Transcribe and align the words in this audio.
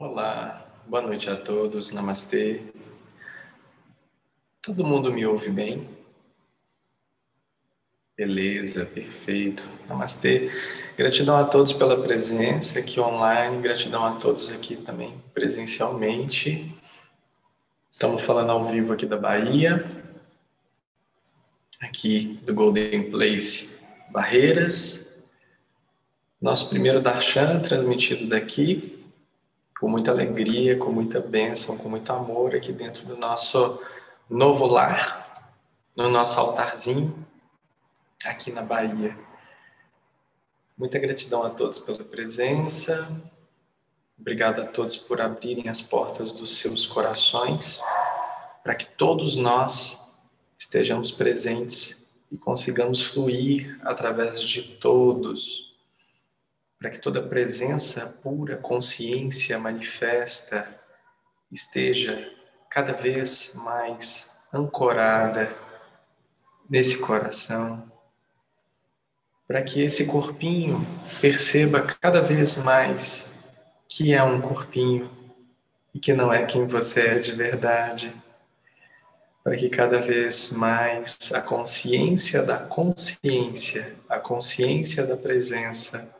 Olá, 0.00 0.64
boa 0.86 1.02
noite 1.02 1.28
a 1.28 1.34
todos, 1.34 1.90
namastê. 1.90 2.62
Todo 4.62 4.84
mundo 4.84 5.12
me 5.12 5.26
ouve 5.26 5.50
bem? 5.50 5.88
Beleza, 8.16 8.86
perfeito. 8.86 9.64
Namastê. 9.88 10.52
Gratidão 10.96 11.36
a 11.36 11.42
todos 11.42 11.72
pela 11.72 12.00
presença 12.00 12.78
aqui 12.78 13.00
online, 13.00 13.60
gratidão 13.60 14.04
a 14.04 14.20
todos 14.20 14.52
aqui 14.52 14.76
também 14.76 15.18
presencialmente. 15.34 16.72
Estamos 17.90 18.22
falando 18.22 18.50
ao 18.50 18.70
vivo 18.70 18.92
aqui 18.92 19.04
da 19.04 19.16
Bahia, 19.16 19.84
aqui 21.80 22.38
do 22.44 22.54
Golden 22.54 23.10
Place 23.10 23.80
Barreiras. 24.12 25.18
Nosso 26.40 26.68
primeiro 26.68 27.02
Darshan 27.02 27.58
transmitido 27.58 28.28
daqui, 28.28 28.96
com 29.80 29.88
muita 29.88 30.10
alegria, 30.10 30.76
com 30.76 30.90
muita 30.90 31.20
bênção, 31.20 31.78
com 31.78 31.88
muito 31.88 32.12
amor 32.12 32.54
aqui 32.54 32.72
dentro 32.72 33.04
do 33.04 33.16
nosso 33.16 33.80
novo 34.28 34.66
lar, 34.66 35.52
no 35.94 36.10
nosso 36.10 36.38
altarzinho, 36.40 37.26
aqui 38.24 38.50
na 38.50 38.62
Bahia. 38.62 39.16
Muita 40.76 40.98
gratidão 40.98 41.44
a 41.44 41.50
todos 41.50 41.78
pela 41.78 42.02
presença. 42.02 43.08
Obrigado 44.18 44.62
a 44.62 44.66
todos 44.66 44.96
por 44.96 45.20
abrirem 45.20 45.68
as 45.68 45.80
portas 45.80 46.32
dos 46.32 46.58
seus 46.58 46.84
corações, 46.84 47.80
para 48.64 48.74
que 48.74 48.86
todos 48.96 49.36
nós 49.36 50.00
estejamos 50.58 51.12
presentes 51.12 52.04
e 52.32 52.36
consigamos 52.36 53.00
fluir 53.00 53.78
através 53.84 54.42
de 54.42 54.62
todos 54.78 55.67
para 56.78 56.90
que 56.90 57.00
toda 57.00 57.20
presença 57.20 58.06
pura, 58.22 58.56
consciência 58.56 59.58
manifesta, 59.58 60.66
esteja 61.50 62.30
cada 62.70 62.92
vez 62.92 63.54
mais 63.56 64.38
ancorada 64.52 65.52
nesse 66.70 66.98
coração, 66.98 67.90
para 69.46 69.62
que 69.62 69.82
esse 69.82 70.06
corpinho 70.06 70.80
perceba 71.20 71.80
cada 71.80 72.20
vez 72.20 72.56
mais 72.58 73.34
que 73.88 74.12
é 74.12 74.22
um 74.22 74.40
corpinho 74.40 75.10
e 75.94 75.98
que 75.98 76.12
não 76.12 76.32
é 76.32 76.44
quem 76.44 76.66
você 76.66 77.00
é 77.00 77.18
de 77.18 77.32
verdade, 77.32 78.14
para 79.42 79.56
que 79.56 79.70
cada 79.70 79.98
vez 80.00 80.52
mais 80.52 81.32
a 81.32 81.40
consciência 81.40 82.42
da 82.42 82.58
consciência, 82.58 83.96
a 84.08 84.20
consciência 84.20 85.06
da 85.06 85.16
presença, 85.16 86.17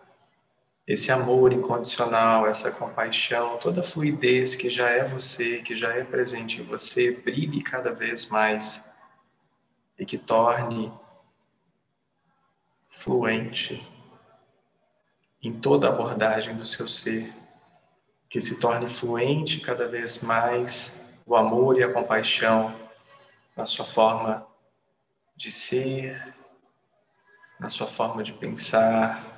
esse 0.89 1.13
amor 1.13 1.53
incondicional, 1.53 2.47
essa 2.47 2.71
compaixão, 2.71 3.59
toda 3.59 3.83
a 3.83 3.85
fluidez 3.85 4.57
que 4.57 4.71
já 4.71 4.89
é 4.89 5.07
você, 5.07 5.59
que 5.59 5.77
já 5.77 5.93
é 5.93 6.03
presente 6.03 6.63
em 6.63 6.65
você, 6.65 7.11
brilhe 7.11 7.63
cada 7.63 7.93
vez 7.93 8.27
mais 8.29 8.89
e 9.99 10.07
que 10.07 10.17
torne 10.17 10.91
fluente 12.89 13.87
em 15.43 15.61
toda 15.61 15.89
a 15.89 15.91
abordagem 15.91 16.57
do 16.57 16.67
seu 16.67 16.89
ser, 16.89 17.35
que 18.31 18.41
se 18.41 18.59
torne 18.59 18.89
fluente 18.89 19.61
cada 19.61 19.87
vez 19.87 20.23
mais 20.23 21.21
o 21.27 21.37
amor 21.37 21.79
e 21.79 21.85
a 21.85 21.93
compaixão 21.93 22.75
na 23.55 23.67
sua 23.67 23.85
forma 23.85 24.47
de 25.37 25.53
ser, 25.53 26.35
na 27.61 27.69
sua 27.69 27.87
forma 27.87 28.23
de 28.23 28.33
pensar, 28.33 29.38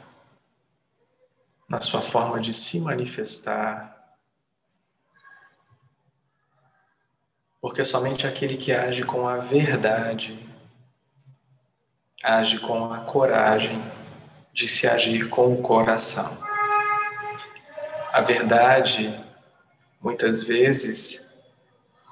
na 1.70 1.80
sua 1.80 2.02
forma 2.02 2.40
de 2.40 2.52
se 2.52 2.80
manifestar. 2.80 3.96
Porque 7.60 7.84
somente 7.84 8.26
aquele 8.26 8.56
que 8.56 8.72
age 8.72 9.04
com 9.04 9.28
a 9.28 9.36
verdade, 9.36 10.36
age 12.24 12.58
com 12.58 12.92
a 12.92 13.04
coragem 13.04 13.80
de 14.52 14.66
se 14.66 14.88
agir 14.88 15.28
com 15.28 15.54
o 15.54 15.62
coração. 15.62 16.36
A 18.12 18.20
verdade, 18.20 19.24
muitas 20.00 20.42
vezes, 20.42 21.32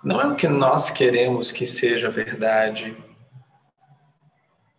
não 0.04 0.21
é 0.21 0.27
o 0.27 0.37
que 0.37 0.47
nós 0.47 0.88
queremos 0.93 1.50
que 1.50 1.66
seja 1.66 2.09
verdade. 2.09 2.97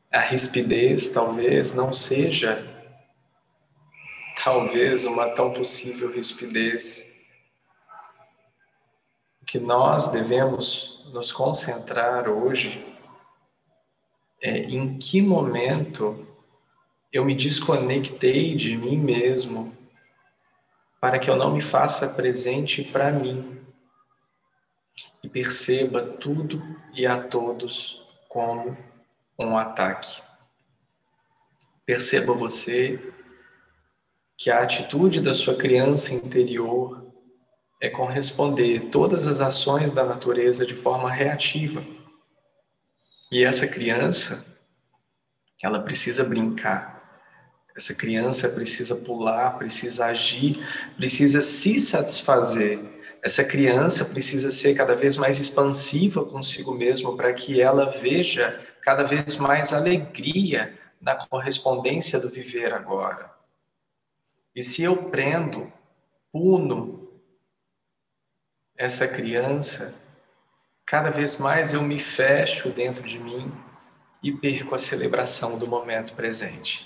A 0.10 0.22
rispidez 0.22 1.10
talvez 1.10 1.74
não 1.74 1.92
seja 1.92 2.79
talvez 4.44 5.04
uma 5.04 5.28
tão 5.30 5.54
possível 5.54 6.12
rispidez. 6.12 7.08
que 9.46 9.58
nós 9.58 10.10
devemos 10.10 11.04
nos 11.12 11.32
concentrar 11.32 12.30
hoje 12.30 12.86
é 14.40 14.60
em 14.60 15.00
que 15.00 15.24
momento 15.24 16.28
eu 17.12 17.26
me 17.26 17.34
desconectei 17.34 18.56
de 18.56 18.78
mim 18.78 18.96
mesmo 18.96 19.76
para 21.02 21.18
que 21.18 21.32
eu 21.32 21.36
não 21.36 21.52
me 21.52 21.64
faça 21.64 22.10
presente 22.10 22.84
para 22.84 23.12
mim 23.12 23.60
e 25.24 25.28
perceba 25.28 26.04
tudo 26.04 26.62
e 26.94 27.08
a 27.08 27.28
todos 27.28 28.08
como 28.28 28.78
um 29.40 29.58
ataque. 29.58 30.22
Perceba 31.88 32.36
você 32.36 33.19
que 34.40 34.50
a 34.50 34.64
atitude 34.64 35.20
da 35.20 35.36
sua 35.36 35.54
criança 35.54 36.14
interior 36.14 37.06
é 37.82 37.90
corresponder 37.90 38.90
todas 38.90 39.28
as 39.28 39.42
ações 39.42 39.92
da 39.92 40.06
natureza 40.06 40.66
de 40.66 40.74
forma 40.74 41.12
reativa. 41.12 41.84
E 43.30 43.44
essa 43.44 43.68
criança, 43.68 44.46
ela 45.62 45.82
precisa 45.82 46.24
brincar. 46.24 47.04
Essa 47.76 47.94
criança 47.94 48.48
precisa 48.48 48.96
pular, 48.96 49.58
precisa 49.58 50.06
agir, 50.06 50.66
precisa 50.96 51.42
se 51.42 51.78
satisfazer. 51.78 52.80
Essa 53.22 53.44
criança 53.44 54.06
precisa 54.06 54.54
ser 54.54 54.74
cada 54.74 54.96
vez 54.96 55.18
mais 55.18 55.38
expansiva 55.38 56.24
consigo 56.24 56.74
mesma 56.74 57.14
para 57.18 57.34
que 57.34 57.60
ela 57.60 57.90
veja 57.90 58.58
cada 58.84 59.04
vez 59.04 59.36
mais 59.36 59.74
alegria 59.74 60.74
na 61.02 61.16
correspondência 61.28 62.18
do 62.22 62.30
viver 62.30 62.74
agora. 62.74 63.39
E 64.60 64.64
se 64.64 64.84
eu 64.84 65.10
prendo, 65.10 65.72
puno 66.34 67.10
essa 68.76 69.08
criança, 69.08 69.96
cada 70.86 71.10
vez 71.10 71.40
mais 71.40 71.74
eu 71.74 71.82
me 71.82 71.98
fecho 71.98 72.70
dentro 72.70 73.04
de 73.04 73.18
mim 73.20 73.50
e 74.22 74.34
perco 74.34 74.76
a 74.76 74.78
celebração 74.78 75.58
do 75.58 75.66
momento 75.66 76.14
presente. 76.14 76.86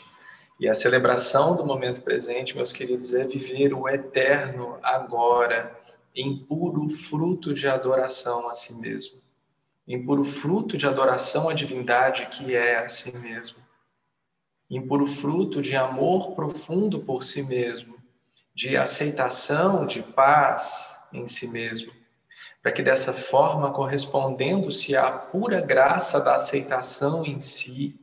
E 0.59 0.69
a 0.69 0.75
celebração 0.75 1.55
do 1.55 1.65
momento 1.65 2.03
presente, 2.03 2.55
meus 2.55 2.71
queridos, 2.71 3.11
é 3.15 3.23
viver 3.23 3.73
o 3.73 3.89
eterno 3.89 4.77
agora 4.83 5.75
em 6.15 6.37
puro 6.45 6.91
fruto 6.91 7.55
de 7.55 7.67
adoração 7.67 8.47
a 8.51 8.53
si 8.53 8.75
mesmo, 8.75 9.19
em 9.87 10.05
puro 10.05 10.23
fruto 10.23 10.77
de 10.77 10.85
adoração 10.85 11.49
à 11.49 11.53
divindade 11.55 12.27
que 12.27 12.55
é 12.55 12.85
a 12.85 12.87
si 12.87 13.11
mesmo 13.17 13.62
em 14.75 14.87
puro 14.87 15.05
fruto 15.05 15.61
de 15.61 15.75
amor 15.75 16.33
profundo 16.33 16.99
por 16.99 17.23
si 17.23 17.43
mesmo, 17.43 17.95
de 18.55 18.75
aceitação, 18.75 19.85
de 19.85 20.01
paz 20.01 20.95
em 21.13 21.27
si 21.27 21.47
mesmo, 21.47 21.91
para 22.61 22.71
que 22.71 22.81
dessa 22.81 23.13
forma, 23.13 23.71
correspondendo-se 23.71 24.95
à 24.95 25.11
pura 25.11 25.61
graça 25.61 26.19
da 26.19 26.35
aceitação 26.35 27.25
em 27.25 27.39
si, 27.39 27.99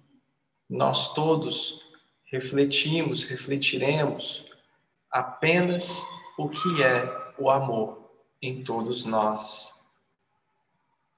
nós 0.68 1.12
todos 1.12 1.80
refletimos, 2.26 3.24
refletiremos 3.24 4.44
apenas 5.10 6.04
o 6.38 6.48
que 6.48 6.82
é 6.82 7.32
o 7.36 7.50
amor 7.50 8.12
em 8.40 8.62
todos 8.62 9.04
nós. 9.04 9.68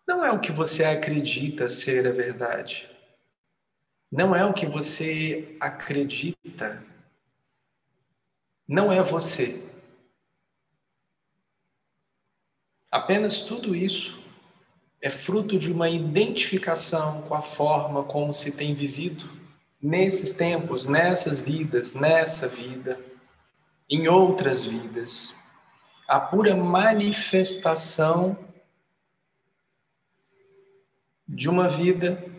Não 0.09 0.25
é 0.25 0.33
o 0.33 0.41
que 0.41 0.51
você 0.51 0.85
acredita 0.85 1.69
ser 1.69 2.07
a 2.07 2.11
verdade 2.11 2.92
não 4.13 4.37
é 4.37 4.45
o 4.45 4.53
que 4.53 4.67
você 4.67 5.57
acredita, 5.59 6.85
não 8.69 8.93
é 8.93 9.03
você. 9.03 9.67
Apenas 12.91 13.41
tudo 13.41 13.75
isso 13.75 14.23
é 15.01 15.09
fruto 15.09 15.59
de 15.59 15.73
uma 15.73 15.89
identificação 15.89 17.23
com 17.23 17.35
a 17.35 17.41
forma 17.41 18.05
como 18.05 18.35
se 18.35 18.53
tem 18.53 18.75
vivido 18.75 19.27
nesses 19.81 20.35
tempos, 20.35 20.87
nessas 20.87 21.41
vidas, 21.41 21.95
nessa 21.95 22.47
vida, 22.47 23.01
em 23.89 24.09
outras 24.09 24.67
vidas. 24.67 25.35
A 26.07 26.21
pura 26.21 26.55
manifestação 26.55 28.39
de 31.27 31.49
uma 31.49 31.67
vida 31.67 32.32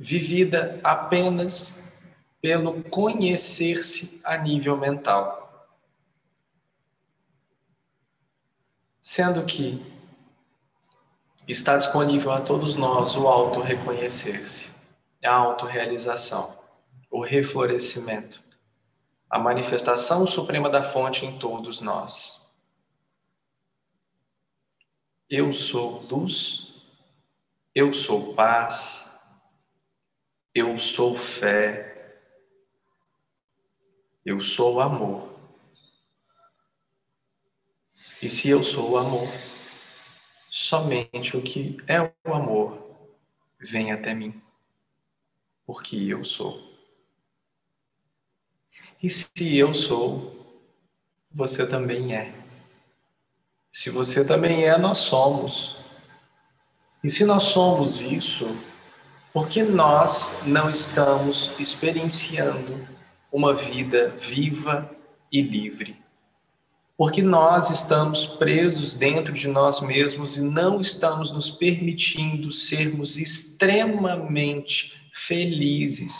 vivida 0.00 0.80
apenas 0.82 1.92
pelo 2.40 2.82
conhecer-se 2.84 4.18
a 4.24 4.38
nível 4.38 4.74
mental. 4.78 5.68
Sendo 8.98 9.44
que 9.44 9.84
está 11.46 11.76
disponível 11.76 12.32
a 12.32 12.40
todos 12.40 12.76
nós 12.76 13.14
o 13.14 13.28
auto-reconhecer-se, 13.28 14.70
a 15.22 15.34
autorrealização, 15.34 16.56
o 17.10 17.20
reflorescimento, 17.20 18.42
a 19.28 19.38
manifestação 19.38 20.26
suprema 20.26 20.70
da 20.70 20.82
fonte 20.82 21.26
em 21.26 21.38
todos 21.38 21.82
nós. 21.82 22.40
Eu 25.28 25.52
sou 25.52 26.06
luz, 26.10 26.68
eu 27.74 27.92
sou 27.92 28.32
paz, 28.34 28.99
eu 30.60 30.78
sou 30.78 31.16
fé, 31.16 31.90
eu 34.24 34.42
sou 34.42 34.78
amor. 34.78 35.28
E 38.22 38.28
se 38.28 38.50
eu 38.50 38.62
sou 38.62 38.90
o 38.90 38.98
amor, 38.98 39.28
somente 40.50 41.34
o 41.36 41.42
que 41.42 41.78
é 41.88 42.02
o 42.02 42.34
amor 42.34 42.78
vem 43.58 43.90
até 43.90 44.12
mim, 44.12 44.38
porque 45.64 45.96
eu 45.96 46.24
sou. 46.24 46.68
E 49.02 49.08
se 49.08 49.56
eu 49.56 49.74
sou, 49.74 50.62
você 51.30 51.66
também 51.66 52.14
é. 52.14 52.34
Se 53.72 53.88
você 53.88 54.26
também 54.26 54.64
é, 54.64 54.76
nós 54.76 54.98
somos. 54.98 55.76
E 57.02 57.08
se 57.08 57.24
nós 57.24 57.44
somos 57.44 58.02
isso, 58.02 58.44
por 59.32 59.48
que 59.48 59.62
nós 59.62 60.40
não 60.44 60.68
estamos 60.68 61.52
experienciando 61.58 62.88
uma 63.32 63.54
vida 63.54 64.08
viva 64.08 64.90
e 65.30 65.40
livre? 65.40 65.96
Porque 66.96 67.22
nós 67.22 67.70
estamos 67.70 68.26
presos 68.26 68.96
dentro 68.96 69.32
de 69.32 69.48
nós 69.48 69.80
mesmos 69.80 70.36
e 70.36 70.42
não 70.42 70.80
estamos 70.80 71.30
nos 71.30 71.50
permitindo 71.50 72.52
sermos 72.52 73.16
extremamente 73.16 75.00
felizes 75.14 76.12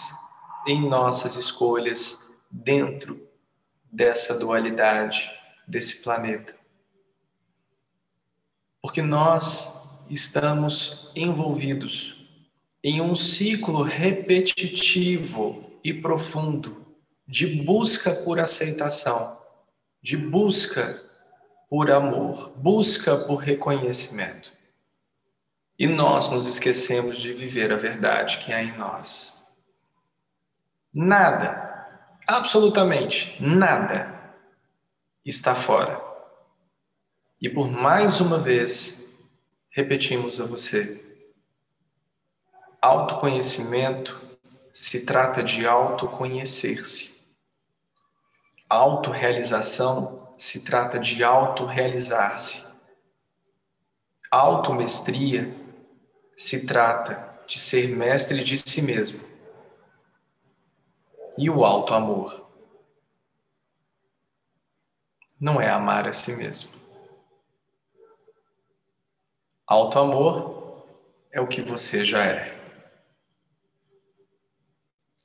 em 0.67 0.89
nossas 0.89 1.37
escolhas 1.37 2.25
dentro 2.51 3.29
dessa 3.93 4.39
dualidade, 4.39 5.31
desse 5.67 6.01
planeta. 6.03 6.55
Porque 8.81 9.03
nós 9.03 9.69
estamos 10.09 11.11
envolvidos 11.15 12.20
em 12.83 13.01
um 13.01 13.15
ciclo 13.15 13.83
repetitivo 13.83 15.79
e 15.85 15.93
profundo 15.93 16.77
de 17.27 17.47
busca 17.47 18.13
por 18.13 18.41
aceitação, 18.41 19.39
de 20.03 20.17
busca 20.17 21.01
por 21.69 21.91
amor, 21.91 22.53
busca 22.57 23.17
por 23.17 23.37
reconhecimento. 23.37 24.51
E 25.79 25.87
nós 25.87 26.31
nos 26.31 26.47
esquecemos 26.47 27.19
de 27.19 27.33
viver 27.33 27.73
a 27.73 27.77
verdade 27.77 28.39
que 28.39 28.53
há 28.53 28.63
em 28.63 28.77
nós. 28.77 29.33
Nada, 30.93 31.89
absolutamente 32.27 33.37
nada, 33.41 34.35
está 35.25 35.55
fora. 35.55 36.01
E 37.41 37.49
por 37.49 37.71
mais 37.71 38.21
uma 38.21 38.39
vez, 38.39 39.09
repetimos 39.71 40.41
a 40.41 40.45
você: 40.45 41.10
autoconhecimento 42.81 44.19
se 44.73 45.05
trata 45.05 45.43
de 45.43 45.67
autoconhecer-se. 45.67 47.11
Autorrealização 48.69 50.35
se 50.39 50.65
trata 50.65 50.99
de 50.99 51.23
autorrealizar-se. 51.23 52.65
Automestria 54.31 55.55
se 56.37 56.67
trata 56.67 57.45
de 57.47 57.59
ser 57.61 57.89
mestre 57.89 58.43
de 58.43 58.59
si 58.59 58.81
mesmo. 58.81 59.21
E 61.37 61.51
o 61.51 61.65
alto 61.65 61.93
amor 61.93 62.49
não 65.39 65.61
é 65.61 65.69
amar 65.69 66.07
a 66.07 66.13
si 66.13 66.33
mesmo. 66.33 66.71
Alto 69.67 69.99
amor 69.99 70.87
é 71.33 71.41
o 71.41 71.47
que 71.47 71.61
você 71.61 72.05
já 72.05 72.25
é. 72.25 72.60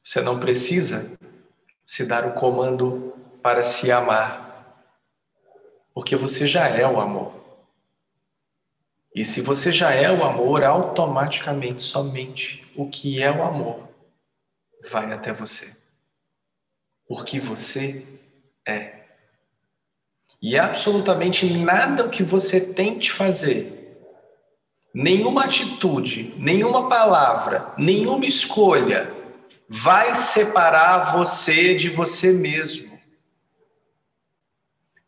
Você 0.06 0.22
não 0.22 0.40
precisa 0.40 1.18
se 1.84 2.06
dar 2.06 2.28
o 2.28 2.34
comando 2.34 3.16
para 3.42 3.64
se 3.64 3.92
amar, 3.92 4.86
porque 5.96 6.16
você 6.16 6.48
já 6.48 6.68
é 6.68 6.88
o 6.88 7.00
amor. 7.00 7.34
E 9.16 9.26
se 9.26 9.42
você 9.42 9.72
já 9.72 9.92
é 9.92 10.12
o 10.12 10.24
amor, 10.24 10.64
automaticamente, 10.64 11.82
somente 11.82 12.72
o 12.76 12.88
que 12.88 13.22
é 13.22 13.32
o 13.32 13.42
amor 13.42 13.90
vai 14.92 15.12
até 15.12 15.34
você. 15.34 15.76
Porque 17.08 17.40
você 17.40 18.06
é. 18.68 19.06
E 20.40 20.58
absolutamente 20.58 21.52
nada 21.52 22.10
que 22.10 22.22
você 22.22 22.74
tente 22.74 23.12
fazer, 23.12 23.98
nenhuma 24.94 25.46
atitude, 25.46 26.36
nenhuma 26.38 26.88
palavra, 26.88 27.74
nenhuma 27.78 28.26
escolha 28.26 29.15
vai 29.68 30.16
separar 30.16 31.14
você 31.14 31.76
de 31.76 31.90
você 31.90 32.32
mesmo. 32.32 33.00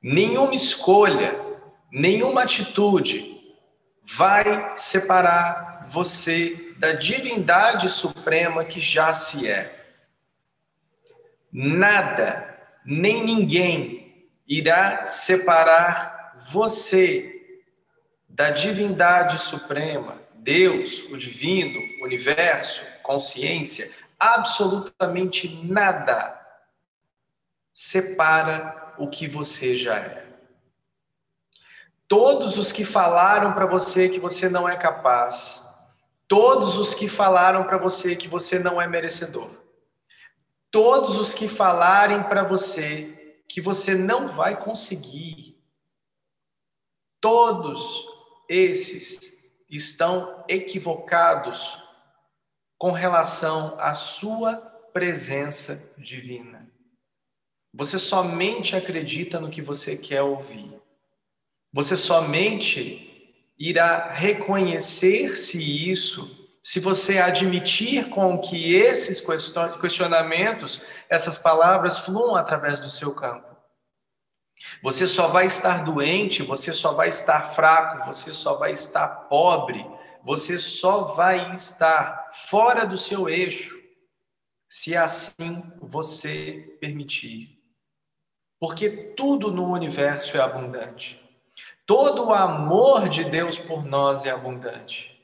Nenhuma 0.02 0.56
escolha, 0.56 1.40
nenhuma 1.92 2.44
atitude 2.44 3.38
vai 4.04 4.78
separar 4.78 5.88
você 5.90 6.74
da 6.78 6.94
divindade 6.94 7.90
suprema 7.90 8.64
que 8.64 8.80
já 8.80 9.14
se 9.14 9.48
é. 9.48 9.86
Nada, 11.52 12.58
nem 12.86 13.24
ninguém 13.24 14.30
irá 14.48 15.08
separar 15.08 16.36
você 16.52 17.62
da 18.30 18.52
divindade 18.52 19.40
suprema, 19.42 20.22
Deus, 20.36 21.04
o 21.10 21.18
divino, 21.18 21.80
universo, 22.04 22.86
consciência, 23.02 23.92
absolutamente 24.20 25.64
nada 25.64 26.38
separa 27.74 28.96
o 28.98 29.08
que 29.08 29.28
você 29.28 29.78
já 29.78 29.98
é. 29.98 30.26
Todos 32.08 32.58
os 32.58 32.72
que 32.72 32.84
falaram 32.84 33.54
para 33.54 33.66
você 33.66 34.10
que 34.10 34.20
você 34.20 34.50
não 34.50 34.68
é 34.68 34.78
capaz, 34.78 35.64
todos 36.28 36.78
os 36.78 36.94
que 36.94 37.08
falaram 37.08 37.66
para 37.66 37.78
você 37.78 38.16
que 38.16 38.28
você 38.28 38.58
não 38.58 38.82
é 38.82 38.88
merecedor, 38.88 39.50
todos 40.72 41.18
os 41.18 41.34
que 41.34 41.48
falarem 41.48 42.24
para 42.24 42.44
você 42.44 43.14
que 43.48 43.62
você 43.62 43.94
não 43.94 44.28
vai 44.28 44.60
conseguir, 44.60 45.62
todos 47.20 48.06
esses 48.50 49.38
estão 49.70 50.46
equivocados 50.48 51.87
com 52.78 52.92
relação 52.92 53.76
à 53.80 53.94
sua 53.94 54.56
presença 54.94 55.84
divina. 55.98 56.70
Você 57.74 58.00
somente 58.00 58.76
acredita 58.76 59.40
no 59.40 59.50
que 59.50 59.62
você 59.62 59.96
quer 59.96 60.22
ouvir. 60.22 60.74
Você 61.74 61.98
somente 61.98 63.04
irá 63.60 64.10
reconhecer-se 64.12 65.90
isso 65.92 66.36
se 66.64 66.80
você 66.80 67.18
admitir 67.20 68.10
com 68.10 68.38
que 68.40 68.76
esses 68.76 69.26
questionamentos, 69.80 70.84
essas 71.10 71.38
palavras 71.38 72.00
fluam 72.00 72.36
através 72.36 72.82
do 72.82 72.90
seu 72.90 73.14
campo. 73.14 73.56
Você 74.84 75.08
só 75.08 75.28
vai 75.28 75.46
estar 75.46 75.86
doente, 75.86 76.44
você 76.44 76.74
só 76.74 76.94
vai 76.94 77.10
estar 77.10 77.54
fraco, 77.54 78.06
você 78.06 78.34
só 78.34 78.56
vai 78.56 78.74
estar 78.74 79.08
pobre, 79.30 79.86
você 80.28 80.60
só 80.60 81.04
vai 81.16 81.54
estar 81.54 82.32
fora 82.34 82.86
do 82.86 82.98
seu 82.98 83.30
eixo 83.30 83.82
se 84.70 84.94
assim 84.94 85.64
você 85.80 86.78
permitir. 86.82 87.58
Porque 88.60 88.90
tudo 88.90 89.50
no 89.50 89.72
universo 89.72 90.36
é 90.36 90.42
abundante. 90.42 91.18
Todo 91.86 92.26
o 92.26 92.34
amor 92.34 93.08
de 93.08 93.24
Deus 93.24 93.58
por 93.58 93.86
nós 93.86 94.26
é 94.26 94.30
abundante. 94.30 95.18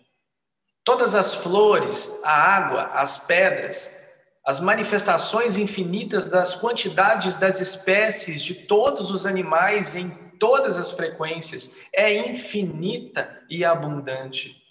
Todas 0.85 1.15
as 1.15 1.35
flores, 1.35 2.21
a 2.23 2.31
água, 2.31 2.83
as 2.93 3.27
pedras, 3.27 4.01
as 4.45 4.61
manifestações 4.61 5.57
infinitas 5.57 6.29
das 6.29 6.55
quantidades 6.55 7.35
das 7.35 7.59
espécies 7.59 8.41
de 8.41 8.55
todos 8.55 9.11
os 9.11 9.25
animais 9.25 9.97
em 9.97 10.11
todas 10.39 10.77
as 10.77 10.91
frequências 10.91 11.75
é 11.91 12.29
infinita 12.29 13.43
e 13.49 13.65
abundante. 13.65 14.62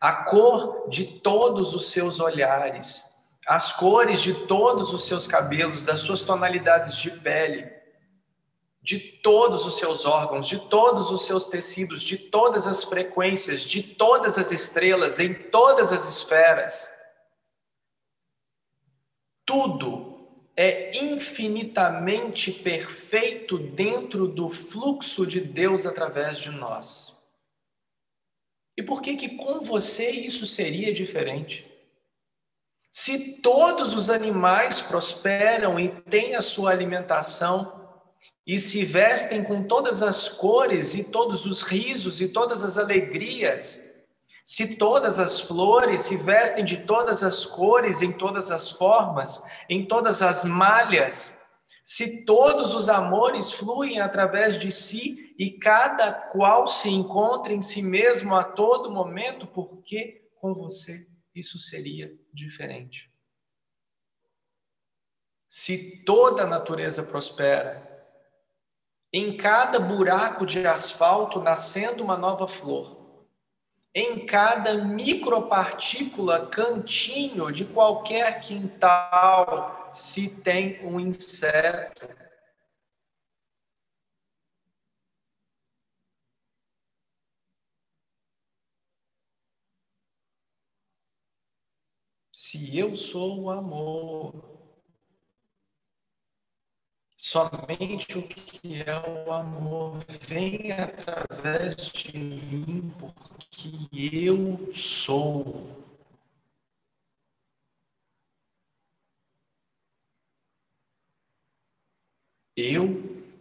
A 0.00 0.12
cor 0.12 0.88
de 0.88 1.04
todos 1.20 1.74
os 1.74 1.90
seus 1.90 2.20
olhares, 2.20 3.04
as 3.46 3.72
cores 3.72 4.22
de 4.22 4.46
todos 4.46 4.94
os 4.94 5.04
seus 5.04 5.26
cabelos, 5.26 5.84
das 5.84 6.00
suas 6.00 6.22
tonalidades 6.22 6.96
de 6.96 7.10
pele, 7.10 7.70
de 8.82 8.98
todos 8.98 9.66
os 9.66 9.76
seus 9.76 10.06
órgãos, 10.06 10.48
de 10.48 10.58
todos 10.68 11.10
os 11.10 11.26
seus 11.26 11.46
tecidos, 11.46 12.02
de 12.02 12.16
todas 12.16 12.66
as 12.66 12.82
frequências, 12.82 13.62
de 13.62 13.82
todas 13.82 14.38
as 14.38 14.50
estrelas, 14.50 15.18
em 15.20 15.34
todas 15.34 15.92
as 15.92 16.08
esferas. 16.08 16.88
Tudo 19.44 20.10
é 20.56 20.96
infinitamente 20.96 22.52
perfeito 22.52 23.58
dentro 23.58 24.26
do 24.26 24.48
fluxo 24.48 25.26
de 25.26 25.40
Deus 25.40 25.84
através 25.84 26.38
de 26.38 26.50
nós. 26.50 27.09
E 28.80 28.82
por 28.82 29.02
que 29.02 29.14
que 29.14 29.36
com 29.36 29.60
você 29.60 30.10
isso 30.10 30.46
seria 30.46 30.90
diferente? 30.94 31.70
Se 32.90 33.42
todos 33.42 33.92
os 33.94 34.08
animais 34.08 34.80
prosperam 34.80 35.78
e 35.78 35.90
têm 36.08 36.34
a 36.34 36.40
sua 36.40 36.70
alimentação 36.70 37.78
e 38.46 38.58
se 38.58 38.82
vestem 38.82 39.44
com 39.44 39.64
todas 39.64 40.02
as 40.02 40.30
cores 40.30 40.94
e 40.94 41.04
todos 41.04 41.44
os 41.44 41.60
risos 41.60 42.22
e 42.22 42.28
todas 42.28 42.64
as 42.64 42.78
alegrias, 42.78 43.86
se 44.46 44.76
todas 44.76 45.18
as 45.18 45.38
flores 45.38 46.00
se 46.00 46.16
vestem 46.16 46.64
de 46.64 46.78
todas 46.78 47.22
as 47.22 47.44
cores, 47.44 48.00
em 48.00 48.12
todas 48.12 48.50
as 48.50 48.70
formas, 48.70 49.44
em 49.68 49.84
todas 49.84 50.22
as 50.22 50.46
malhas, 50.46 51.38
se 51.84 52.24
todos 52.24 52.74
os 52.74 52.88
amores 52.88 53.52
fluem 53.52 54.00
através 54.00 54.58
de 54.58 54.72
si 54.72 55.29
e 55.40 55.52
cada 55.52 56.12
qual 56.12 56.68
se 56.68 56.90
encontra 56.90 57.50
em 57.50 57.62
si 57.62 57.80
mesmo 57.80 58.36
a 58.36 58.44
todo 58.44 58.90
momento, 58.90 59.46
por 59.46 59.82
que 59.82 60.28
com 60.38 60.52
você 60.52 61.08
isso 61.34 61.58
seria 61.58 62.14
diferente? 62.30 63.10
Se 65.48 66.04
toda 66.04 66.42
a 66.42 66.46
natureza 66.46 67.02
prospera, 67.02 67.88
em 69.10 69.34
cada 69.34 69.80
buraco 69.80 70.44
de 70.44 70.66
asfalto 70.66 71.40
nascendo 71.40 72.04
uma 72.04 72.18
nova 72.18 72.46
flor. 72.46 73.24
Em 73.94 74.26
cada 74.26 74.74
micropartícula, 74.74 76.48
cantinho 76.48 77.50
de 77.50 77.64
qualquer 77.64 78.42
quintal, 78.42 79.88
se 79.90 80.42
tem 80.42 80.86
um 80.86 81.00
inseto. 81.00 82.29
Se 92.50 92.76
eu 92.76 92.96
sou 92.96 93.42
o 93.42 93.50
amor, 93.50 94.34
Somente 97.16 98.18
o 98.18 98.26
que 98.26 98.82
é 98.82 98.98
o 99.08 99.30
amor 99.30 100.04
vem 100.20 100.72
através 100.72 101.76
de 101.76 102.18
mim, 102.18 102.92
porque 102.98 104.26
eu 104.26 104.74
sou. 104.74 105.70
Eu 112.56 112.88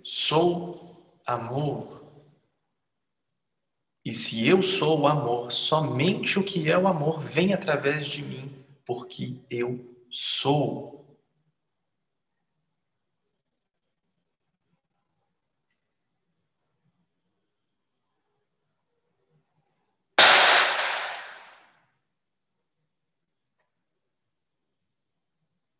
sou 0.03 1.19
amor. 1.25 1.99
E 4.05 4.13
se 4.13 4.47
eu 4.47 4.61
sou 4.61 4.99
o 4.99 5.07
amor, 5.07 5.51
somente 5.51 6.37
o 6.37 6.43
que 6.43 6.69
é 6.69 6.77
o 6.77 6.87
amor 6.87 7.21
vem 7.21 7.55
através 7.55 8.07
de 8.07 8.21
mim, 8.21 8.58
porque 8.89 9.39
eu 9.51 9.77
sou. 10.09 10.97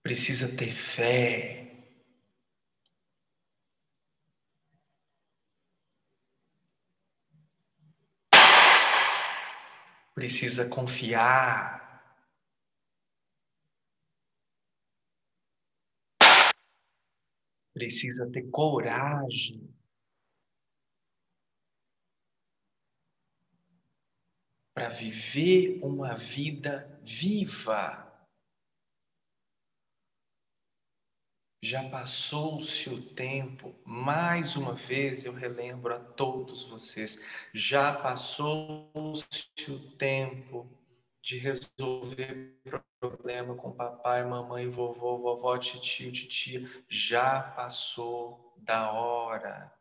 precisa 0.04 0.56
ter 0.56 0.72
fé. 0.72 1.68
Precisa 10.16 10.68
confiar. 10.68 11.89
Precisa 17.80 18.30
ter 18.30 18.50
coragem. 18.52 19.74
Para 24.74 24.90
viver 24.90 25.80
uma 25.82 26.14
vida 26.14 27.00
viva. 27.02 28.06
Já 31.64 31.90
passou-se 31.90 32.90
o 32.90 33.14
tempo, 33.14 33.74
mais 33.86 34.58
uma 34.58 34.74
vez 34.74 35.24
eu 35.24 35.34
relembro 35.34 35.94
a 35.94 36.00
todos 36.00 36.66
vocês, 36.66 37.24
já 37.54 37.94
passou-se 37.94 39.72
o 39.72 39.98
tempo 39.98 40.79
de 41.22 41.38
resolver 41.38 42.60
problema 43.00 43.56
com 43.56 43.72
papai, 43.72 44.26
mamãe, 44.26 44.70
vovô, 44.70 45.18
vovó, 45.18 45.58
tio, 45.58 45.80
titia, 45.80 46.70
já 46.88 47.42
passou 47.42 48.54
da 48.58 48.92
hora. 48.92 49.72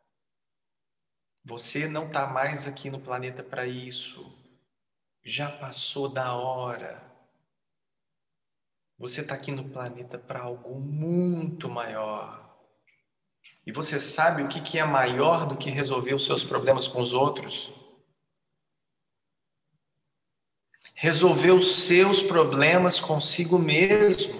Você 1.43 1.87
não 1.87 2.07
está 2.07 2.27
mais 2.27 2.67
aqui 2.67 2.89
no 2.89 2.99
planeta 2.99 3.43
para 3.43 3.65
isso. 3.65 4.37
Já 5.23 5.51
passou 5.51 6.07
da 6.07 6.33
hora. 6.33 7.01
Você 8.97 9.21
está 9.21 9.33
aqui 9.35 9.51
no 9.51 9.69
planeta 9.69 10.17
para 10.17 10.41
algo 10.41 10.79
muito 10.79 11.69
maior. 11.69 12.49
E 13.65 13.71
você 13.71 13.99
sabe 13.99 14.43
o 14.43 14.47
que, 14.47 14.61
que 14.61 14.79
é 14.79 14.83
maior 14.83 15.47
do 15.47 15.57
que 15.57 15.69
resolver 15.69 16.13
os 16.13 16.25
seus 16.25 16.43
problemas 16.43 16.87
com 16.87 17.01
os 17.01 17.13
outros? 17.13 17.69
Resolver 21.01 21.51
os 21.51 21.85
seus 21.85 22.21
problemas 22.21 22.99
consigo 22.99 23.57
mesmo. 23.57 24.37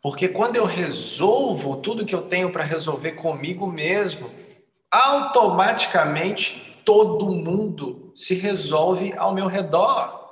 Porque 0.00 0.28
quando 0.28 0.54
eu 0.54 0.64
resolvo 0.64 1.78
tudo 1.82 2.06
que 2.06 2.14
eu 2.14 2.28
tenho 2.28 2.52
para 2.52 2.62
resolver 2.62 3.16
comigo 3.16 3.66
mesmo, 3.66 4.30
automaticamente 4.88 6.80
todo 6.84 7.28
mundo 7.28 8.12
se 8.14 8.36
resolve 8.36 9.12
ao 9.14 9.34
meu 9.34 9.48
redor. 9.48 10.25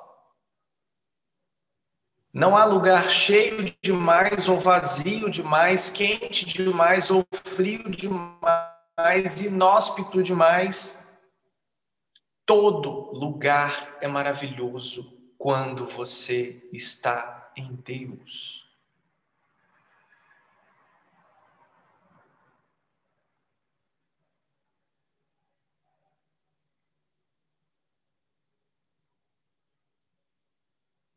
Não 2.34 2.56
há 2.56 2.64
lugar 2.64 3.10
cheio 3.10 3.72
demais 3.80 4.48
ou 4.48 4.58
vazio 4.58 5.30
demais, 5.30 5.88
quente 5.88 6.46
demais 6.46 7.08
ou 7.08 7.24
frio 7.32 7.88
demais, 7.88 9.40
inóspito 9.40 10.20
demais. 10.20 11.00
Todo 12.44 13.12
lugar 13.16 13.96
é 14.00 14.08
maravilhoso 14.08 15.16
quando 15.38 15.86
você 15.86 16.68
está 16.72 17.52
em 17.56 17.72
Deus. 17.72 18.63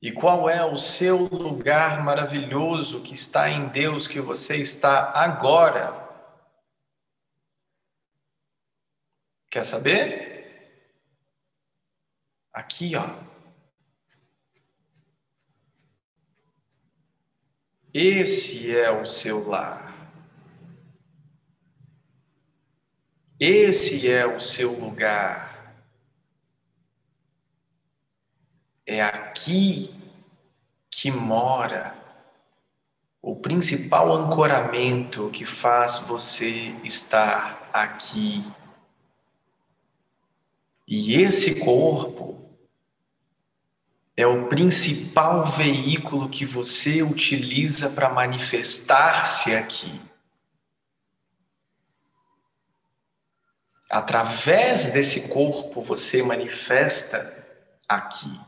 E 0.08 0.12
qual 0.14 0.50
é 0.50 0.64
o 0.64 0.78
seu 0.78 1.18
lugar 1.18 2.02
maravilhoso 2.02 3.04
que 3.04 3.14
está 3.14 3.50
em 3.50 3.68
Deus 3.68 4.08
que 4.08 4.22
você 4.22 4.56
está 4.56 5.12
agora? 5.12 5.92
Quer 9.52 9.66
saber? 9.66 10.96
Aqui, 12.54 12.96
ó. 12.96 13.20
Esse 17.94 18.74
é 18.74 18.90
o 18.90 19.06
seu 19.06 19.46
lar. 19.46 19.94
Esse 23.38 24.10
é 24.10 24.26
o 24.26 24.40
seu 24.40 24.72
lugar. 24.72 25.76
É 28.86 29.02
aqui 29.02 29.97
que 31.00 31.12
mora 31.12 31.96
o 33.22 33.36
principal 33.36 34.12
ancoramento 34.12 35.30
que 35.30 35.46
faz 35.46 36.00
você 36.00 36.74
estar 36.84 37.70
aqui. 37.72 38.44
E 40.88 41.22
esse 41.22 41.64
corpo 41.64 42.52
é 44.16 44.26
o 44.26 44.48
principal 44.48 45.46
veículo 45.52 46.30
que 46.30 46.46
você 46.48 47.04
utiliza 47.04 47.92
para 47.92 48.10
manifestar-se 48.10 49.56
aqui. 49.56 50.02
Através 53.88 54.92
desse 54.92 55.30
corpo 55.30 55.84
você 55.84 56.24
manifesta 56.24 57.48
aqui. 57.88 58.47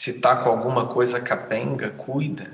Se 0.00 0.12
está 0.12 0.34
com 0.34 0.48
alguma 0.48 0.86
coisa 0.86 1.20
capenga, 1.20 1.90
cuida. 1.90 2.50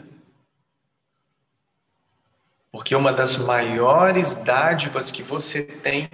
Porque 2.73 2.93
uma 2.93 3.12
das 3.12 3.37
maiores 3.37 4.38
dádivas 4.38 5.12
que 5.12 5.23
você 5.23 5.62
tem 5.62 6.11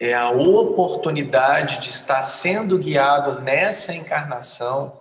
é 0.00 0.12
a 0.12 0.30
oportunidade 0.30 1.78
de 1.78 1.90
estar 1.90 2.20
sendo 2.22 2.76
guiado 2.76 3.40
nessa 3.40 3.94
encarnação 3.94 5.00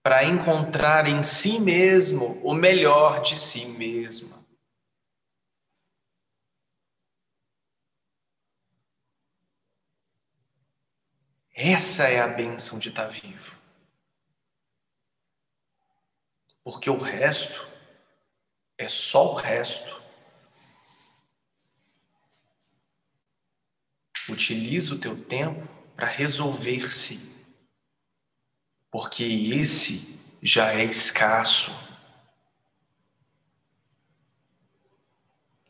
para 0.00 0.22
encontrar 0.22 1.08
em 1.08 1.24
si 1.24 1.58
mesmo 1.58 2.40
o 2.44 2.54
melhor 2.54 3.22
de 3.22 3.40
si 3.40 3.66
mesmo. 3.66 4.37
Essa 11.60 12.04
é 12.04 12.20
a 12.20 12.28
bênção 12.28 12.78
de 12.78 12.88
estar 12.88 13.08
vivo. 13.08 13.56
Porque 16.62 16.88
o 16.88 16.96
resto 16.96 17.66
é 18.78 18.88
só 18.88 19.32
o 19.32 19.34
resto. 19.34 20.00
Utilize 24.28 24.94
o 24.94 25.00
teu 25.00 25.20
tempo 25.24 25.66
para 25.96 26.06
resolver-se 26.06 27.36
porque 28.88 29.24
esse 29.24 30.16
já 30.40 30.72
é 30.72 30.84
escasso. 30.84 31.72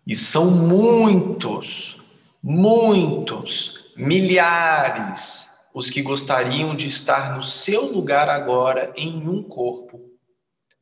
E 0.07 0.14
são 0.14 0.50
muitos, 0.50 1.97
muitos, 2.42 3.90
milhares 3.97 5.48
os 5.78 5.90
que 5.90 6.02
gostariam 6.02 6.75
de 6.75 6.88
estar 6.88 7.37
no 7.37 7.44
seu 7.44 7.82
lugar 7.82 8.28
agora 8.28 8.92
em 8.97 9.28
um 9.28 9.44
corpo, 9.44 10.12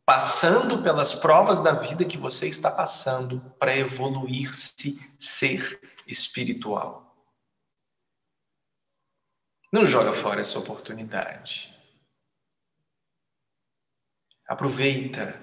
passando 0.06 0.82
pelas 0.82 1.14
provas 1.14 1.62
da 1.62 1.72
vida 1.72 2.06
que 2.06 2.16
você 2.16 2.48
está 2.48 2.70
passando 2.70 3.54
para 3.58 3.76
evoluir-se, 3.76 4.98
ser 5.20 5.78
espiritual. 6.06 7.14
Não 9.70 9.84
joga 9.84 10.14
fora 10.14 10.40
essa 10.40 10.58
oportunidade. 10.58 11.76
Aproveita. 14.48 15.38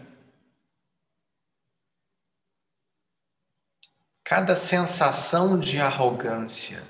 Cada 4.23 4.55
sensação 4.55 5.59
de 5.59 5.79
arrogância, 5.79 6.81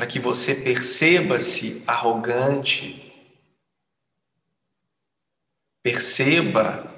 para 0.00 0.06
que 0.06 0.18
você 0.18 0.54
perceba-se 0.54 1.84
arrogante, 1.86 3.12
perceba 5.82 6.90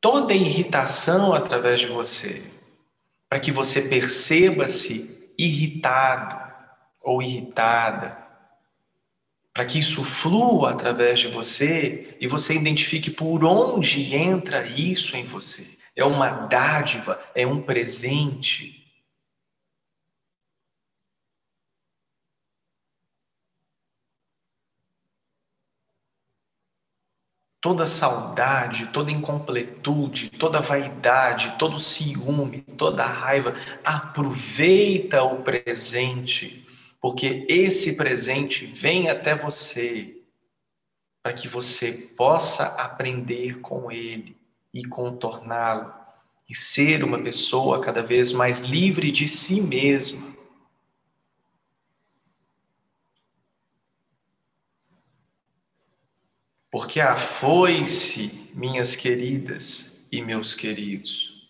toda 0.00 0.32
irritação 0.32 1.34
através 1.34 1.80
de 1.80 1.88
você, 1.88 2.44
para 3.28 3.40
que 3.40 3.50
você 3.50 3.88
perceba-se 3.88 5.32
irritado 5.36 6.40
ou 7.02 7.20
irritada 7.20 8.16
para 9.52 9.64
que 9.64 9.80
isso 9.80 10.04
flua 10.04 10.70
através 10.70 11.18
de 11.18 11.26
você 11.26 12.16
e 12.20 12.28
você 12.28 12.54
identifique 12.54 13.10
por 13.10 13.44
onde 13.44 14.14
entra 14.14 14.64
isso 14.64 15.16
em 15.16 15.24
você. 15.24 15.76
É 15.96 16.04
uma 16.04 16.28
dádiva, 16.46 17.20
é 17.34 17.44
um 17.44 17.60
presente. 17.60 18.85
Toda 27.66 27.86
saudade, 27.86 28.90
toda 28.92 29.10
incompletude, 29.10 30.30
toda 30.30 30.60
vaidade, 30.60 31.56
todo 31.58 31.80
ciúme, 31.80 32.60
toda 32.76 33.04
raiva, 33.04 33.56
aproveita 33.84 35.24
o 35.24 35.42
presente 35.42 36.66
porque 37.00 37.46
esse 37.48 37.96
presente 37.96 38.66
vem 38.66 39.08
até 39.08 39.32
você 39.32 40.16
para 41.22 41.32
que 41.32 41.46
você 41.46 41.92
possa 42.16 42.66
aprender 42.80 43.60
com 43.60 43.92
ele 43.92 44.36
e 44.74 44.84
contorná-lo 44.84 45.92
e 46.50 46.54
ser 46.56 47.04
uma 47.04 47.16
pessoa 47.22 47.80
cada 47.80 48.02
vez 48.02 48.32
mais 48.32 48.62
livre 48.62 49.12
de 49.12 49.28
si 49.28 49.60
mesma. 49.60 50.35
Porque 56.78 57.00
a 57.00 57.16
foice, 57.16 58.50
minhas 58.52 58.94
queridas 58.94 60.04
e 60.12 60.20
meus 60.20 60.54
queridos, 60.54 61.48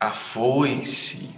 a 0.00 0.12
foice 0.12 1.32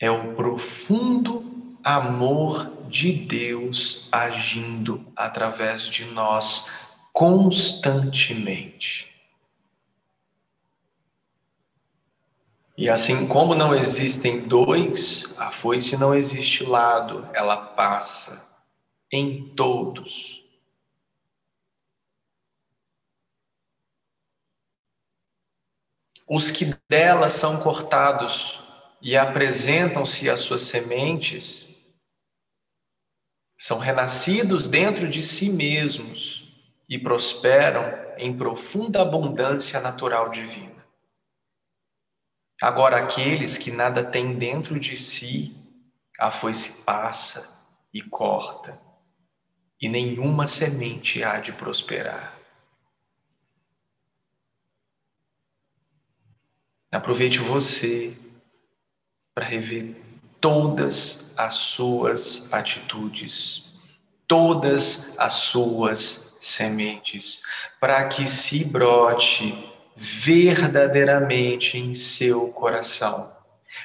é 0.00 0.10
o 0.10 0.34
profundo 0.34 1.76
amor 1.84 2.88
de 2.88 3.12
Deus 3.12 4.08
agindo 4.10 5.12
através 5.14 5.82
de 5.82 6.06
nós 6.06 6.72
constantemente. 7.12 9.12
E 12.78 12.88
assim 12.88 13.28
como 13.28 13.54
não 13.54 13.74
existem 13.74 14.48
dois, 14.48 15.38
a 15.38 15.50
foice 15.50 15.98
não 15.98 16.14
existe 16.14 16.64
lado, 16.64 17.28
ela 17.34 17.58
passa 17.58 18.53
em 19.14 19.54
todos. 19.54 20.42
Os 26.28 26.50
que 26.50 26.74
dela 26.88 27.30
são 27.30 27.62
cortados 27.62 28.60
e 29.00 29.16
apresentam-se 29.16 30.28
as 30.28 30.40
suas 30.40 30.62
sementes, 30.62 31.72
são 33.56 33.78
renascidos 33.78 34.68
dentro 34.68 35.08
de 35.08 35.22
si 35.22 35.48
mesmos 35.48 36.48
e 36.88 36.98
prosperam 36.98 37.84
em 38.18 38.36
profunda 38.36 39.00
abundância 39.00 39.80
natural 39.80 40.30
divina. 40.30 40.84
Agora, 42.60 42.96
aqueles 42.96 43.58
que 43.58 43.70
nada 43.70 44.02
têm 44.02 44.34
dentro 44.34 44.80
de 44.80 44.96
si, 44.96 45.54
a 46.18 46.32
foice 46.32 46.82
passa 46.82 47.62
e 47.92 48.02
corta, 48.02 48.83
e 49.84 49.88
nenhuma 49.88 50.46
semente 50.46 51.22
há 51.22 51.38
de 51.38 51.52
prosperar. 51.52 52.38
Aproveite 56.90 57.38
você 57.38 58.16
para 59.34 59.44
rever 59.44 59.94
todas 60.40 61.34
as 61.36 61.56
suas 61.56 62.50
atitudes, 62.50 63.78
todas 64.26 65.18
as 65.18 65.34
suas 65.34 66.38
sementes, 66.40 67.42
para 67.78 68.08
que 68.08 68.26
se 68.26 68.64
brote 68.64 69.70
verdadeiramente 69.94 71.76
em 71.76 71.92
seu 71.92 72.50
coração 72.52 73.30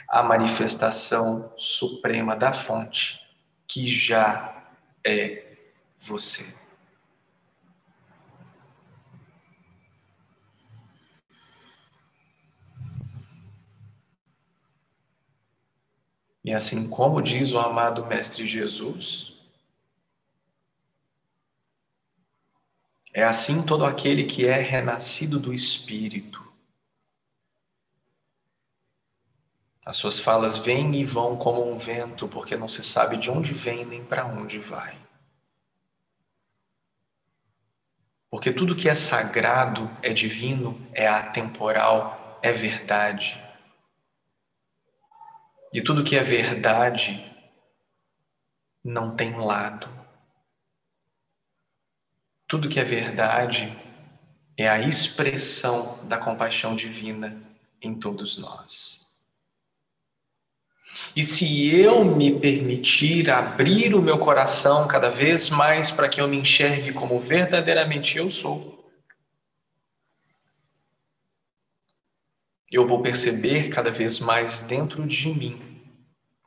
a 0.08 0.24
manifestação 0.24 1.54
suprema 1.58 2.38
da 2.38 2.54
fonte, 2.54 3.20
que 3.68 3.86
já 3.86 4.64
é 5.06 5.49
você. 6.02 6.58
E 16.44 16.54
assim 16.54 16.90
como 16.90 17.22
diz 17.22 17.52
o 17.52 17.60
amado 17.60 18.06
Mestre 18.06 18.48
Jesus, 18.48 19.38
é 23.14 23.24
assim 23.24 23.66
todo 23.66 23.86
aquele 23.86 24.24
que 24.24 24.48
é 24.48 24.60
renascido 24.60 25.40
do 25.40 25.54
Espírito. 25.54 26.48
As 29.86 29.98
suas 29.98 30.20
falas 30.20 30.58
vêm 30.58 30.96
e 30.96 31.04
vão 31.04 31.38
como 31.38 31.68
um 31.68 31.78
vento, 31.78 32.28
porque 32.28 32.56
não 32.56 32.70
se 32.70 32.84
sabe 32.84 33.18
de 33.18 33.30
onde 33.30 33.54
vem 33.54 33.86
nem 33.86 34.06
para 34.06 34.26
onde 34.26 34.60
vai. 34.60 35.09
Porque 38.30 38.54
tudo 38.54 38.76
que 38.76 38.88
é 38.88 38.96
sagrado, 38.96 39.90
é 40.04 40.14
divino, 40.14 40.80
é 40.94 41.08
atemporal, 41.08 42.40
é 42.44 42.52
verdade. 42.52 43.36
E 45.74 45.82
tudo 45.82 46.04
que 46.04 46.16
é 46.16 46.24
verdade 46.24 47.26
não 48.84 49.16
tem 49.16 49.36
lado. 49.36 49.88
Tudo 52.48 52.70
que 52.70 52.80
é 52.80 52.84
verdade 52.84 53.72
é 54.58 54.68
a 54.68 54.82
expressão 54.82 56.06
da 56.08 56.18
compaixão 56.18 56.76
divina 56.76 57.42
em 57.82 58.00
todos 58.00 58.38
nós. 58.38 58.99
E 61.16 61.24
se 61.24 61.76
eu 61.76 62.04
me 62.04 62.40
permitir 62.40 63.30
abrir 63.30 63.96
o 63.96 64.02
meu 64.02 64.20
coração 64.20 64.88
cada 64.88 65.10
vez 65.10 65.50
mais 65.50 65.92
para 65.92 66.08
que 66.08 66.22
eu 66.22 66.28
me 66.28 66.38
enxergue 66.38 66.94
como 66.94 67.20
verdadeiramente 67.20 68.18
eu 68.18 68.30
sou, 68.30 68.80
eu 72.72 72.88
vou 72.88 73.02
perceber 73.02 73.70
cada 73.70 73.90
vez 73.90 74.20
mais 74.20 74.62
dentro 74.64 75.06
de 75.08 75.30
mim 75.30 75.60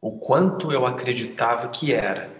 o 0.00 0.18
quanto 0.18 0.72
eu 0.72 0.86
acreditava 0.86 1.68
que 1.68 1.92
era. 1.92 2.30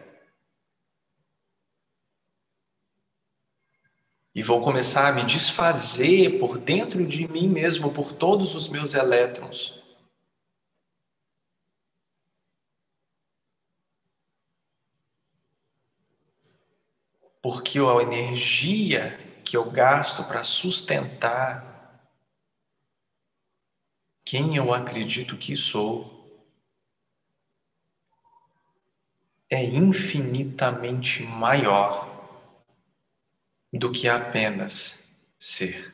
E 4.35 4.43
vou 4.43 4.63
começar 4.63 5.09
a 5.09 5.13
me 5.13 5.25
desfazer 5.25 6.39
por 6.39 6.59
dentro 6.59 7.07
de 7.07 7.29
mim 7.29 7.49
mesmo, 7.49 7.93
por 7.93 8.13
todos 8.13 8.55
os 8.55 8.69
meus 8.69 8.95
elétrons 8.95 9.82
porque 17.43 17.81
a 17.81 18.03
energia 18.03 19.19
que 19.45 19.57
eu 19.57 19.69
gasto 19.69 20.23
para 20.25 20.45
sustentar 20.45 21.73
quem 24.25 24.57
eu 24.57 24.73
acredito 24.73 25.37
que 25.37 25.57
sou 25.57 26.23
é 29.51 29.63
infinitamente 29.63 31.25
maior 31.25 32.09
do 33.73 33.91
que 33.91 34.09
apenas 34.09 35.07
ser. 35.39 35.92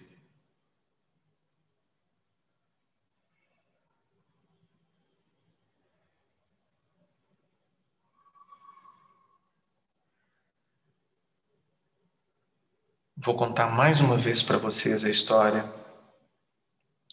Vou 13.21 13.37
contar 13.37 13.67
mais 13.67 14.01
uma 14.01 14.17
vez 14.17 14.45
para 14.45 14.59
vocês 14.59 15.05
a 15.05 15.11
história 15.11 15.65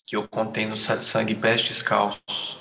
que 0.05 0.15
eu 0.15 0.27
contei 0.27 0.67
no 0.67 0.77
Satsang 0.77 1.33
Pés 1.33 1.63
Descalços. 1.63 2.57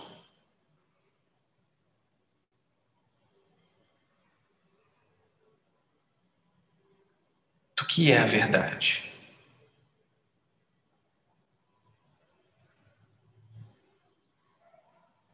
Do 7.76 7.86
que 7.86 8.10
é 8.10 8.18
a 8.18 8.26
verdade? 8.26 9.12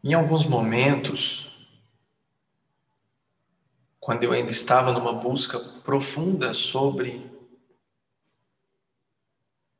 Em 0.03 0.15
alguns 0.15 0.45
momentos, 0.45 1.47
quando 4.01 4.25
eu 4.25 4.33
ainda 4.33 4.51
estava 4.51 4.93
numa 4.93 5.13
busca 5.13 5.61
profunda 5.61 6.53
sobre 6.53 7.30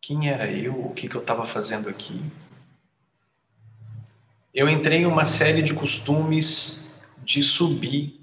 quem 0.01 0.29
era 0.29 0.51
eu? 0.51 0.75
O 0.87 0.95
que, 0.95 1.09
que 1.09 1.15
eu 1.15 1.21
estava 1.21 1.47
fazendo 1.47 1.89
aqui? 1.89 2.21
Eu 4.53 4.69
entrei 4.69 5.01
em 5.01 5.07
uma 5.07 5.25
série 5.25 5.63
de 5.63 5.75
costumes 5.75 6.99
de 7.23 7.43
subir 7.43 8.19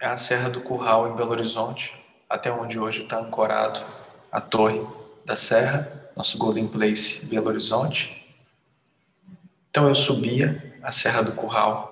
a 0.00 0.16
Serra 0.16 0.48
do 0.48 0.60
Curral, 0.60 1.10
em 1.10 1.16
Belo 1.16 1.32
Horizonte, 1.32 1.92
até 2.28 2.50
onde 2.50 2.78
hoje 2.78 3.02
está 3.02 3.18
ancorado 3.18 3.80
a 4.30 4.40
Torre 4.40 4.80
da 5.26 5.36
Serra, 5.36 5.86
nosso 6.16 6.38
Golden 6.38 6.68
Place, 6.68 7.26
Belo 7.26 7.48
Horizonte. 7.48 8.24
Então 9.70 9.88
eu 9.88 9.94
subia 9.94 10.78
a 10.82 10.92
Serra 10.92 11.22
do 11.22 11.32
Curral. 11.32 11.90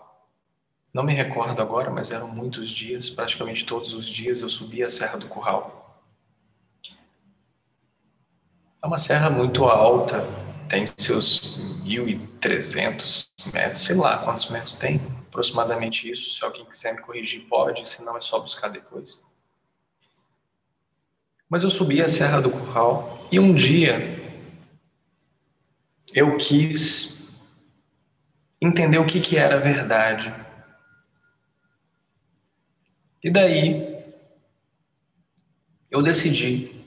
Não 0.94 1.02
me 1.02 1.12
recordo 1.12 1.60
agora, 1.60 1.90
mas 1.90 2.10
eram 2.10 2.28
muitos 2.28 2.70
dias, 2.70 3.10
praticamente 3.10 3.64
todos 3.64 3.94
os 3.94 4.06
dias 4.06 4.40
eu 4.40 4.50
subia 4.50 4.86
a 4.86 4.90
Serra 4.90 5.18
do 5.18 5.26
Curral. 5.26 5.81
É 8.82 8.86
uma 8.88 8.98
serra 8.98 9.30
muito 9.30 9.64
alta, 9.64 10.22
tem 10.68 10.84
seus 10.96 11.40
1.300 11.84 13.30
metros, 13.52 13.84
sei 13.84 13.94
lá 13.94 14.18
quantos 14.18 14.50
metros 14.50 14.74
tem, 14.74 15.00
aproximadamente 15.28 16.10
isso. 16.10 16.36
Se 16.36 16.44
alguém 16.44 16.64
quiser 16.64 16.92
me 16.92 17.00
corrigir, 17.00 17.46
pode, 17.48 17.88
senão 17.88 18.18
é 18.18 18.20
só 18.20 18.40
buscar 18.40 18.66
depois. 18.66 19.22
Mas 21.48 21.62
eu 21.62 21.70
subi 21.70 22.02
a 22.02 22.08
Serra 22.08 22.40
do 22.40 22.50
Curral 22.50 23.28
e 23.30 23.38
um 23.38 23.54
dia 23.54 24.00
eu 26.12 26.36
quis 26.36 27.30
entender 28.60 28.98
o 28.98 29.06
que, 29.06 29.20
que 29.20 29.36
era 29.36 29.60
verdade. 29.60 30.34
E 33.22 33.30
daí 33.30 33.96
eu 35.88 36.02
decidi 36.02 36.81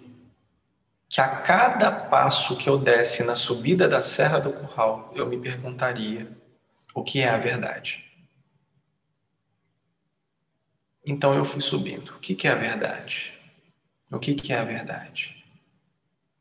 que 1.15 1.21
a 1.21 1.29
cada 1.29 1.89
passo 1.93 2.57
que 2.57 2.67
eu 2.67 2.77
desse 2.77 3.23
na 3.23 3.37
subida 3.37 3.87
da 3.87 4.01
Serra 4.01 4.37
do 4.37 4.51
Curral, 4.51 5.13
eu 5.15 5.25
me 5.25 5.39
perguntaria 5.39 6.29
o 6.93 7.05
que 7.05 7.21
é 7.21 7.29
a 7.29 7.37
verdade. 7.37 8.03
Então 11.05 11.33
eu 11.33 11.45
fui 11.45 11.61
subindo. 11.61 12.13
O 12.17 12.19
que 12.19 12.45
é 12.45 12.51
a 12.51 12.55
verdade? 12.55 13.33
O 14.11 14.19
que 14.19 14.51
é 14.51 14.57
a 14.57 14.65
verdade? 14.65 15.41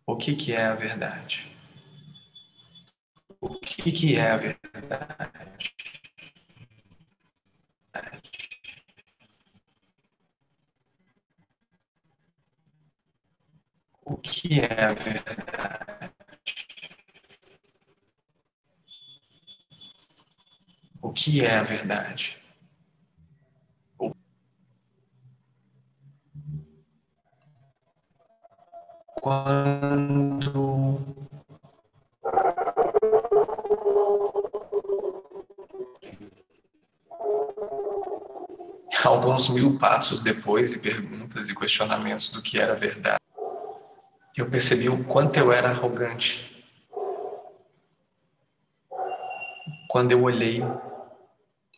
O 0.05 0.17
que 0.17 0.53
é 0.53 0.65
a 0.65 0.75
verdade? 0.75 1.57
O 3.41 3.55
que 3.61 4.17
é 4.17 4.29
a 4.33 4.37
verdade? 4.37 5.74
O 14.07 14.17
que 14.19 14.61
é 14.61 14.85
a 14.85 14.93
verdade? 14.93 16.13
O 21.01 21.13
que 21.13 21.45
é 21.45 21.57
a 21.57 21.63
verdade? 21.63 22.37
Quando 29.21 30.99
alguns 39.03 39.49
mil 39.49 39.79
passos 39.79 40.23
depois 40.23 40.73
e 40.73 40.79
perguntas 40.79 41.49
e 41.49 41.55
questionamentos 41.55 42.31
do 42.31 42.43
que 42.43 42.59
era 42.59 42.75
verdade 42.75 43.24
eu 44.37 44.51
percebi 44.51 44.89
o 44.89 45.05
quanto 45.05 45.39
eu 45.39 45.53
era 45.53 45.71
arrogante. 45.71 46.53
Quando 49.89 50.11
eu 50.11 50.23
olhei 50.23 50.61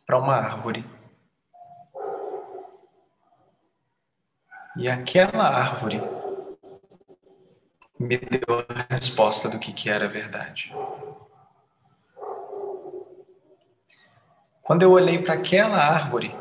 para 0.07 0.19
uma 0.19 0.35
árvore. 0.35 0.85
E 4.77 4.89
aquela 4.89 5.45
árvore 5.45 6.01
me 7.99 8.17
deu 8.17 8.65
a 8.69 8.95
resposta 8.95 9.49
do 9.49 9.59
que, 9.59 9.73
que 9.73 9.91
era 9.91 10.07
verdade. 10.07 10.73
Quando 14.63 14.83
eu 14.83 14.93
olhei 14.93 15.23
para 15.23 15.35
aquela 15.35 15.79
árvore, 15.79 16.35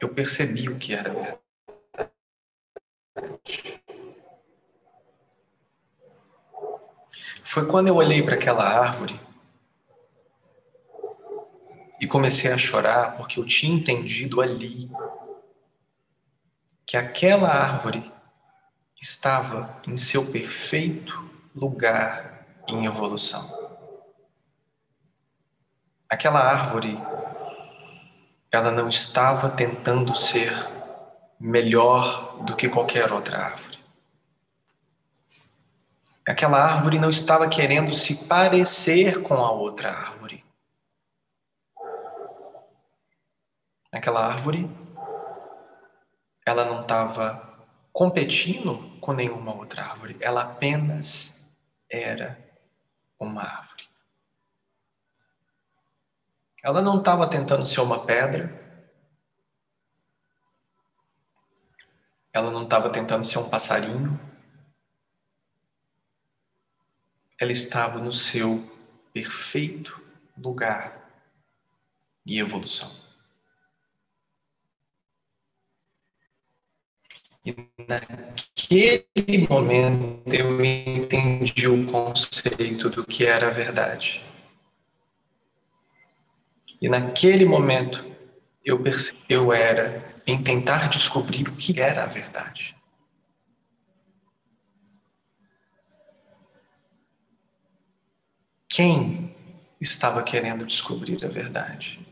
eu 0.00 0.12
percebi 0.14 0.68
o 0.68 0.78
que 0.78 0.94
era 0.94 1.12
verdade. 1.12 1.43
Foi 7.44 7.66
quando 7.66 7.88
eu 7.88 7.94
olhei 7.94 8.22
para 8.22 8.34
aquela 8.34 8.64
árvore 8.64 9.20
e 12.00 12.06
comecei 12.06 12.50
a 12.52 12.58
chorar 12.58 13.16
porque 13.16 13.38
eu 13.38 13.46
tinha 13.46 13.76
entendido 13.76 14.40
ali 14.40 14.90
que 16.84 16.96
aquela 16.96 17.48
árvore 17.48 18.12
estava 19.00 19.80
em 19.86 19.96
seu 19.96 20.30
perfeito 20.32 21.30
lugar 21.54 22.46
em 22.66 22.86
evolução. 22.86 23.48
Aquela 26.08 26.40
árvore, 26.40 26.98
ela 28.50 28.70
não 28.70 28.88
estava 28.88 29.48
tentando 29.48 30.16
ser 30.16 30.73
melhor 31.38 32.44
do 32.44 32.56
que 32.56 32.68
qualquer 32.68 33.12
outra 33.12 33.38
árvore. 33.38 33.78
Aquela 36.26 36.58
árvore 36.58 36.98
não 36.98 37.10
estava 37.10 37.48
querendo 37.48 37.94
se 37.94 38.26
parecer 38.26 39.22
com 39.22 39.34
a 39.34 39.50
outra 39.50 39.92
árvore. 39.92 40.42
Aquela 43.92 44.26
árvore, 44.26 44.68
ela 46.46 46.64
não 46.64 46.80
estava 46.80 47.54
competindo 47.92 48.98
com 49.00 49.12
nenhuma 49.12 49.54
outra 49.54 49.84
árvore, 49.84 50.16
ela 50.20 50.42
apenas 50.42 51.38
era 51.88 52.38
uma 53.20 53.42
árvore. 53.42 53.84
Ela 56.62 56.80
não 56.80 56.98
estava 56.98 57.28
tentando 57.28 57.66
ser 57.66 57.82
uma 57.82 58.04
pedra, 58.04 58.63
ela 62.34 62.50
não 62.50 62.64
estava 62.64 62.90
tentando 62.90 63.24
ser 63.24 63.38
um 63.38 63.48
passarinho, 63.48 64.18
ela 67.38 67.52
estava 67.52 68.00
no 68.00 68.12
seu 68.12 68.68
perfeito 69.12 70.02
lugar 70.36 71.08
e 72.26 72.40
evolução. 72.40 72.90
E 77.46 77.54
naquele 77.86 79.46
momento 79.48 80.34
eu 80.34 80.64
entendi 80.64 81.68
o 81.68 81.86
conceito 81.86 82.90
do 82.90 83.04
que 83.04 83.24
era 83.24 83.46
a 83.48 83.50
verdade. 83.50 84.20
E 86.80 86.88
naquele 86.88 87.44
momento 87.44 88.04
eu 88.64 88.82
percebi 88.82 89.18
que 89.26 89.34
eu 89.34 89.52
era 89.52 90.13
em 90.26 90.42
tentar 90.42 90.88
descobrir 90.88 91.48
o 91.48 91.56
que 91.56 91.80
era 91.80 92.04
a 92.04 92.06
verdade. 92.06 92.74
Quem 98.68 99.34
estava 99.80 100.22
querendo 100.22 100.66
descobrir 100.66 101.24
a 101.24 101.28
verdade? 101.28 102.04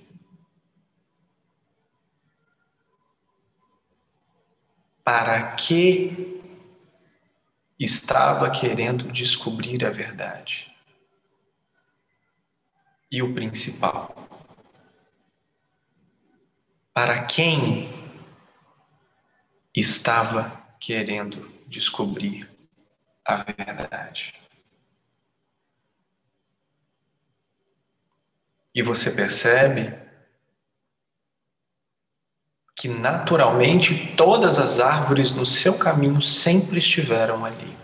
para 5.04 5.52
que 5.56 6.40
estava 7.78 8.50
querendo 8.50 9.10
descobrir 9.12 9.84
a 9.84 9.90
verdade. 9.90 10.70
E 13.10 13.22
o 13.22 13.34
principal, 13.34 14.14
para 16.94 17.24
quem 17.24 17.91
estava 19.74 20.76
querendo 20.80 21.50
descobrir 21.66 22.48
a 23.24 23.36
verdade. 23.36 24.34
E 28.74 28.82
você 28.82 29.10
percebe 29.10 29.94
que 32.74 32.88
naturalmente 32.88 34.16
todas 34.16 34.58
as 34.58 34.80
árvores 34.80 35.32
no 35.32 35.46
seu 35.46 35.78
caminho 35.78 36.20
sempre 36.22 36.78
estiveram 36.78 37.44
ali. 37.44 37.81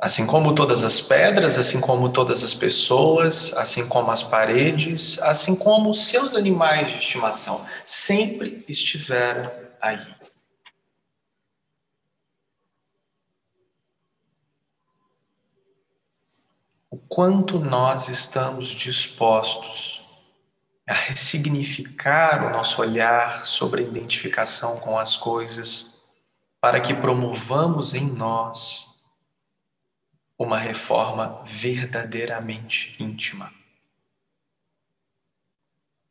Assim 0.00 0.26
como 0.26 0.54
todas 0.54 0.82
as 0.82 0.98
pedras, 0.98 1.58
assim 1.58 1.78
como 1.78 2.08
todas 2.08 2.42
as 2.42 2.54
pessoas, 2.54 3.52
assim 3.52 3.86
como 3.86 4.10
as 4.10 4.22
paredes, 4.22 5.20
assim 5.20 5.54
como 5.54 5.90
os 5.90 6.06
seus 6.06 6.34
animais 6.34 6.88
de 6.88 6.98
estimação, 7.00 7.66
sempre 7.84 8.64
estiveram 8.66 9.52
aí. 9.78 10.00
O 16.90 16.96
quanto 16.96 17.58
nós 17.58 18.08
estamos 18.08 18.68
dispostos 18.68 20.00
a 20.88 20.94
ressignificar 20.94 22.46
o 22.46 22.50
nosso 22.50 22.80
olhar 22.80 23.44
sobre 23.44 23.82
a 23.82 23.86
identificação 23.86 24.80
com 24.80 24.98
as 24.98 25.14
coisas, 25.14 26.00
para 26.58 26.80
que 26.80 26.94
promovamos 26.94 27.94
em 27.94 28.10
nós 28.10 28.89
uma 30.40 30.58
reforma 30.58 31.44
verdadeiramente 31.44 32.96
íntima. 32.98 33.52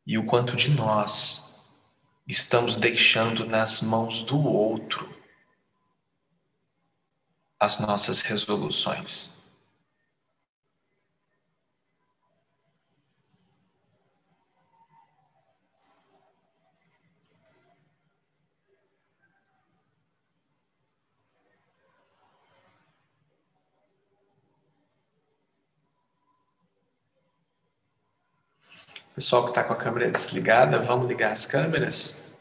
E 0.06 0.20
o 0.20 0.26
quanto 0.28 0.56
de 0.56 0.70
nós 0.70 1.66
estamos 2.28 2.78
deixando 2.78 3.44
nas 3.44 3.82
mãos 3.82 4.22
do 4.22 4.40
outro 4.40 5.18
as 7.60 7.80
nossas 7.80 8.22
resoluções. 8.22 9.29
Pessoal 29.20 29.44
que 29.44 29.50
está 29.50 29.66
com 29.66 29.74
a 29.74 29.76
câmera 29.76 30.10
desligada, 30.10 30.80
vamos 30.80 31.06
ligar 31.06 31.34
as 31.34 31.46
câmeras. 31.46 32.40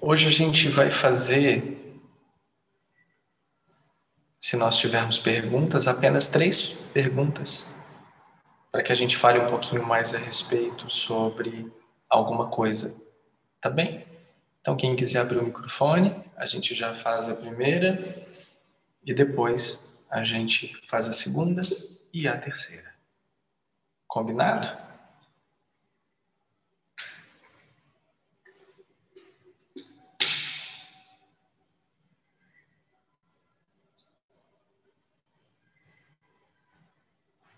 Hoje 0.00 0.26
a 0.26 0.32
gente 0.32 0.68
vai 0.68 0.90
fazer, 0.90 2.02
se 4.40 4.56
nós 4.56 4.78
tivermos 4.78 5.20
perguntas, 5.20 5.86
apenas 5.86 6.26
três 6.26 6.72
perguntas, 6.92 7.72
para 8.72 8.82
que 8.82 8.90
a 8.90 8.96
gente 8.96 9.16
fale 9.16 9.38
um 9.38 9.46
pouquinho 9.48 9.86
mais 9.86 10.12
a 10.12 10.18
respeito 10.18 10.90
sobre 10.90 11.72
alguma 12.10 12.48
coisa. 12.48 13.00
Tá 13.60 13.70
bem? 13.70 14.04
Então, 14.60 14.76
quem 14.76 14.96
quiser 14.96 15.20
abrir 15.20 15.38
o 15.38 15.44
microfone, 15.44 16.12
a 16.36 16.48
gente 16.48 16.74
já 16.74 16.96
faz 16.96 17.28
a 17.28 17.34
primeira 17.36 17.96
e 19.04 19.14
depois 19.14 20.04
a 20.10 20.24
gente 20.24 20.76
faz 20.88 21.06
a 21.08 21.12
segunda 21.12 21.62
e 22.12 22.26
a 22.26 22.36
terceira. 22.36 22.93
Combinado? 24.14 24.68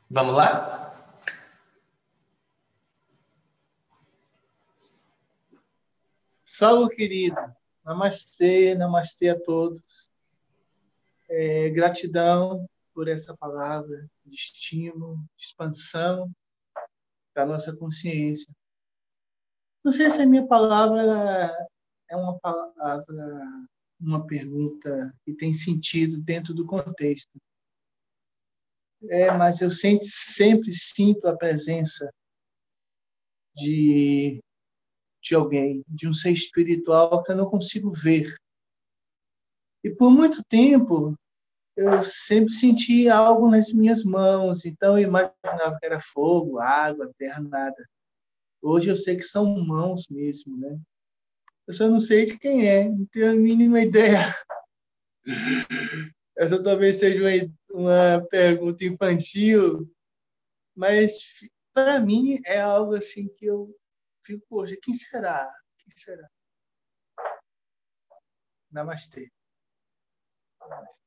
Vamos 0.09 0.35
lá? 0.35 0.97
Salve, 6.43 6.97
querido. 6.97 7.37
Namastê, 7.85 8.75
namastê 8.75 9.29
a 9.29 9.39
todos. 9.39 10.11
É, 11.29 11.69
gratidão 11.69 12.67
por 12.95 13.09
essa 13.09 13.37
palavra 13.37 14.11
de 14.25 14.35
estímulo, 14.35 15.19
de 15.37 15.45
expansão 15.45 16.35
da 17.37 17.45
nossa 17.45 17.77
consciência. 17.77 18.51
Não 19.85 19.93
sei 19.93 20.11
se 20.11 20.23
a 20.23 20.27
minha 20.27 20.47
palavra 20.49 21.03
é 22.09 22.17
uma 22.17 22.39
palavra, 22.39 23.69
uma 24.01 24.27
pergunta 24.27 25.15
que 25.23 25.35
tem 25.35 25.53
sentido 25.53 26.19
dentro 26.23 26.55
do 26.55 26.67
contexto. 26.67 27.39
É, 29.11 29.31
mas 29.31 29.61
eu 29.61 29.71
sempre, 29.71 30.07
sempre 30.07 30.73
sinto 30.73 31.29
a 31.29 31.37
presença 31.37 32.11
de, 33.55 34.43
de 35.23 35.35
alguém, 35.35 35.85
de 35.87 36.09
um 36.09 36.13
ser 36.15 36.31
espiritual 36.31 37.23
que 37.23 37.33
eu 37.33 37.37
não 37.37 37.51
consigo 37.51 37.91
ver. 37.91 38.35
E 39.85 39.91
por 39.91 40.11
muito 40.11 40.43
tempo 40.49 41.15
eu 41.77 42.03
sempre 42.03 42.53
senti 42.55 43.09
algo 43.09 43.51
nas 43.51 43.73
minhas 43.73 44.03
mãos, 44.03 44.65
então 44.65 44.99
eu 44.99 45.07
imaginava 45.07 45.79
que 45.79 45.85
era 45.85 46.01
fogo, 46.01 46.59
água, 46.59 47.13
terra, 47.19 47.43
nada. 47.43 47.89
Hoje 48.63 48.89
eu 48.89 48.97
sei 48.97 49.17
que 49.17 49.23
são 49.23 49.45
mãos 49.65 50.09
mesmo, 50.09 50.57
né? 50.57 50.81
Eu 51.67 51.75
só 51.75 51.87
não 51.89 52.01
sei 52.01 52.25
de 52.25 52.39
quem 52.39 52.67
é, 52.67 52.89
não 52.89 53.05
tenho 53.07 53.31
a 53.31 53.35
mínima 53.35 53.81
ideia. 53.81 54.19
Essa 56.37 56.63
talvez 56.63 56.97
seja 56.97 57.23
uma, 57.23 58.19
uma 58.19 58.27
pergunta 58.29 58.85
infantil, 58.85 59.91
mas 60.75 61.41
para 61.75 62.01
mim 62.01 62.41
é 62.47 62.61
algo 62.61 62.95
assim 62.95 63.29
que 63.29 63.45
eu 63.45 63.75
fico, 64.25 64.45
poxa, 64.49 64.77
quem 64.83 64.95
será? 64.95 65.53
Quem 65.79 65.93
será? 65.95 66.29
Namastê. 68.71 69.31
Namastê. 70.61 71.06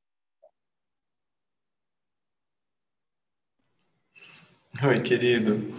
Oi, 4.78 5.00
querido. 5.00 5.74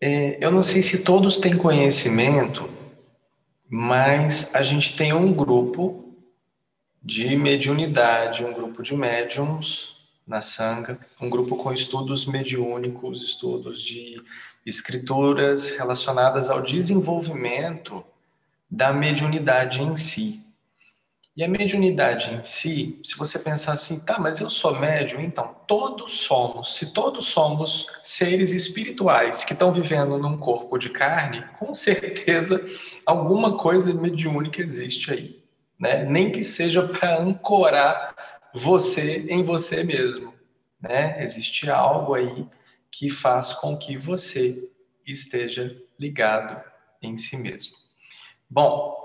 É, 0.00 0.44
eu 0.44 0.50
não 0.50 0.62
sei 0.62 0.82
se 0.82 0.98
todos 0.98 1.38
têm 1.38 1.56
conhecimento, 1.56 2.68
mas 3.70 4.54
a 4.54 4.62
gente 4.62 4.96
tem 4.96 5.12
um 5.12 5.32
grupo 5.32 6.14
de 7.02 7.36
mediunidade, 7.36 8.44
um 8.44 8.52
grupo 8.52 8.82
de 8.82 8.94
médiums 8.94 9.96
na 10.26 10.42
Sangha, 10.42 10.98
um 11.20 11.30
grupo 11.30 11.56
com 11.56 11.72
estudos 11.72 12.26
mediúnicos, 12.26 13.22
estudos 13.22 13.80
de 13.80 14.20
escrituras 14.66 15.70
relacionadas 15.70 16.50
ao 16.50 16.62
desenvolvimento 16.62 18.04
da 18.68 18.92
mediunidade 18.92 19.80
em 19.80 19.96
si. 19.96 20.44
E 21.40 21.44
a 21.44 21.48
mediunidade 21.48 22.34
em 22.34 22.44
si, 22.44 23.00
se 23.02 23.16
você 23.16 23.38
pensar 23.38 23.72
assim, 23.72 23.98
tá, 23.98 24.18
mas 24.18 24.42
eu 24.42 24.50
sou 24.50 24.78
médium, 24.78 25.22
então 25.22 25.56
todos 25.66 26.20
somos, 26.20 26.74
se 26.74 26.92
todos 26.92 27.28
somos 27.28 27.86
seres 28.04 28.52
espirituais 28.52 29.42
que 29.42 29.54
estão 29.54 29.72
vivendo 29.72 30.18
num 30.18 30.36
corpo 30.36 30.76
de 30.76 30.90
carne, 30.90 31.42
com 31.58 31.72
certeza 31.72 32.62
alguma 33.06 33.56
coisa 33.56 33.90
mediúnica 33.94 34.60
existe 34.60 35.10
aí, 35.10 35.34
né? 35.78 36.04
Nem 36.04 36.30
que 36.30 36.44
seja 36.44 36.86
para 36.86 37.18
ancorar 37.18 38.14
você 38.52 39.24
em 39.30 39.42
você 39.42 39.82
mesmo, 39.82 40.34
né? 40.78 41.24
Existe 41.24 41.70
algo 41.70 42.12
aí 42.12 42.46
que 42.92 43.08
faz 43.08 43.54
com 43.54 43.78
que 43.78 43.96
você 43.96 44.62
esteja 45.06 45.74
ligado 45.98 46.62
em 47.00 47.16
si 47.16 47.34
mesmo. 47.38 47.72
Bom, 48.46 48.99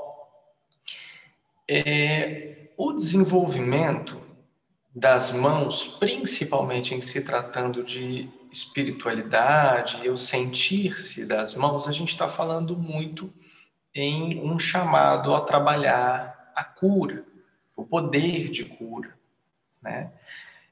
é, 1.67 2.69
o 2.77 2.93
desenvolvimento 2.93 4.21
das 4.93 5.31
mãos, 5.31 5.85
principalmente 5.99 6.93
em 6.93 7.01
se 7.01 7.21
tratando 7.21 7.83
de 7.83 8.29
espiritualidade 8.51 9.99
e 10.03 10.09
o 10.09 10.17
sentir-se 10.17 11.25
das 11.25 11.55
mãos, 11.55 11.87
a 11.87 11.91
gente 11.91 12.11
está 12.11 12.29
falando 12.29 12.77
muito 12.77 13.33
em 13.93 14.39
um 14.41 14.57
chamado 14.57 15.33
a 15.33 15.41
trabalhar 15.41 16.51
a 16.55 16.63
cura, 16.63 17.23
o 17.75 17.85
poder 17.85 18.49
de 18.49 18.63
cura, 18.63 19.13
né? 19.81 20.13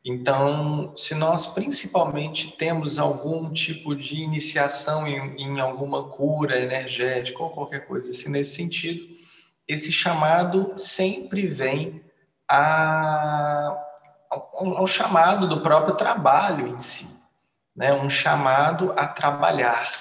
Então, 0.06 0.94
se 0.98 1.16
nós 1.16 1.48
principalmente 1.48 2.52
temos 2.58 3.00
algum 3.00 3.50
tipo 3.54 3.96
de 3.96 4.18
iniciação 4.18 5.08
em, 5.08 5.42
em 5.42 5.60
alguma 5.62 6.04
cura 6.10 6.60
energética 6.60 7.42
ou 7.42 7.50
qualquer 7.50 7.88
coisa 7.88 8.12
assim 8.12 8.30
nesse 8.30 8.56
sentido, 8.56 9.14
esse 9.68 9.92
chamado 9.92 10.74
sempre 10.78 11.48
vem 11.48 12.04
a, 12.48 13.76
ao, 14.30 14.88
chamado 14.88 15.48
do 15.48 15.62
próprio 15.62 15.96
trabalho 15.96 16.68
em 16.68 16.80
si, 16.80 17.08
né? 17.76 17.94
um 17.94 18.10
chamado 18.10 18.94
a 18.98 19.08
trabalhar. 19.08 19.92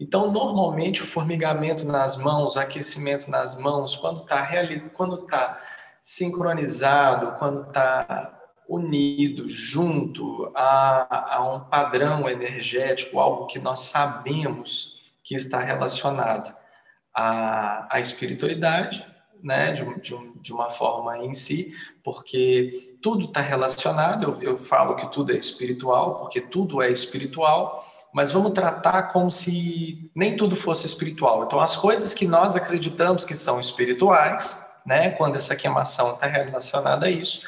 Então, 0.00 0.30
normalmente, 0.30 1.02
o 1.02 1.06
formigamento 1.06 1.84
nas 1.84 2.16
mãos, 2.16 2.54
o 2.54 2.60
aquecimento 2.60 3.30
nas 3.30 3.56
mãos, 3.56 3.96
quando 3.96 4.20
está 4.20 4.46
quando 4.94 5.26
tá 5.26 5.60
sincronizado, 6.04 7.36
quando 7.38 7.66
está 7.66 8.32
unido, 8.68 9.48
junto 9.48 10.52
a, 10.54 11.36
a 11.36 11.52
um 11.52 11.60
padrão 11.60 12.28
energético, 12.28 13.18
algo 13.18 13.46
que 13.46 13.58
nós 13.58 13.80
sabemos 13.80 14.98
que 15.24 15.34
está 15.34 15.58
relacionado 15.58 16.54
a, 17.18 17.96
a 17.96 17.98
espiritualidade, 17.98 19.04
né, 19.42 19.72
de, 19.72 19.84
de, 20.00 20.40
de, 20.40 20.52
uma 20.52 20.70
forma 20.70 21.18
em 21.18 21.34
si, 21.34 21.74
porque 22.04 22.96
tudo 23.02 23.24
está 23.24 23.40
relacionado. 23.40 24.22
Eu, 24.22 24.52
eu 24.52 24.56
falo 24.56 24.94
que 24.94 25.10
tudo 25.10 25.32
é 25.32 25.36
espiritual, 25.36 26.20
porque 26.20 26.40
tudo 26.40 26.80
é 26.80 26.92
espiritual, 26.92 27.84
mas 28.14 28.30
vamos 28.30 28.52
tratar 28.52 29.12
como 29.12 29.32
se 29.32 30.08
nem 30.14 30.36
tudo 30.36 30.54
fosse 30.54 30.86
espiritual. 30.86 31.44
Então, 31.44 31.60
as 31.60 31.74
coisas 31.74 32.14
que 32.14 32.26
nós 32.26 32.54
acreditamos 32.54 33.24
que 33.24 33.34
são 33.34 33.60
espirituais, 33.60 34.64
né, 34.86 35.10
quando 35.10 35.34
essa 35.34 35.56
queimação 35.56 36.14
está 36.14 36.26
relacionada 36.26 37.06
a 37.06 37.10
isso, 37.10 37.42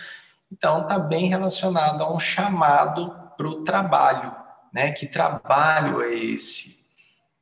então 0.50 0.82
está 0.82 0.98
bem 0.98 1.28
relacionado 1.28 2.02
a 2.02 2.12
um 2.12 2.18
chamado 2.18 3.14
para 3.36 3.46
o 3.46 3.62
trabalho, 3.62 4.32
né? 4.72 4.90
Que 4.90 5.06
trabalho 5.06 6.02
é 6.02 6.12
esse? 6.12 6.80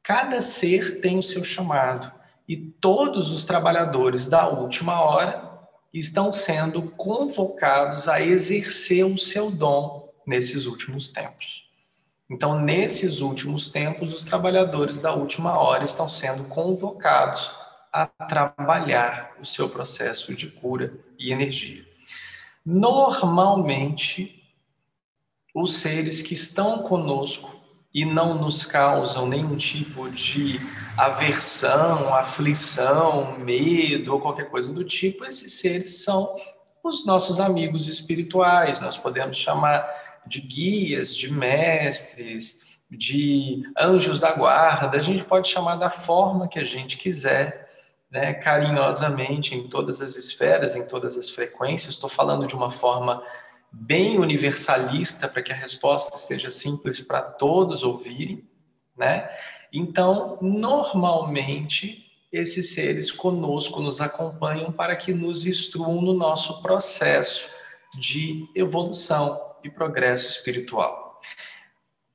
Cada 0.02 0.42
ser 0.42 1.00
tem 1.00 1.18
o 1.18 1.22
seu 1.22 1.42
chamado 1.42 2.17
e 2.48 2.56
todos 2.56 3.30
os 3.30 3.44
trabalhadores 3.44 4.26
da 4.26 4.48
última 4.48 5.00
hora 5.02 5.46
estão 5.92 6.32
sendo 6.32 6.82
convocados 6.82 8.08
a 8.08 8.22
exercer 8.22 9.04
o 9.04 9.18
seu 9.18 9.50
dom 9.50 10.08
nesses 10.26 10.64
últimos 10.64 11.10
tempos. 11.10 11.68
Então, 12.30 12.60
nesses 12.60 13.20
últimos 13.20 13.68
tempos, 13.68 14.12
os 14.12 14.24
trabalhadores 14.24 14.98
da 14.98 15.14
última 15.14 15.58
hora 15.58 15.84
estão 15.84 16.08
sendo 16.08 16.44
convocados 16.44 17.50
a 17.92 18.06
trabalhar 18.06 19.34
o 19.40 19.46
seu 19.46 19.68
processo 19.68 20.34
de 20.34 20.48
cura 20.48 20.92
e 21.18 21.32
energia. 21.32 21.84
Normalmente, 22.64 24.42
os 25.54 25.76
seres 25.76 26.20
que 26.20 26.34
estão 26.34 26.82
conosco 26.82 27.57
e 27.98 28.04
não 28.04 28.34
nos 28.34 28.64
causam 28.64 29.26
nenhum 29.26 29.56
tipo 29.56 30.08
de 30.08 30.60
aversão, 30.96 32.14
aflição, 32.14 33.36
medo 33.38 34.12
ou 34.12 34.20
qualquer 34.20 34.48
coisa 34.48 34.72
do 34.72 34.84
tipo, 34.84 35.24
esses 35.24 35.54
seres 35.54 36.04
são 36.04 36.36
os 36.84 37.04
nossos 37.04 37.40
amigos 37.40 37.88
espirituais. 37.88 38.80
Nós 38.80 38.96
podemos 38.96 39.36
chamar 39.36 39.84
de 40.24 40.40
guias, 40.40 41.16
de 41.16 41.32
mestres, 41.32 42.60
de 42.88 43.64
anjos 43.76 44.20
da 44.20 44.32
guarda, 44.32 44.96
a 44.96 45.02
gente 45.02 45.24
pode 45.24 45.48
chamar 45.48 45.74
da 45.74 45.90
forma 45.90 46.46
que 46.46 46.60
a 46.60 46.64
gente 46.64 46.96
quiser, 46.96 47.68
né, 48.08 48.32
carinhosamente 48.32 49.56
em 49.56 49.66
todas 49.66 50.00
as 50.00 50.14
esferas, 50.14 50.76
em 50.76 50.86
todas 50.86 51.18
as 51.18 51.28
frequências. 51.28 51.94
Estou 51.94 52.08
falando 52.08 52.46
de 52.46 52.54
uma 52.54 52.70
forma 52.70 53.20
bem 53.72 54.18
universalista 54.18 55.28
para 55.28 55.42
que 55.42 55.52
a 55.52 55.56
resposta 55.56 56.16
seja 56.18 56.50
simples 56.50 57.00
para 57.00 57.22
todos 57.22 57.82
ouvirem, 57.82 58.44
né? 58.96 59.28
Então, 59.72 60.38
normalmente 60.40 62.06
esses 62.32 62.74
seres 62.74 63.10
conosco 63.10 63.80
nos 63.80 64.00
acompanham 64.00 64.70
para 64.70 64.94
que 64.96 65.12
nos 65.12 65.46
instruam 65.46 66.00
no 66.00 66.12
nosso 66.12 66.62
processo 66.62 67.48
de 67.98 68.46
evolução 68.54 69.40
e 69.64 69.70
progresso 69.70 70.28
espiritual. 70.28 71.20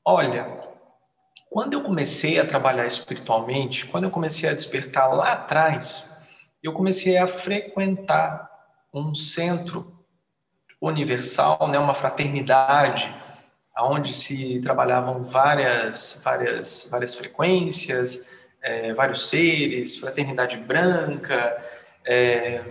Olha, 0.05 0.61
quando 1.49 1.73
eu 1.73 1.83
comecei 1.83 2.39
a 2.39 2.45
trabalhar 2.45 2.85
espiritualmente, 2.85 3.85
quando 3.87 4.05
eu 4.05 4.11
comecei 4.11 4.49
a 4.49 4.53
despertar 4.53 5.07
lá 5.13 5.33
atrás, 5.33 6.05
eu 6.61 6.73
comecei 6.73 7.17
a 7.17 7.27
frequentar 7.27 8.49
um 8.93 9.15
centro 9.15 10.02
universal, 10.87 11.67
né, 11.69 11.79
uma 11.79 11.93
fraternidade, 11.93 13.09
onde 13.79 14.13
se 14.13 14.59
trabalhavam 14.61 15.23
várias, 15.23 16.21
várias, 16.23 16.87
várias 16.91 17.15
frequências, 17.15 18.27
é, 18.61 18.93
vários 18.93 19.29
seres, 19.29 19.97
fraternidade 19.97 20.57
branca, 20.57 21.55
é, 22.05 22.63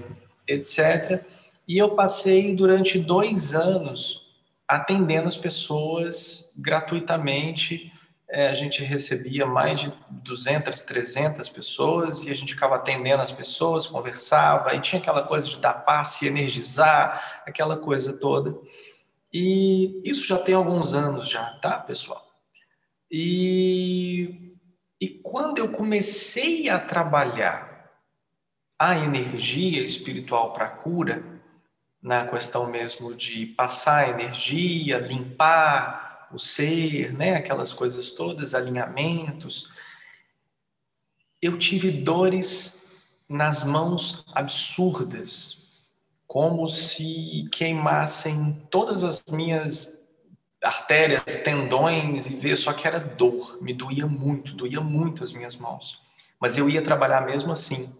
etc. 0.47 1.23
E 1.67 1.79
eu 1.79 1.91
passei 1.95 2.55
durante 2.55 2.99
dois 2.99 3.55
anos 3.55 4.23
atendendo 4.69 5.29
as 5.29 5.37
pessoas 5.37 6.55
gratuitamente 6.59 7.93
é, 8.33 8.49
a 8.49 8.55
gente 8.55 8.83
recebia 8.83 9.45
mais 9.45 9.79
de 9.79 9.93
200, 10.11 10.81
300 10.81 11.51
pessoas 11.51 12.25
e 12.25 12.31
a 12.31 12.35
gente 12.35 12.55
ficava 12.55 12.77
atendendo 12.77 13.23
as 13.23 13.31
pessoas, 13.31 13.87
conversava, 13.87 14.75
e 14.75 14.81
tinha 14.81 15.01
aquela 15.03 15.23
coisa 15.23 15.47
de 15.47 15.59
dar 15.59 15.75
passe, 15.75 16.27
energizar, 16.27 17.43
aquela 17.47 17.77
coisa 17.77 18.19
toda. 18.19 18.59
E 19.31 20.01
isso 20.03 20.27
já 20.27 20.39
tem 20.39 20.55
alguns 20.55 20.95
anos 20.95 21.29
já, 21.29 21.45
tá, 21.61 21.73
pessoal? 21.79 22.27
E, 23.11 24.57
e 24.99 25.09
quando 25.09 25.59
eu 25.59 25.71
comecei 25.71 26.71
a 26.71 26.79
trabalhar 26.79 27.91
a 28.79 28.97
energia 28.97 29.85
espiritual 29.85 30.55
para 30.55 30.69
cura, 30.69 31.23
na 32.03 32.27
questão 32.27 32.67
mesmo 32.67 33.15
de 33.15 33.45
passar 33.47 34.09
energia, 34.09 34.99
limpar, 34.99 36.02
o 36.33 36.39
ser, 36.39 37.13
né, 37.13 37.35
aquelas 37.35 37.73
coisas 37.73 38.13
todas, 38.13 38.55
alinhamentos. 38.55 39.71
Eu 41.41 41.59
tive 41.59 41.91
dores 41.91 43.03
nas 43.29 43.65
mãos 43.65 44.25
absurdas, 44.35 45.89
como 46.27 46.69
se 46.69 47.49
queimassem 47.53 48.67
todas 48.71 49.05
as 49.05 49.23
minhas 49.31 50.01
artérias, 50.63 51.39
tendões 51.39 52.27
e 52.27 52.37
ver, 52.37 52.57
só 52.57 52.73
que 52.73 52.87
era 52.87 52.99
dor, 52.99 53.59
me 53.61 53.75
doía 53.75 54.07
muito, 54.07 54.55
doía 54.55 54.81
muito 54.81 55.25
as 55.25 55.33
minhas 55.33 55.57
mãos. 55.57 55.99
Mas 56.41 56.57
eu 56.57 56.71
ia 56.71 56.83
trabalhar 56.83 57.27
mesmo 57.27 57.53
assim, 57.53 57.93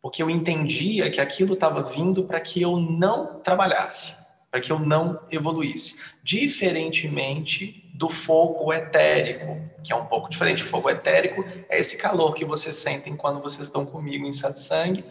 porque 0.00 0.22
eu 0.22 0.30
entendia 0.30 1.10
que 1.10 1.20
aquilo 1.20 1.54
estava 1.54 1.82
vindo 1.82 2.24
para 2.24 2.40
que 2.40 2.62
eu 2.62 2.76
não 2.76 3.40
trabalhasse 3.40 4.23
para 4.54 4.60
que 4.60 4.70
eu 4.70 4.78
não 4.78 5.18
evoluísse. 5.32 6.00
Diferentemente 6.22 7.90
do 7.92 8.08
fogo 8.08 8.72
etérico, 8.72 9.60
que 9.82 9.92
é 9.92 9.96
um 9.96 10.06
pouco 10.06 10.30
diferente. 10.30 10.62
O 10.62 10.66
fogo 10.66 10.88
etérico 10.88 11.44
é 11.68 11.80
esse 11.80 11.98
calor 11.98 12.36
que 12.36 12.44
vocês 12.44 12.76
sentem 12.76 13.16
quando 13.16 13.42
vocês 13.42 13.66
estão 13.66 13.84
comigo 13.84 14.24
em 14.24 14.30
satsang, 14.30 15.04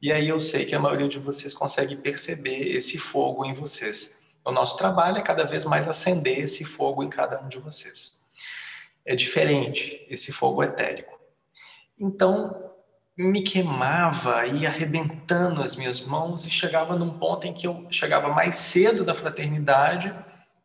e 0.00 0.10
aí 0.10 0.26
eu 0.26 0.40
sei 0.40 0.64
que 0.64 0.74
a 0.74 0.78
maioria 0.78 1.10
de 1.10 1.18
vocês 1.18 1.52
consegue 1.52 1.94
perceber 1.94 2.74
esse 2.74 2.96
fogo 2.96 3.44
em 3.44 3.52
vocês. 3.52 4.18
O 4.42 4.50
nosso 4.50 4.78
trabalho 4.78 5.18
é 5.18 5.22
cada 5.22 5.44
vez 5.44 5.66
mais 5.66 5.90
acender 5.90 6.38
esse 6.38 6.64
fogo 6.64 7.02
em 7.02 7.10
cada 7.10 7.38
um 7.42 7.48
de 7.48 7.58
vocês. 7.58 8.14
É 9.04 9.14
diferente 9.14 10.06
esse 10.08 10.32
fogo 10.32 10.62
etérico. 10.62 11.20
Então, 12.00 12.65
me 13.16 13.42
queimava, 13.42 14.46
ia 14.46 14.68
arrebentando 14.68 15.62
as 15.62 15.74
minhas 15.74 16.00
mãos 16.02 16.46
e 16.46 16.50
chegava 16.50 16.96
num 16.96 17.18
ponto 17.18 17.46
em 17.46 17.54
que 17.54 17.66
eu 17.66 17.86
chegava 17.90 18.28
mais 18.28 18.56
cedo 18.56 19.04
da 19.04 19.14
fraternidade 19.14 20.14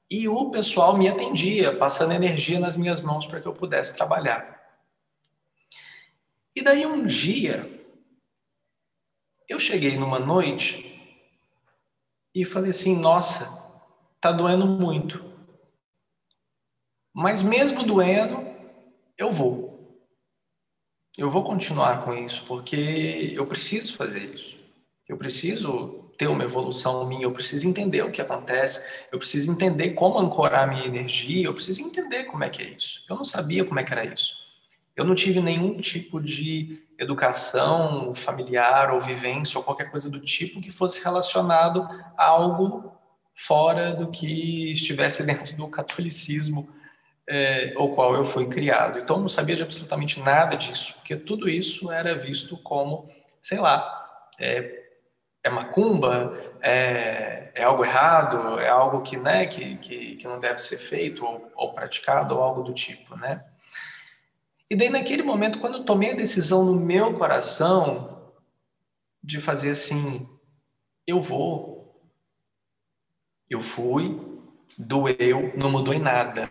e 0.09 0.27
o 0.27 0.51
pessoal 0.51 0.97
me 0.97 1.07
atendia, 1.07 1.77
passando 1.77 2.11
energia 2.11 2.59
nas 2.59 2.75
minhas 2.75 2.99
mãos 3.01 3.25
para 3.25 3.39
que 3.39 3.47
eu 3.47 3.53
pudesse 3.53 3.95
trabalhar. 3.95 4.59
E 6.53 6.61
daí 6.61 6.85
um 6.85 7.05
dia, 7.05 7.65
eu 9.47 9.57
cheguei 9.57 9.97
numa 9.97 10.19
noite 10.19 10.91
e 12.35 12.43
falei 12.43 12.71
assim: 12.71 12.97
nossa, 12.97 13.49
tá 14.19 14.33
doendo 14.33 14.65
muito. 14.65 15.31
Mas 17.13 17.41
mesmo 17.41 17.83
doendo, 17.83 18.45
eu 19.17 19.31
vou. 19.31 19.70
Eu 21.17 21.29
vou 21.29 21.43
continuar 21.43 22.03
com 22.03 22.13
isso, 22.13 22.43
porque 22.47 23.33
eu 23.35 23.45
preciso 23.45 23.95
fazer 23.95 24.19
isso. 24.33 24.55
Eu 25.07 25.17
preciso 25.17 26.05
ter 26.17 26.27
uma 26.27 26.43
evolução 26.43 27.05
minha, 27.07 27.23
eu 27.23 27.31
preciso 27.31 27.67
entender 27.67 28.01
o 28.03 28.11
que 28.11 28.21
acontece, 28.21 28.85
eu 29.11 29.17
preciso 29.17 29.51
entender 29.51 29.91
como 29.91 30.19
ancorar 30.19 30.69
minha 30.69 30.85
energia, 30.85 31.45
eu 31.45 31.53
preciso 31.53 31.81
entender 31.81 32.25
como 32.25 32.43
é 32.43 32.49
que 32.49 32.61
é 32.61 32.69
isso. 32.69 33.03
Eu 33.09 33.15
não 33.15 33.25
sabia 33.25 33.65
como 33.65 33.79
é 33.79 33.83
que 33.83 33.91
era 33.91 34.05
isso. 34.05 34.35
Eu 34.95 35.03
não 35.03 35.15
tive 35.15 35.41
nenhum 35.41 35.81
tipo 35.81 36.21
de 36.21 36.81
educação 36.97 38.13
familiar 38.13 38.93
ou 38.93 39.01
vivência 39.01 39.57
ou 39.57 39.63
qualquer 39.63 39.89
coisa 39.89 40.09
do 40.09 40.19
tipo 40.19 40.61
que 40.61 40.71
fosse 40.71 41.03
relacionado 41.03 41.89
a 42.15 42.25
algo 42.25 42.95
fora 43.35 43.93
do 43.93 44.11
que 44.11 44.71
estivesse 44.71 45.23
dentro 45.25 45.55
do 45.55 45.67
catolicismo 45.67 46.69
é, 47.27 47.73
o 47.77 47.93
qual 47.93 48.15
eu 48.15 48.25
fui 48.25 48.47
criado. 48.47 48.99
Então, 48.99 49.17
eu 49.17 49.21
não 49.21 49.29
sabia 49.29 49.55
de 49.55 49.63
absolutamente 49.63 50.19
nada 50.19 50.55
disso, 50.55 50.93
porque 50.95 51.15
tudo 51.15 51.47
isso 51.49 51.91
era 51.91 52.15
visto 52.15 52.57
como, 52.57 53.09
sei 53.43 53.59
lá, 53.59 54.05
é, 54.39 54.83
é 55.43 55.49
macumba, 55.49 56.37
é, 56.61 57.51
é, 57.55 57.63
algo 57.63 57.83
errado, 57.83 58.59
é 58.59 58.69
algo 58.69 59.01
que, 59.01 59.17
né, 59.17 59.45
que, 59.45 59.77
que, 59.77 60.15
que 60.17 60.27
não 60.27 60.39
deve 60.39 60.59
ser 60.59 60.77
feito 60.77 61.25
ou, 61.25 61.51
ou, 61.55 61.73
praticado 61.73 62.35
ou 62.35 62.43
algo 62.43 62.63
do 62.63 62.73
tipo, 62.73 63.15
né? 63.17 63.43
E 64.69 64.75
daí, 64.75 64.89
naquele 64.89 65.23
momento, 65.23 65.59
quando 65.59 65.79
eu 65.79 65.83
tomei 65.83 66.11
a 66.11 66.15
decisão 66.15 66.63
no 66.63 66.75
meu 66.75 67.13
coração 67.13 68.31
de 69.21 69.41
fazer 69.41 69.71
assim, 69.71 70.27
eu 71.05 71.21
vou, 71.21 71.93
eu 73.49 73.61
fui, 73.61 74.17
doeu, 74.77 75.51
não 75.57 75.69
mudou 75.69 75.93
em 75.93 75.99
nada 75.99 76.49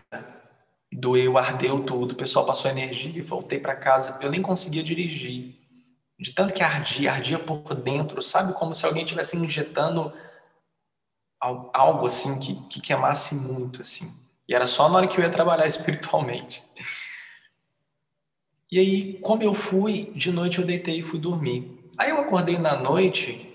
doeu, 0.91 1.37
ardeu 1.37 1.83
tudo, 1.83 2.11
o 2.11 2.15
pessoal 2.15 2.45
passou 2.45 2.69
energia, 2.69 3.23
voltei 3.23 3.59
para 3.59 3.75
casa, 3.75 4.17
eu 4.21 4.29
nem 4.29 4.41
conseguia 4.41 4.83
dirigir. 4.83 5.55
De 6.19 6.33
tanto 6.33 6.53
que 6.53 6.61
ardia, 6.61 7.13
ardia 7.13 7.39
por 7.39 7.73
dentro, 7.73 8.21
sabe? 8.21 8.53
Como 8.53 8.75
se 8.75 8.85
alguém 8.85 9.03
estivesse 9.03 9.37
injetando 9.37 10.11
algo 11.39 12.05
assim 12.05 12.39
que, 12.39 12.55
que 12.67 12.81
queimasse 12.81 13.33
muito, 13.33 13.81
assim. 13.81 14.11
E 14.47 14.53
era 14.53 14.67
só 14.67 14.87
na 14.87 14.97
hora 14.97 15.07
que 15.07 15.17
eu 15.17 15.23
ia 15.23 15.31
trabalhar 15.31 15.65
espiritualmente. 15.67 16.63
E 18.71 18.79
aí, 18.79 19.13
como 19.19 19.41
eu 19.41 19.53
fui, 19.53 20.11
de 20.15 20.31
noite 20.31 20.59
eu 20.59 20.65
deitei 20.65 20.99
e 20.99 21.03
fui 21.03 21.19
dormir. 21.19 21.79
Aí 21.97 22.09
eu 22.09 22.21
acordei 22.21 22.57
na 22.57 22.75
noite, 22.75 23.51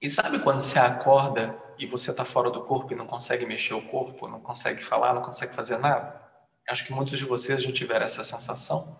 e 0.00 0.08
sabe 0.08 0.38
quando 0.38 0.60
você 0.60 0.78
acorda 0.78 1.56
e 1.78 1.86
você 1.86 2.10
está 2.10 2.24
fora 2.24 2.50
do 2.50 2.64
corpo 2.64 2.92
e 2.92 2.96
não 2.96 3.06
consegue 3.06 3.46
mexer 3.46 3.74
o 3.74 3.82
corpo, 3.82 4.28
não 4.28 4.40
consegue 4.40 4.82
falar, 4.82 5.14
não 5.14 5.22
consegue 5.22 5.54
fazer 5.54 5.78
nada? 5.78 6.20
Acho 6.68 6.84
que 6.84 6.92
muitos 6.92 7.18
de 7.18 7.24
vocês 7.24 7.62
já 7.62 7.72
tiveram 7.72 8.04
essa 8.04 8.24
sensação. 8.24 8.98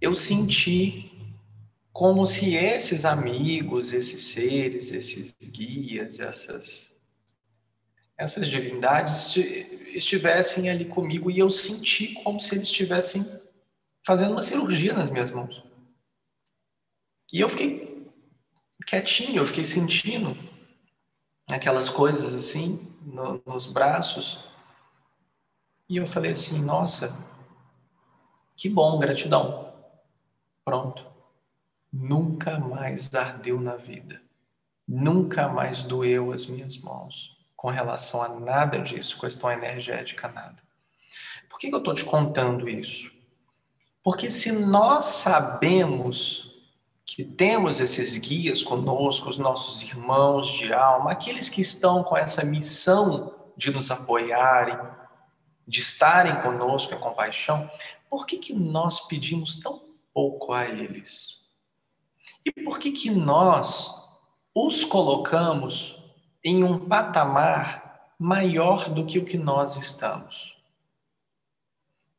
Eu 0.00 0.14
senti 0.14 1.10
como 1.92 2.26
se 2.26 2.54
esses 2.54 3.04
amigos, 3.04 3.92
esses 3.92 4.22
seres, 4.32 4.92
esses 4.92 5.34
guias, 5.40 6.20
essas 6.20 6.90
essas 8.16 8.46
divindades 8.46 9.36
estivessem 9.36 10.70
ali 10.70 10.84
comigo 10.84 11.30
e 11.30 11.38
eu 11.38 11.50
senti 11.50 12.12
como 12.22 12.40
se 12.40 12.54
eles 12.54 12.68
estivessem 12.68 13.26
fazendo 14.06 14.32
uma 14.32 14.42
cirurgia 14.42 14.92
nas 14.92 15.10
minhas 15.10 15.32
mãos. 15.32 15.62
E 17.32 17.40
eu 17.40 17.48
fiquei 17.48 18.06
quietinho, 18.86 19.38
eu 19.38 19.46
fiquei 19.46 19.64
sentindo 19.64 20.36
aquelas 21.54 21.88
coisas 21.88 22.34
assim 22.34 22.80
no, 23.02 23.42
nos 23.46 23.66
braços. 23.66 24.38
E 25.88 25.96
eu 25.96 26.06
falei 26.06 26.32
assim: 26.32 26.58
nossa, 26.60 27.14
que 28.56 28.68
bom, 28.68 28.98
gratidão. 28.98 29.72
Pronto. 30.64 31.04
Nunca 31.92 32.58
mais 32.58 33.14
ardeu 33.14 33.60
na 33.60 33.76
vida. 33.76 34.20
Nunca 34.88 35.48
mais 35.48 35.84
doeu 35.84 36.32
as 36.32 36.46
minhas 36.46 36.78
mãos 36.78 37.32
com 37.62 37.70
relação 37.70 38.20
a 38.20 38.28
nada 38.28 38.80
disso, 38.80 39.20
questão 39.20 39.50
energética, 39.50 40.26
nada. 40.26 40.58
Por 41.48 41.60
que 41.60 41.72
eu 41.72 41.78
estou 41.78 41.94
te 41.94 42.04
contando 42.04 42.68
isso? 42.68 43.08
Porque 44.02 44.32
se 44.32 44.50
nós 44.50 45.04
sabemos 45.04 46.51
que 47.04 47.24
temos 47.24 47.80
esses 47.80 48.16
guias 48.16 48.62
conosco, 48.62 49.28
os 49.28 49.38
nossos 49.38 49.82
irmãos 49.82 50.48
de 50.48 50.72
alma, 50.72 51.12
aqueles 51.12 51.48
que 51.48 51.60
estão 51.60 52.02
com 52.02 52.16
essa 52.16 52.44
missão 52.44 53.50
de 53.56 53.70
nos 53.70 53.90
apoiarem, 53.90 54.78
de 55.66 55.80
estarem 55.80 56.40
conosco 56.42 56.94
em 56.94 56.98
compaixão, 56.98 57.70
por 58.08 58.26
que, 58.26 58.38
que 58.38 58.54
nós 58.54 59.00
pedimos 59.00 59.60
tão 59.60 59.80
pouco 60.12 60.52
a 60.52 60.66
eles? 60.66 61.42
E 62.44 62.52
por 62.52 62.78
que, 62.78 62.92
que 62.92 63.10
nós 63.10 63.90
os 64.54 64.84
colocamos 64.84 66.02
em 66.44 66.62
um 66.62 66.86
patamar 66.86 68.12
maior 68.18 68.90
do 68.90 69.06
que 69.06 69.18
o 69.18 69.24
que 69.24 69.38
nós 69.38 69.76
estamos? 69.76 70.56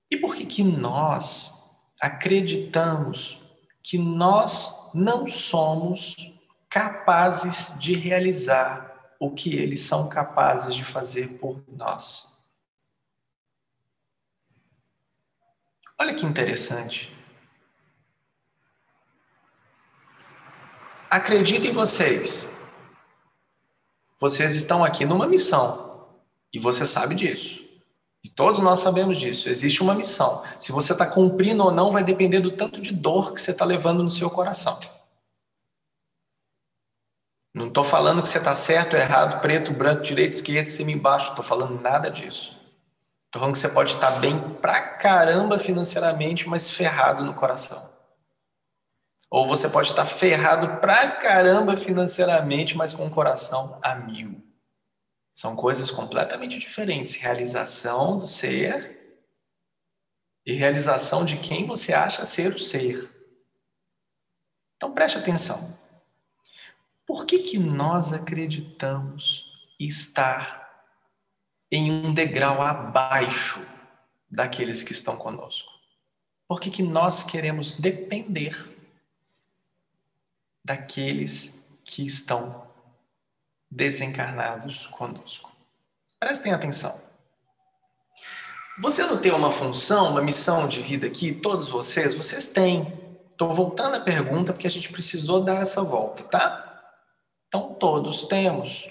E 0.10 0.18
por 0.18 0.36
que, 0.36 0.46
que 0.46 0.64
nós 0.64 1.52
acreditamos 2.00 3.43
que 3.84 3.98
nós 3.98 4.90
não 4.94 5.28
somos 5.28 6.16
capazes 6.70 7.78
de 7.78 7.94
realizar 7.94 9.14
o 9.20 9.30
que 9.30 9.54
eles 9.56 9.82
são 9.82 10.10
capazes 10.10 10.74
de 10.74 10.84
fazer 10.84 11.38
por 11.38 11.62
nós. 11.68 12.34
Olha 16.00 16.16
que 16.16 16.26
interessante. 16.26 17.14
Acreditem 21.10 21.72
vocês. 21.72 22.48
Vocês 24.20 24.56
estão 24.56 24.84
aqui 24.84 25.06
numa 25.06 25.28
missão. 25.28 26.24
E 26.52 26.58
você 26.58 26.86
sabe 26.86 27.14
disso. 27.14 27.63
E 28.24 28.30
todos 28.30 28.60
nós 28.60 28.80
sabemos 28.80 29.20
disso. 29.20 29.50
Existe 29.50 29.84
uma 29.84 29.94
missão. 29.94 30.44
Se 30.60 30.72
você 30.72 30.94
está 30.94 31.06
cumprindo 31.06 31.64
ou 31.64 31.72
não, 31.72 31.92
vai 31.92 32.04
depender 32.04 32.40
do 32.40 32.52
tanto 32.52 32.82
de 32.82 32.94
dor 32.94 33.34
que 33.34 33.42
você 33.42 33.52
está 33.52 33.66
levando 33.66 34.02
no 34.02 34.10
seu 34.10 34.30
coração. 34.30 34.80
Não 37.54 37.68
estou 37.68 37.84
falando 37.84 38.24
que 38.24 38.30
você 38.30 38.40
está 38.40 38.56
certo, 38.56 38.96
errado, 38.96 39.42
preto, 39.42 39.72
branco, 39.74 40.02
direito, 40.02 40.32
esquerda, 40.32 40.70
cima, 40.70 40.92
embaixo. 40.92 41.30
Estou 41.32 41.44
falando 41.44 41.80
nada 41.82 42.10
disso. 42.10 42.58
Estou 43.26 43.42
falando 43.42 43.54
que 43.54 43.60
você 43.60 43.70
pode 43.70 43.94
estar 43.94 44.12
bem 44.12 44.40
pra 44.56 44.82
caramba 44.82 45.60
financeiramente, 45.60 46.48
mas 46.48 46.72
ferrado 46.72 47.26
no 47.26 47.34
coração. 47.34 47.92
Ou 49.30 49.48
você 49.48 49.68
pode 49.68 49.90
estar 49.90 50.06
ferrado 50.06 50.80
pra 50.80 51.12
caramba 51.12 51.76
financeiramente, 51.76 52.78
mas 52.78 52.94
com 52.94 53.06
o 53.06 53.12
coração 53.12 53.80
a 53.82 53.96
mil. 53.96 54.53
São 55.34 55.56
coisas 55.56 55.90
completamente 55.90 56.60
diferentes. 56.60 57.16
Realização 57.16 58.20
do 58.20 58.28
ser 58.28 59.02
e 60.46 60.54
realização 60.54 61.26
de 61.26 61.38
quem 61.38 61.66
você 61.66 61.94
acha 61.94 62.26
ser 62.26 62.54
o 62.54 62.60
ser. 62.60 63.10
Então 64.76 64.94
preste 64.94 65.18
atenção. 65.18 65.78
Por 67.06 67.26
que, 67.26 67.40
que 67.40 67.58
nós 67.58 68.14
acreditamos 68.14 69.46
estar 69.80 70.70
em 71.72 71.92
um 71.92 72.14
degrau 72.14 72.62
abaixo 72.62 73.66
daqueles 74.30 74.84
que 74.84 74.94
estão 74.94 75.18
conosco? 75.18 75.72
Por 76.48 76.60
que, 76.60 76.70
que 76.70 76.84
nós 76.84 77.24
queremos 77.24 77.74
depender 77.74 78.70
daqueles 80.64 81.62
que 81.84 82.06
estão 82.06 82.73
desencarnados 83.76 84.88
conosco. 84.88 85.52
Prestem 86.20 86.54
atenção. 86.54 86.96
Você 88.80 89.04
não 89.04 89.18
tem 89.18 89.32
uma 89.32 89.52
função, 89.52 90.12
uma 90.12 90.22
missão 90.22 90.68
de 90.68 90.82
vida 90.82 91.06
aqui? 91.06 91.34
Todos 91.34 91.68
vocês? 91.68 92.16
Vocês 92.16 92.48
têm. 92.48 92.92
Estou 93.32 93.54
voltando 93.54 93.96
à 93.96 94.00
pergunta 94.00 94.54
porque 94.54 94.68
a 94.68 94.70
gente 94.70 94.92
precisou 94.92 95.44
dar 95.44 95.62
essa 95.62 95.84
volta, 95.84 96.24
tá? 96.24 96.94
Então, 97.48 97.74
todos 97.76 98.26
temos. 98.26 98.90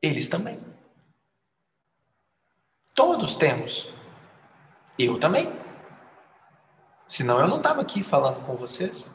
Eles 0.00 0.28
também. 0.28 0.58
Todos 2.94 3.36
temos. 3.36 3.88
Eu 4.98 5.18
também. 5.18 5.50
Senão 7.08 7.38
eu 7.40 7.48
não 7.48 7.58
estava 7.58 7.82
aqui 7.82 8.02
falando 8.02 8.44
com 8.46 8.56
vocês. 8.56 9.10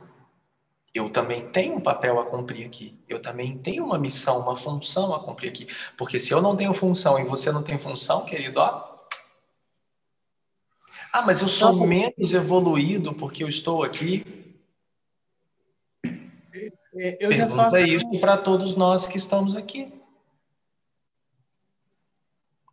Eu 0.97 1.11
também 1.11 1.47
tenho 1.51 1.75
um 1.75 1.79
papel 1.79 2.19
a 2.19 2.25
cumprir 2.25 2.65
aqui. 2.65 2.97
Eu 3.07 3.21
também 3.21 3.55
tenho 3.55 3.85
uma 3.85 3.99
missão, 3.99 4.39
uma 4.39 4.57
função 4.57 5.13
a 5.13 5.23
cumprir 5.23 5.51
aqui. 5.51 5.67
Porque 5.95 6.19
se 6.19 6.33
eu 6.33 6.41
não 6.41 6.55
tenho 6.55 6.73
função 6.73 7.19
e 7.19 7.23
você 7.23 7.51
não 7.51 7.61
tem 7.61 7.77
função, 7.77 8.25
querido, 8.25 8.59
ó. 8.59 8.97
Ah, 11.13 11.21
mas 11.21 11.43
eu 11.43 11.47
sou 11.47 11.85
menos 11.85 12.33
evoluído 12.33 13.13
porque 13.13 13.43
eu 13.43 13.47
estou 13.47 13.83
aqui. 13.83 14.25
É, 16.95 17.23
eu 17.23 17.29
Pergunta 17.29 17.63
faço... 17.63 17.77
isso 17.77 18.19
para 18.19 18.37
todos 18.37 18.75
nós 18.75 19.05
que 19.05 19.19
estamos 19.19 19.55
aqui. 19.55 19.93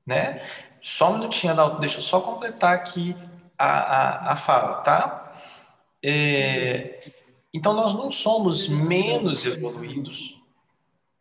Né? 0.07 0.49
Só 0.81 1.11
um 1.11 1.19
minutinho, 1.19 1.53
Adalto, 1.53 1.79
deixa 1.79 1.99
eu 1.99 2.03
só 2.03 2.23
completar 2.23 2.75
aqui 2.75 3.15
a, 3.59 3.67
a, 3.67 4.33
a 4.33 4.37
fala, 4.37 4.81
tá? 4.81 5.41
É, 6.03 7.13
então, 7.57 7.73
nós 7.73 7.95
não 7.95 8.11
somos 8.11 8.67
menos 8.67 9.45
evoluídos 9.45 10.43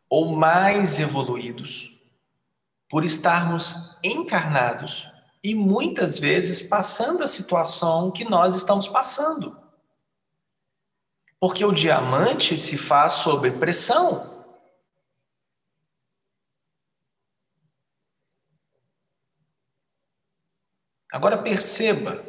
ou 0.10 0.36
mais 0.36 0.98
evoluídos 1.00 1.96
por 2.90 3.06
estarmos 3.06 3.96
encarnados 4.04 5.08
e 5.44 5.54
muitas 5.54 6.18
vezes 6.18 6.64
passando 6.64 7.24
a 7.24 7.28
situação 7.28 8.10
que 8.10 8.26
nós 8.26 8.56
estamos 8.56 8.88
passando. 8.88 9.56
Porque 11.40 11.64
o 11.64 11.72
diamante 11.72 12.58
se 12.58 12.80
faz 12.80 13.14
sob 13.14 13.52
pressão. 13.60 14.34
Agora 21.12 21.38
perceba 21.38 22.24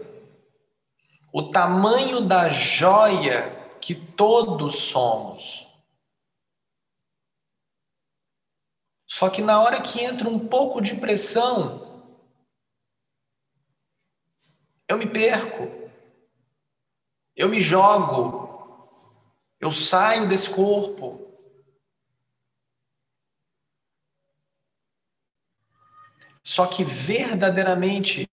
o 1.32 1.50
tamanho 1.50 2.20
da 2.20 2.50
joia 2.50 3.53
que 3.84 3.94
todos 3.94 4.78
somos. 4.78 5.66
Só 9.06 9.28
que 9.28 9.42
na 9.42 9.60
hora 9.60 9.82
que 9.82 10.02
entra 10.02 10.26
um 10.26 10.48
pouco 10.48 10.80
de 10.80 10.96
pressão, 10.96 12.10
eu 14.88 14.96
me 14.96 15.06
perco, 15.06 15.64
eu 17.36 17.46
me 17.50 17.60
jogo, 17.60 18.88
eu 19.60 19.70
saio 19.70 20.26
desse 20.30 20.48
corpo. 20.48 21.20
Só 26.42 26.66
que 26.66 26.82
verdadeiramente 26.82 28.26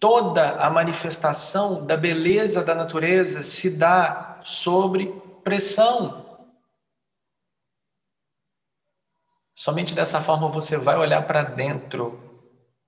toda 0.00 0.60
a 0.60 0.68
manifestação 0.68 1.86
da 1.86 1.96
beleza 1.96 2.64
da 2.64 2.74
natureza 2.74 3.44
se 3.44 3.70
dá 3.70 4.29
sobre 4.44 5.06
pressão. 5.42 6.26
Somente 9.54 9.94
dessa 9.94 10.22
forma 10.22 10.48
você 10.48 10.76
vai 10.78 10.96
olhar 10.96 11.26
para 11.26 11.42
dentro, 11.42 12.18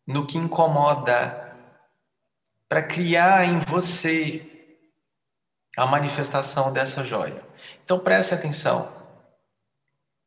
no 0.07 0.27
que 0.27 0.39
incomoda, 0.39 1.55
para 2.69 2.83
criar 2.83 3.45
em 3.45 3.61
você 3.61 4.49
a 5.77 5.87
manifestação 5.87 6.73
dessa 6.73 7.05
joia. 7.05 7.43
Então 7.85 7.99
preste 7.99 8.35
atenção. 8.35 8.91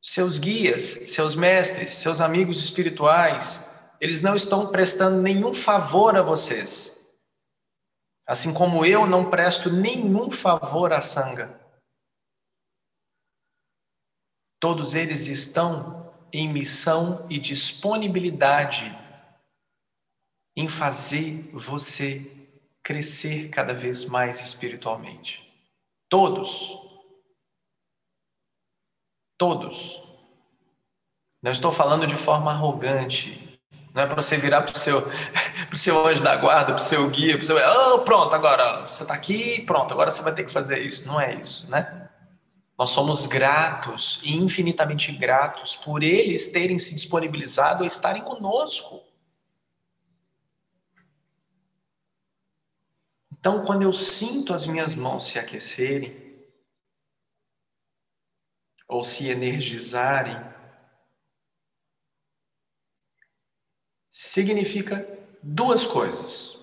Seus 0.01 0.37
guias, 0.37 0.83
seus 1.11 1.35
mestres, 1.35 1.93
seus 1.93 2.21
amigos 2.21 2.63
espirituais, 2.63 3.67
eles 3.99 4.21
não 4.21 4.35
estão 4.35 4.67
prestando 4.67 5.21
nenhum 5.21 5.53
favor 5.53 6.15
a 6.15 6.21
vocês. 6.21 6.94
Assim 8.27 8.53
como 8.53 8.85
eu 8.85 9.05
não 9.05 9.29
presto 9.29 9.69
nenhum 9.69 10.31
favor 10.31 10.91
à 10.91 11.01
sanga. 11.01 11.59
Todos 14.59 14.95
eles 14.95 15.27
estão 15.27 16.11
em 16.33 16.51
missão 16.51 17.27
e 17.29 17.37
disponibilidade 17.37 18.85
em 20.55 20.67
fazer 20.67 21.49
você 21.53 22.31
crescer 22.81 23.49
cada 23.49 23.73
vez 23.73 24.05
mais 24.05 24.41
espiritualmente. 24.41 25.41
Todos. 26.09 26.71
Todos. 29.37 30.01
Não 31.43 31.51
estou 31.51 31.71
falando 31.71 32.07
de 32.07 32.15
forma 32.15 32.51
arrogante, 32.51 33.54
não 33.95 34.03
é 34.03 34.05
para 34.07 34.21
você 34.21 34.35
virar 34.35 34.63
para 34.63 34.75
o 34.75 34.77
seu, 34.77 35.03
seu 35.73 36.05
anjo 36.05 36.21
da 36.21 36.35
guarda, 36.35 36.73
para 36.73 36.81
o 36.81 36.83
seu 36.83 37.09
guia, 37.09 37.37
para 37.37 37.43
o 37.43 37.47
seu. 37.47 37.55
Oh, 37.55 37.99
pronto, 37.99 38.35
agora 38.35 38.81
você 38.81 39.03
está 39.03 39.13
aqui, 39.13 39.61
pronto, 39.61 39.93
agora 39.93 40.11
você 40.11 40.21
vai 40.21 40.35
ter 40.35 40.43
que 40.43 40.51
fazer 40.51 40.79
isso. 40.79 41.07
Não 41.07 41.19
é 41.19 41.35
isso, 41.35 41.71
né? 41.71 42.09
Nós 42.77 42.89
somos 42.89 43.25
gratos 43.25 44.19
e 44.21 44.35
infinitamente 44.35 45.13
gratos 45.13 45.77
por 45.77 46.03
eles 46.03 46.51
terem 46.51 46.77
se 46.77 46.93
disponibilizado 46.93 47.85
a 47.85 47.87
estarem 47.87 48.21
conosco. 48.21 49.01
Então, 53.31 53.63
quando 53.63 53.83
eu 53.83 53.93
sinto 53.93 54.53
as 54.53 54.67
minhas 54.67 54.93
mãos 54.93 55.27
se 55.27 55.39
aquecerem, 55.39 56.13
ou 58.89 59.05
se 59.05 59.29
energizarem, 59.29 60.35
significa 64.35 64.97
duas 65.41 65.85
coisas. 65.85 66.57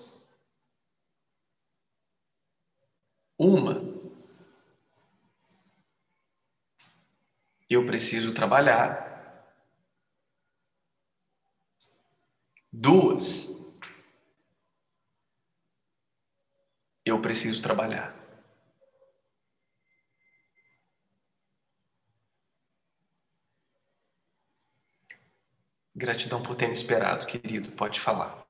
Uma, 3.35 3.81
eu 7.67 7.83
preciso 7.87 8.31
trabalhar. 8.31 9.11
Duas, 12.71 13.49
eu 17.03 17.19
preciso 17.23 17.59
trabalhar. 17.59 18.22
Gratidão 25.95 26.41
por 26.41 26.55
ter 26.55 26.67
me 26.67 26.73
esperado, 26.73 27.25
querido. 27.27 27.71
Pode 27.73 27.99
falar. 27.99 28.43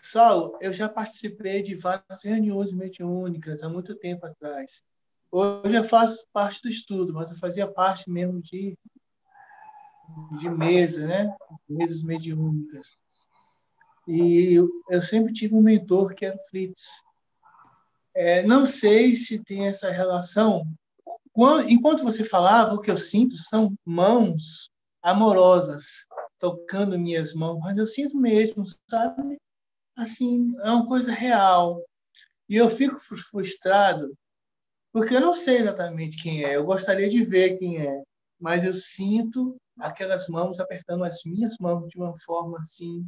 Saulo, 0.00 0.58
eu 0.60 0.72
já 0.72 0.88
participei 0.88 1.62
de 1.62 1.74
várias 1.74 2.22
reuniões 2.22 2.72
mediúnicas 2.72 3.62
há 3.62 3.68
muito 3.68 3.94
tempo 3.94 4.26
atrás. 4.26 4.82
Hoje 5.30 5.74
eu 5.74 5.84
faço 5.84 6.26
parte 6.32 6.60
do 6.62 6.68
estudo, 6.68 7.12
mas 7.14 7.30
eu 7.30 7.36
fazia 7.38 7.72
parte 7.72 8.10
mesmo 8.10 8.40
de, 8.42 8.76
de 10.38 10.50
mesa, 10.50 11.06
né? 11.06 11.34
Mesas 11.68 12.02
mediúnicas. 12.02 12.94
E 14.06 14.52
eu, 14.52 14.68
eu 14.90 15.00
sempre 15.00 15.32
tive 15.32 15.54
um 15.54 15.62
mentor 15.62 16.14
que 16.14 16.26
era 16.26 16.36
o 16.36 16.48
Fritz. 16.50 17.02
É, 18.14 18.42
não 18.42 18.66
sei 18.66 19.16
se 19.16 19.42
tem 19.42 19.66
essa 19.66 19.90
relação 19.90 20.66
enquanto 21.68 22.04
você 22.04 22.24
falava, 22.24 22.74
o 22.74 22.80
que 22.80 22.90
eu 22.90 22.98
sinto 22.98 23.36
são 23.36 23.74
mãos 23.84 24.70
amorosas 25.02 26.06
tocando 26.38 26.98
minhas 26.98 27.34
mãos, 27.34 27.58
mas 27.60 27.78
eu 27.78 27.86
sinto 27.86 28.16
mesmo, 28.16 28.64
sabe? 28.88 29.38
Assim, 29.96 30.54
é 30.60 30.70
uma 30.70 30.86
coisa 30.86 31.12
real. 31.12 31.82
E 32.48 32.56
eu 32.56 32.70
fico 32.70 32.98
frustrado 32.98 34.12
porque 34.92 35.16
eu 35.16 35.20
não 35.20 35.34
sei 35.34 35.56
exatamente 35.56 36.22
quem 36.22 36.44
é. 36.44 36.56
Eu 36.56 36.64
gostaria 36.64 37.08
de 37.08 37.24
ver 37.24 37.58
quem 37.58 37.78
é, 37.78 38.02
mas 38.38 38.64
eu 38.64 38.74
sinto 38.74 39.56
aquelas 39.78 40.28
mãos 40.28 40.60
apertando 40.60 41.02
as 41.02 41.24
minhas 41.24 41.56
mãos 41.58 41.88
de 41.88 41.96
uma 41.96 42.16
forma 42.18 42.58
assim. 42.60 43.06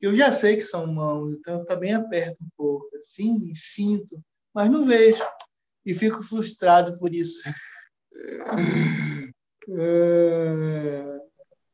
Eu 0.00 0.16
já 0.16 0.32
sei 0.32 0.56
que 0.56 0.62
são 0.62 0.86
mãos, 0.92 1.38
então 1.38 1.60
eu 1.60 1.64
também 1.64 1.94
aperto 1.94 2.42
um 2.42 2.48
pouco, 2.56 2.88
assim, 2.96 3.54
sinto, 3.54 4.20
mas 4.52 4.68
não 4.68 4.84
vejo 4.84 5.22
e 5.84 5.94
fico 5.94 6.22
frustrado 6.22 6.98
por 6.98 7.14
isso. 7.14 7.42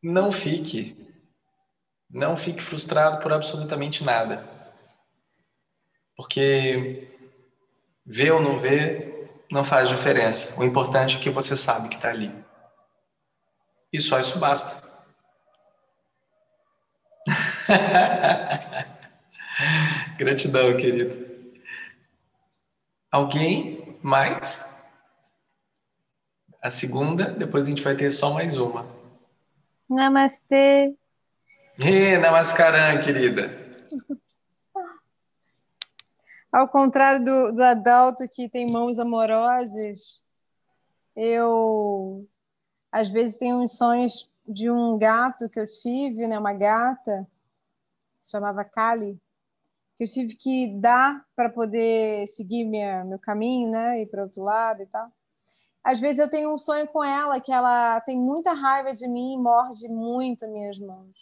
Não 0.03 0.33
fique. 0.33 0.97
Não 2.09 2.37
fique 2.37 2.63
frustrado 2.63 3.23
por 3.23 3.33
absolutamente 3.33 4.03
nada. 4.03 4.45
Porque 6.17 7.09
ver 8.05 8.33
ou 8.33 8.43
não 8.43 8.59
ver 8.59 9.09
Não 9.51 9.65
faz 9.65 9.89
diferença. 9.89 10.59
O 10.61 10.65
importante 10.65 11.17
é 11.17 11.21
que 11.21 11.29
você 11.29 11.57
sabe 11.57 11.89
que 11.89 11.97
está 11.97 12.11
ali. 12.11 12.33
E 13.93 14.01
só 14.01 14.21
isso 14.21 14.39
basta. 14.39 14.81
Gratidão, 20.17 20.77
querido. 20.77 21.29
Alguém 23.11 23.90
mais? 24.03 24.69
A 26.63 26.71
segunda, 26.71 27.25
depois 27.31 27.67
a 27.67 27.71
gente 27.71 27.83
vai 27.83 27.97
ter 27.97 28.11
só 28.11 28.33
mais 28.33 28.57
uma. 28.57 28.87
Namastê. 29.89 30.97
E 31.79 32.19
namaskaram, 32.19 33.03
querida. 33.03 33.51
Ao 36.53 36.69
contrário 36.69 37.25
do, 37.25 37.53
do 37.53 37.63
adulto 37.63 38.29
que 38.29 38.49
tem 38.49 38.71
mãos 38.71 38.99
amorosas, 38.99 40.23
eu 41.15 42.29
às 42.91 43.09
vezes 43.09 43.39
tenho 43.39 43.57
uns 43.57 43.79
sonhos 43.79 44.29
de 44.47 44.69
um 44.71 44.99
gato 44.99 45.49
que 45.49 45.61
eu 45.61 45.67
tive, 45.67 46.27
né, 46.27 46.39
uma 46.39 46.53
gata, 46.53 47.27
se 48.19 48.33
chamava 48.33 48.65
Kali, 48.65 49.17
que 50.01 50.05
eu 50.05 50.09
tive 50.09 50.35
que 50.35 50.79
dar 50.81 51.23
para 51.37 51.51
poder 51.51 52.27
seguir 52.27 52.65
minha, 52.65 53.05
meu 53.05 53.19
caminho, 53.19 53.71
né, 53.71 54.01
ir 54.01 54.07
para 54.07 54.23
outro 54.23 54.43
lado 54.43 54.83
e 54.83 54.87
tal. 54.87 55.13
Às 55.85 56.01
vezes 56.01 56.19
eu 56.19 56.31
tenho 56.31 56.55
um 56.55 56.57
sonho 56.57 56.89
com 56.89 57.05
ela 57.05 57.39
que 57.39 57.53
ela 57.53 58.01
tem 58.01 58.17
muita 58.17 58.55
raiva 58.55 58.95
de 58.95 59.07
mim 59.07 59.35
e 59.35 59.39
morde 59.39 59.87
muito 59.91 60.49
minhas 60.49 60.79
mãos. 60.79 61.15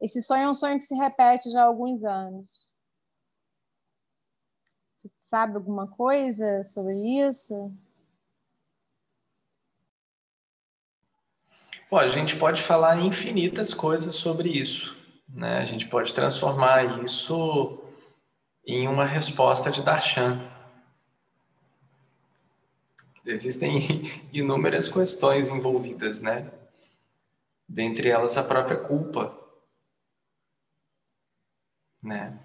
Esse 0.00 0.20
sonho 0.20 0.42
é 0.42 0.50
um 0.50 0.54
sonho 0.54 0.76
que 0.76 0.84
se 0.84 0.94
repete 0.96 1.52
já 1.52 1.62
há 1.62 1.66
alguns 1.66 2.02
anos. 2.02 2.68
Você 4.96 5.08
sabe 5.20 5.54
alguma 5.54 5.86
coisa 5.86 6.64
sobre 6.64 6.96
isso? 6.96 7.72
Pô, 11.88 11.96
a 11.96 12.10
gente 12.10 12.36
pode 12.36 12.60
falar 12.60 13.00
infinitas 13.00 13.72
coisas 13.72 14.16
sobre 14.16 14.48
isso. 14.48 14.97
Né? 15.28 15.58
A 15.58 15.64
gente 15.64 15.86
pode 15.86 16.14
transformar 16.14 17.04
isso 17.04 17.82
em 18.66 18.88
uma 18.88 19.04
resposta 19.04 19.70
de 19.70 19.82
Darshan. 19.82 20.40
Existem 23.24 24.10
inúmeras 24.32 24.88
questões 24.88 25.48
envolvidas, 25.48 26.22
né? 26.22 26.50
Dentre 27.68 28.08
elas 28.08 28.38
a 28.38 28.42
própria 28.42 28.76
culpa, 28.76 29.36
né? 32.02 32.38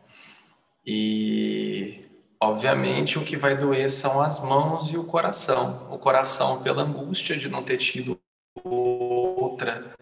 E 0.85 2.05
obviamente 2.41 3.17
o 3.17 3.23
que 3.23 3.37
vai 3.37 3.55
doer 3.57 3.89
são 3.89 4.21
as 4.21 4.41
mãos 4.41 4.89
e 4.89 4.97
o 4.97 5.05
coração. 5.05 5.93
O 5.93 5.97
coração 5.97 6.61
pela 6.61 6.83
angústia 6.83 7.37
de 7.37 7.47
não 7.47 7.63
ter 7.63 7.77
tido 7.77 8.19
outra 8.63 9.92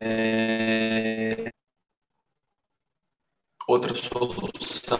é, 0.00 1.50
outra 3.66 3.94
solução 3.94 4.96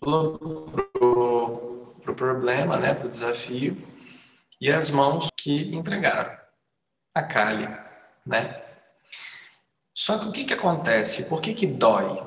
para 0.00 0.08
o 1.06 2.14
problema, 2.14 2.76
né, 2.76 2.94
para 2.94 3.06
o 3.06 3.10
desafio, 3.10 3.76
e 4.60 4.70
as 4.70 4.90
mãos 4.90 5.28
que 5.36 5.74
entregaram 5.74 6.36
a 7.14 7.22
Kali, 7.22 7.66
né? 8.26 8.62
Só 9.94 10.18
que 10.18 10.28
o 10.28 10.32
que, 10.32 10.44
que 10.44 10.54
acontece? 10.54 11.28
Por 11.28 11.40
que, 11.40 11.54
que 11.54 11.66
dói? 11.66 12.22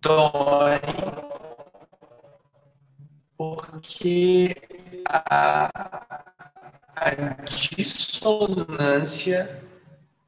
Dói 0.00 0.80
porque 3.36 4.54
a 5.06 5.70
dissonância 7.76 9.62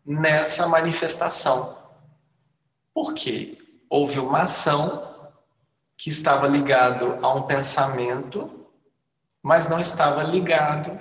nessa 0.05 0.69
manifestação. 0.69 1.77
Por 2.95 3.15
quê? 3.15 3.59
Houve 3.91 4.19
uma 4.19 4.43
ação 4.43 5.07
que 5.97 6.11
estava 6.11 6.47
ligado 6.47 7.19
a 7.23 7.35
um 7.35 7.43
pensamento, 7.43 8.69
mas 9.43 9.69
não 9.69 9.81
estava 9.81 10.23
ligado 10.23 10.99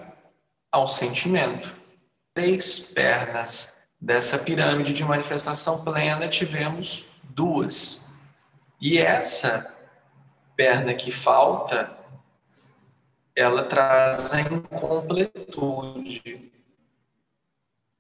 ao 0.72 0.88
sentimento. 0.88 1.74
Três 2.34 2.80
pernas 2.80 3.74
dessa 4.00 4.38
pirâmide 4.38 4.94
de 4.94 5.04
manifestação 5.04 5.84
plena 5.84 6.28
tivemos 6.28 7.06
duas. 7.24 8.14
E 8.80 8.98
essa 8.98 9.74
perna 10.56 10.94
que 10.94 11.12
falta, 11.12 11.95
ela 13.36 13.64
traz 13.64 14.34
a 14.34 14.42
incompletude. 14.42 16.52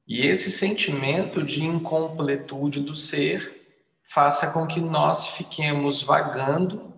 E 0.08 0.26
esse 0.26 0.52
sentimento 0.52 1.44
de 1.44 1.64
incompletude 1.64 2.80
do 2.80 2.96
ser 2.96 3.54
faça 4.08 4.52
com 4.52 4.66
que 4.66 4.80
nós 4.80 5.28
fiquemos 5.28 6.02
vagando 6.02 6.94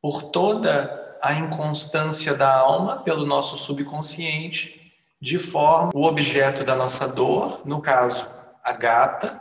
por 0.00 0.24
toda 0.24 1.18
a 1.22 1.34
inconstância 1.34 2.34
da 2.34 2.52
alma, 2.52 3.02
pelo 3.02 3.24
nosso 3.24 3.56
subconsciente, 3.58 4.92
de 5.20 5.38
forma 5.38 5.92
o 5.94 6.02
objeto 6.02 6.64
da 6.64 6.74
nossa 6.74 7.06
dor, 7.06 7.62
no 7.64 7.80
caso, 7.80 8.26
a 8.64 8.72
gata, 8.72 9.40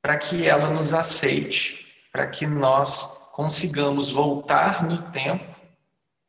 para 0.00 0.16
que 0.16 0.46
ela 0.46 0.70
nos 0.70 0.94
aceite, 0.94 1.86
para 2.10 2.26
que 2.26 2.46
nós 2.46 3.30
consigamos 3.34 4.10
voltar 4.10 4.82
no 4.82 5.02
tempo 5.10 5.55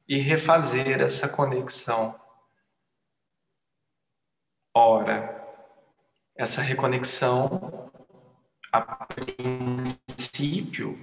e 0.07 0.17
refazer 0.17 1.01
essa 1.01 1.27
conexão. 1.27 2.17
Ora, 4.73 5.43
essa 6.35 6.61
reconexão 6.61 7.91
a 8.71 9.05
princípio, 9.07 10.97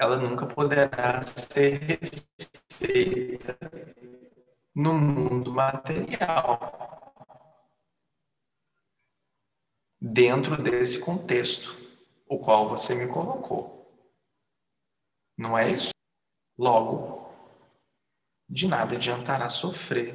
ela 0.00 0.16
nunca 0.16 0.46
poderá 0.46 1.22
ser 1.22 2.24
feita 2.78 3.58
no 4.74 4.94
mundo 4.94 5.52
material, 5.52 6.82
dentro 10.00 10.60
desse 10.60 10.98
contexto, 10.98 11.76
o 12.26 12.38
qual 12.38 12.68
você 12.68 12.94
me 12.94 13.06
colocou. 13.06 13.86
Não 15.36 15.56
é 15.56 15.70
isso? 15.70 15.90
Logo, 16.58 17.21
de 18.52 18.68
nada 18.68 18.96
adiantará 18.96 19.48
sofrer. 19.48 20.14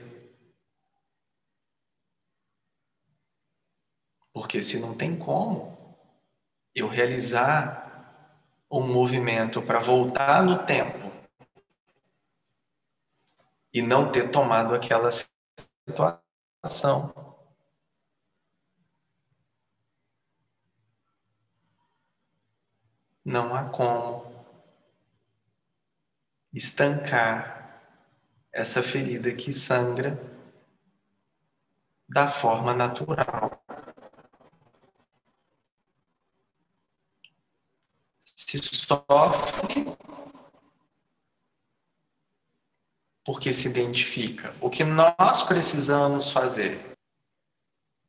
Porque 4.31 4.61
se 4.61 4.79
não 4.79 4.95
tem 4.95 5.17
como, 5.17 5.75
eu 6.75 6.87
realizar 6.87 7.83
um 8.69 8.93
movimento 8.93 9.59
para 9.63 9.79
voltar 9.79 10.43
no 10.43 10.63
tempo 10.67 11.11
e 13.73 13.81
não 13.81 14.11
ter 14.11 14.31
tomado 14.31 14.75
aquela 14.75 15.09
situação. 15.89 17.11
Não 23.25 23.55
há 23.55 23.71
como 23.71 24.23
estancar 26.53 27.56
essa 28.57 28.81
ferida 28.81 29.31
que 29.31 29.53
sangra 29.53 30.19
da 32.09 32.27
forma 32.31 32.73
natural. 32.73 33.63
se 38.25 38.59
sofre 38.59 39.85
porque 43.23 43.53
se 43.53 43.67
identifica. 43.67 44.55
O 44.61 44.69
que 44.69 44.85
nós 44.85 45.43
precisamos 45.43 46.31
fazer 46.31 46.97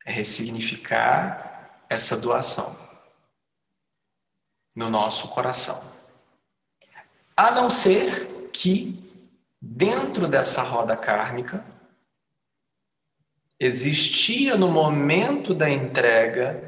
é 0.07 0.13
ressignificar 0.13 1.85
essa 1.91 2.17
doação 2.17 2.75
no 4.75 4.89
nosso 4.89 5.29
coração. 5.29 5.79
A 7.37 7.51
não 7.51 7.69
ser 7.69 8.51
que, 8.53 9.08
dentro 9.61 10.29
dessa 10.29 10.63
roda 10.63 10.97
kármica, 10.97 11.65
existia 13.59 14.57
no 14.57 14.69
momento 14.69 15.55
da 15.55 15.69
entrega 15.69 16.63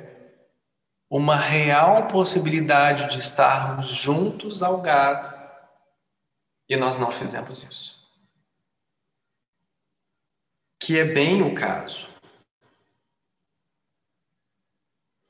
uma 1.09 1.37
real 1.37 2.09
possibilidade 2.09 3.11
de 3.11 3.19
estarmos 3.19 3.89
juntos 3.89 4.63
ao 4.63 4.81
gado 4.81 5.39
e 6.69 6.77
nós 6.77 6.99
não 6.99 7.11
fizemos 7.11 7.65
isso. 7.65 8.01
Que 10.79 10.99
é 10.99 11.05
bem 11.05 11.43
o 11.43 11.55
caso. 11.55 12.09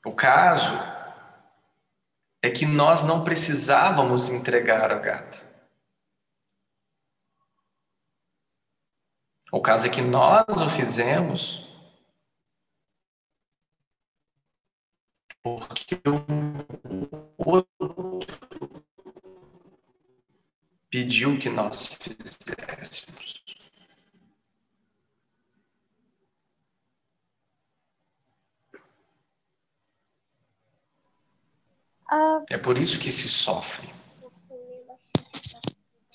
O 0.05 0.13
caso 0.13 0.73
é 2.43 2.51
que 2.51 2.65
nós 2.65 3.05
não 3.05 3.25
precisávamos 3.25 4.29
entregar 4.29 4.93
a 4.93 4.99
gata. 4.99 5.40
O 9.53 9.61
caso 9.61 9.87
é 9.87 9.91
que 9.91 10.01
nós 10.01 10.47
o 10.49 10.71
fizemos 10.71 11.71
porque 15.43 15.97
o 16.07 17.51
outro 17.51 18.21
pediu 20.91 21.39
que 21.39 21.49
nós 21.49 21.87
fizéssemos. 21.87 23.43
Ah. 32.11 32.45
É 32.51 32.59
por 32.59 32.77
isso 32.77 32.99
que 32.99 33.13
se 33.13 33.29
sofre. 33.29 34.00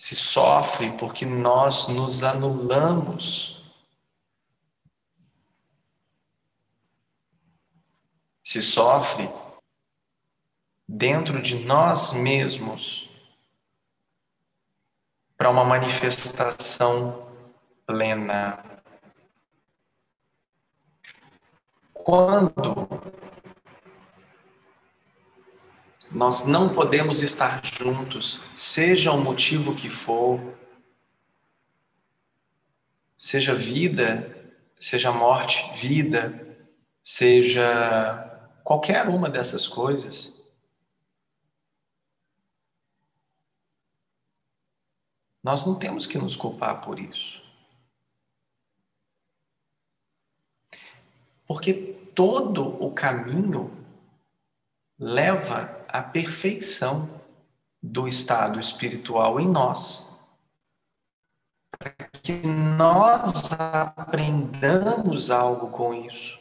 Se 0.06 0.16
sofre 0.16 0.91
porque 0.99 1.26
nós 1.26 1.88
nos 1.88 2.22
anulamos. 2.22 3.66
Se 8.43 8.62
sofre 8.62 9.28
dentro 10.88 11.41
de 11.41 11.66
nós 11.66 12.14
mesmos 12.14 13.10
para 15.36 15.49
uma 15.49 15.66
manifestação 15.66 17.28
plena. 17.88 18.64
Quando 21.91 22.88
nós 26.16 26.47
não 26.47 26.74
podemos 26.74 27.22
estar 27.22 27.61
juntos, 27.66 28.39
seja 28.55 29.11
o 29.11 29.22
motivo 29.22 29.76
que 29.76 29.89
for, 29.89 30.57
seja 33.18 33.53
vida, 33.53 34.26
seja 34.80 35.11
morte, 35.11 35.78
vida, 35.78 36.57
seja 37.03 38.57
qualquer 38.63 39.09
uma 39.09 39.30
dessas 39.30 39.68
coisas. 39.68 40.32
Nós 45.43 45.66
não 45.66 45.78
temos 45.78 46.07
que 46.07 46.18
nos 46.18 46.38
culpar 46.38 46.80
por 46.80 46.97
isso. 46.97 47.43
Porque 51.45 51.74
todo 52.16 52.82
o 52.82 52.93
caminho 52.93 53.70
leva 54.97 55.84
à 55.97 56.01
perfeição 56.01 57.09
do 57.81 58.07
estado 58.07 58.59
espiritual 58.59 59.39
em 59.39 59.47
nós. 59.47 60.05
Para 61.71 61.91
que 62.21 62.33
nós 62.33 63.51
aprendamos 63.51 65.29
algo 65.29 65.69
com 65.71 65.93
isso. 65.93 66.39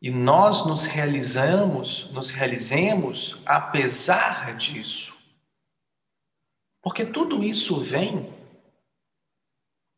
E 0.00 0.10
nós 0.10 0.66
nos 0.66 0.84
realizamos, 0.84 2.10
nos 2.12 2.30
realizemos 2.30 3.36
apesar 3.46 4.56
disso. 4.56 5.14
Porque 6.82 7.06
tudo 7.06 7.42
isso 7.42 7.80
vem 7.80 8.32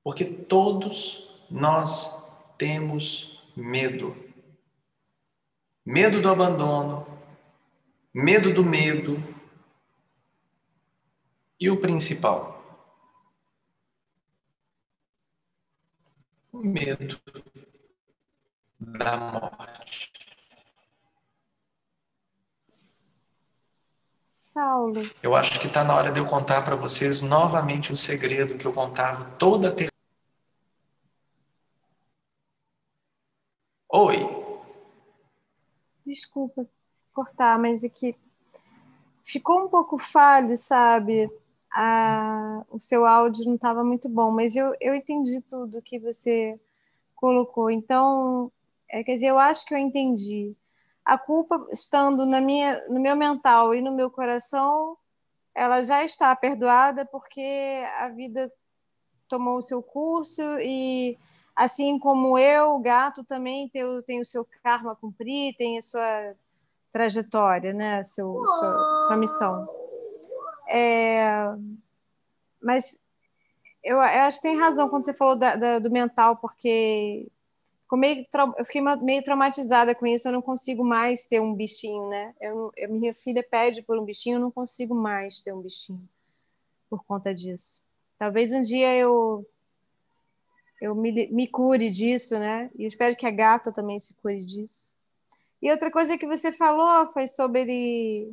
porque 0.07 0.25
todos 0.25 1.45
nós 1.51 2.55
temos 2.57 3.43
medo. 3.57 4.17
Medo 5.87 6.21
do 6.21 6.29
abandono, 6.29 7.07
medo 8.13 8.53
do 8.53 8.65
medo 8.65 9.23
e 11.61 11.71
o 11.71 11.81
principal, 11.81 12.61
o 16.53 16.59
medo 16.59 17.21
da 18.81 19.17
morte. 19.17 20.11
Saulo. 24.25 25.03
Eu 25.23 25.37
acho 25.37 25.61
que 25.61 25.67
está 25.67 25.85
na 25.85 25.95
hora 25.95 26.11
de 26.11 26.19
eu 26.19 26.27
contar 26.27 26.63
para 26.65 26.75
vocês 26.77 27.23
novamente 27.23 27.93
um 27.93 27.97
segredo 27.97 28.59
que 28.59 28.67
eu 28.67 28.73
contava 28.73 29.31
toda 29.39 29.71
terça. 29.71 29.93
Oi. 33.93 34.36
Desculpa 36.07 36.67
cortar, 37.13 37.59
mas 37.59 37.83
é 37.83 37.89
que 37.89 38.15
ficou 39.25 39.65
um 39.65 39.69
pouco 39.69 39.99
falho, 39.99 40.57
sabe? 40.57 41.29
O 42.71 42.79
seu 42.79 43.05
áudio 43.05 43.45
não 43.45 43.57
estava 43.57 43.83
muito 43.83 44.09
bom, 44.09 44.31
mas 44.31 44.55
eu, 44.55 44.75
eu 44.81 44.95
entendi 44.95 45.41
tudo 45.41 45.83
que 45.83 45.99
você 45.99 46.59
colocou. 47.15 47.71
Então, 47.71 48.53
é, 48.89 49.03
quer 49.03 49.15
dizer, 49.15 49.27
eu 49.27 49.39
acho 49.39 49.67
que 49.67 49.75
eu 49.75 49.79
entendi 49.79 50.55
a 51.05 51.19
culpa 51.19 51.67
estando 51.73 52.25
na 52.25 52.41
minha, 52.41 52.87
no 52.89 53.01
meu 53.01 53.17
mental 53.17 53.75
e 53.75 53.81
no 53.81 53.93
meu 53.93 54.11
coração, 54.11 54.97
ela 55.55 55.83
já 55.83 56.05
está 56.05 56.35
perdoada 56.37 57.05
porque 57.05 57.85
a 57.99 58.09
vida 58.11 58.53
tomou 59.29 59.59
o 59.59 59.63
seu 59.63 59.83
curso 59.83 60.43
e 60.61 61.19
assim 61.57 61.99
como 61.99 62.39
eu, 62.39 62.75
o 62.75 62.79
gato 62.79 63.25
também 63.25 63.69
tem, 63.71 63.83
tem 64.03 64.21
o 64.21 64.27
seu 64.27 64.47
karma 64.63 64.93
a 64.93 64.97
cumprir, 64.97 65.57
tem 65.57 65.79
a 65.79 65.83
sua 65.83 66.35
trajetória, 66.93 67.73
né, 67.73 68.03
seu, 68.03 68.43
sua, 68.45 69.03
sua 69.07 69.17
missão. 69.17 69.67
É, 70.69 71.27
mas 72.63 73.01
eu, 73.83 73.97
eu, 73.97 74.01
acho 74.01 74.39
que 74.39 74.49
tem 74.49 74.59
razão 74.59 74.89
quando 74.89 75.05
você 75.05 75.15
falou 75.15 75.37
da, 75.37 75.57
da, 75.57 75.79
do 75.79 75.91
mental, 75.91 76.37
porque 76.37 77.27
meio, 77.93 78.27
eu 78.59 78.65
fiquei 78.65 78.83
meio 79.01 79.23
traumatizada 79.23 79.95
com 79.95 80.07
isso, 80.07 80.29
eu 80.29 80.33
não 80.33 80.43
consigo 80.43 80.85
mais 80.85 81.27
ter 81.27 81.41
um 81.41 81.55
bichinho, 81.55 82.09
né? 82.09 82.35
Eu, 82.41 82.73
eu, 82.77 82.93
minha 82.93 83.15
filha 83.15 83.43
pede 83.49 83.83
por 83.83 83.99
um 83.99 84.05
bichinho, 84.05 84.37
eu 84.37 84.41
não 84.41 84.51
consigo 84.51 84.95
mais 84.95 85.41
ter 85.41 85.55
um 85.55 85.61
bichinho 85.61 86.07
por 86.91 87.05
conta 87.05 87.33
disso. 87.35 87.81
Talvez 88.19 88.53
um 88.53 88.63
dia 88.63 88.95
eu 88.97 89.47
eu 90.87 90.95
me, 90.95 91.29
me 91.29 91.49
cure 91.49 91.91
disso, 91.91 92.39
né? 92.39 92.71
E 92.77 92.87
espero 92.87 93.17
que 93.17 93.27
a 93.27 93.31
gata 93.31 93.73
também 93.73 93.99
se 93.99 94.15
cure 94.15 94.45
disso. 94.45 94.91
E 95.61 95.71
outra 95.71 95.91
coisa 95.91 96.17
que 96.17 96.27
você 96.27 96.53
falou 96.53 97.13
foi 97.13 97.27
sobre 97.27 98.33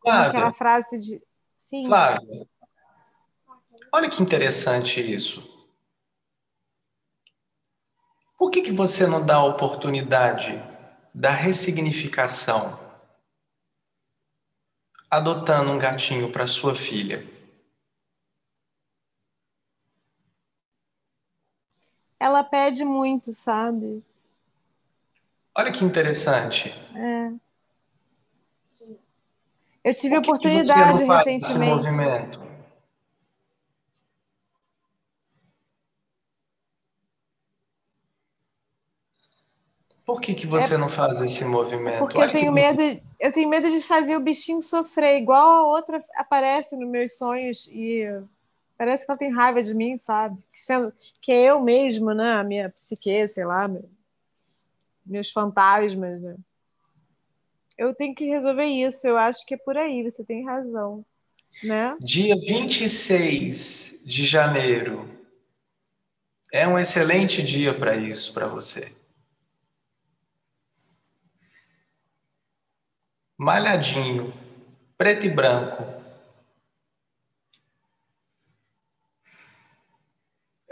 Flávia, 0.00 0.28
aquela 0.28 0.52
frase 0.52 0.98
de. 0.98 1.22
Sim. 1.56 1.86
Flávia, 1.86 2.46
olha 3.92 4.08
que 4.08 4.22
interessante 4.22 5.00
isso. 5.00 5.50
Por 8.38 8.50
que, 8.50 8.62
que 8.62 8.72
você 8.72 9.06
não 9.06 9.24
dá 9.24 9.36
a 9.36 9.44
oportunidade 9.44 10.60
da 11.14 11.30
ressignificação 11.30 12.80
adotando 15.08 15.70
um 15.70 15.78
gatinho 15.78 16.32
para 16.32 16.46
sua 16.46 16.74
filha? 16.74 17.31
Ela 22.22 22.44
pede 22.44 22.84
muito, 22.84 23.32
sabe? 23.32 24.00
Olha 25.56 25.72
que 25.72 25.84
interessante. 25.84 26.72
É. 26.94 27.32
Eu 29.82 29.92
tive 29.92 30.14
Por 30.14 30.22
que 30.22 30.28
oportunidade 30.28 31.04
que 31.04 31.10
recentemente. 31.10 32.32
Por 40.06 40.20
que, 40.20 40.34
que 40.34 40.46
você 40.46 40.74
é, 40.74 40.78
não 40.78 40.88
faz 40.88 41.20
esse 41.20 41.44
movimento? 41.44 41.98
Porque 41.98 42.18
eu 42.18 42.30
tenho 42.30 42.52
medo, 42.52 42.80
eu 43.18 43.32
tenho 43.32 43.48
medo 43.48 43.68
de 43.68 43.82
fazer 43.82 44.14
o 44.14 44.20
bichinho 44.20 44.62
sofrer, 44.62 45.16
igual 45.16 45.48
a 45.50 45.66
outra 45.66 46.04
aparece 46.14 46.76
nos 46.76 46.88
meus 46.88 47.18
sonhos 47.18 47.68
e 47.72 48.04
parece 48.82 49.06
que 49.06 49.12
ela 49.12 49.18
tem 49.18 49.32
raiva 49.32 49.62
de 49.62 49.72
mim, 49.72 49.96
sabe? 49.96 50.42
Que, 50.52 50.60
sendo, 50.60 50.92
que 51.20 51.30
é 51.30 51.50
eu 51.50 51.60
mesma, 51.60 52.12
né? 52.12 52.32
A 52.32 52.42
minha 52.42 52.68
psique, 52.68 53.28
sei 53.28 53.44
lá, 53.44 53.68
meu, 53.68 53.88
meus 55.06 55.30
fantasmas, 55.30 56.20
né? 56.20 56.34
Eu 57.78 57.94
tenho 57.94 58.12
que 58.12 58.24
resolver 58.24 58.64
isso, 58.64 59.06
eu 59.06 59.16
acho 59.16 59.46
que 59.46 59.54
é 59.54 59.56
por 59.56 59.78
aí, 59.78 60.02
você 60.02 60.24
tem 60.24 60.44
razão, 60.44 61.06
né? 61.62 61.96
Dia 62.00 62.34
26 62.34 64.02
de 64.04 64.24
janeiro 64.24 65.08
é 66.52 66.66
um 66.66 66.76
excelente 66.76 67.40
dia 67.40 67.72
para 67.72 67.94
isso, 67.94 68.34
para 68.34 68.48
você. 68.48 68.90
malhadinho, 73.38 74.32
preto 74.98 75.26
e 75.26 75.28
branco. 75.28 76.01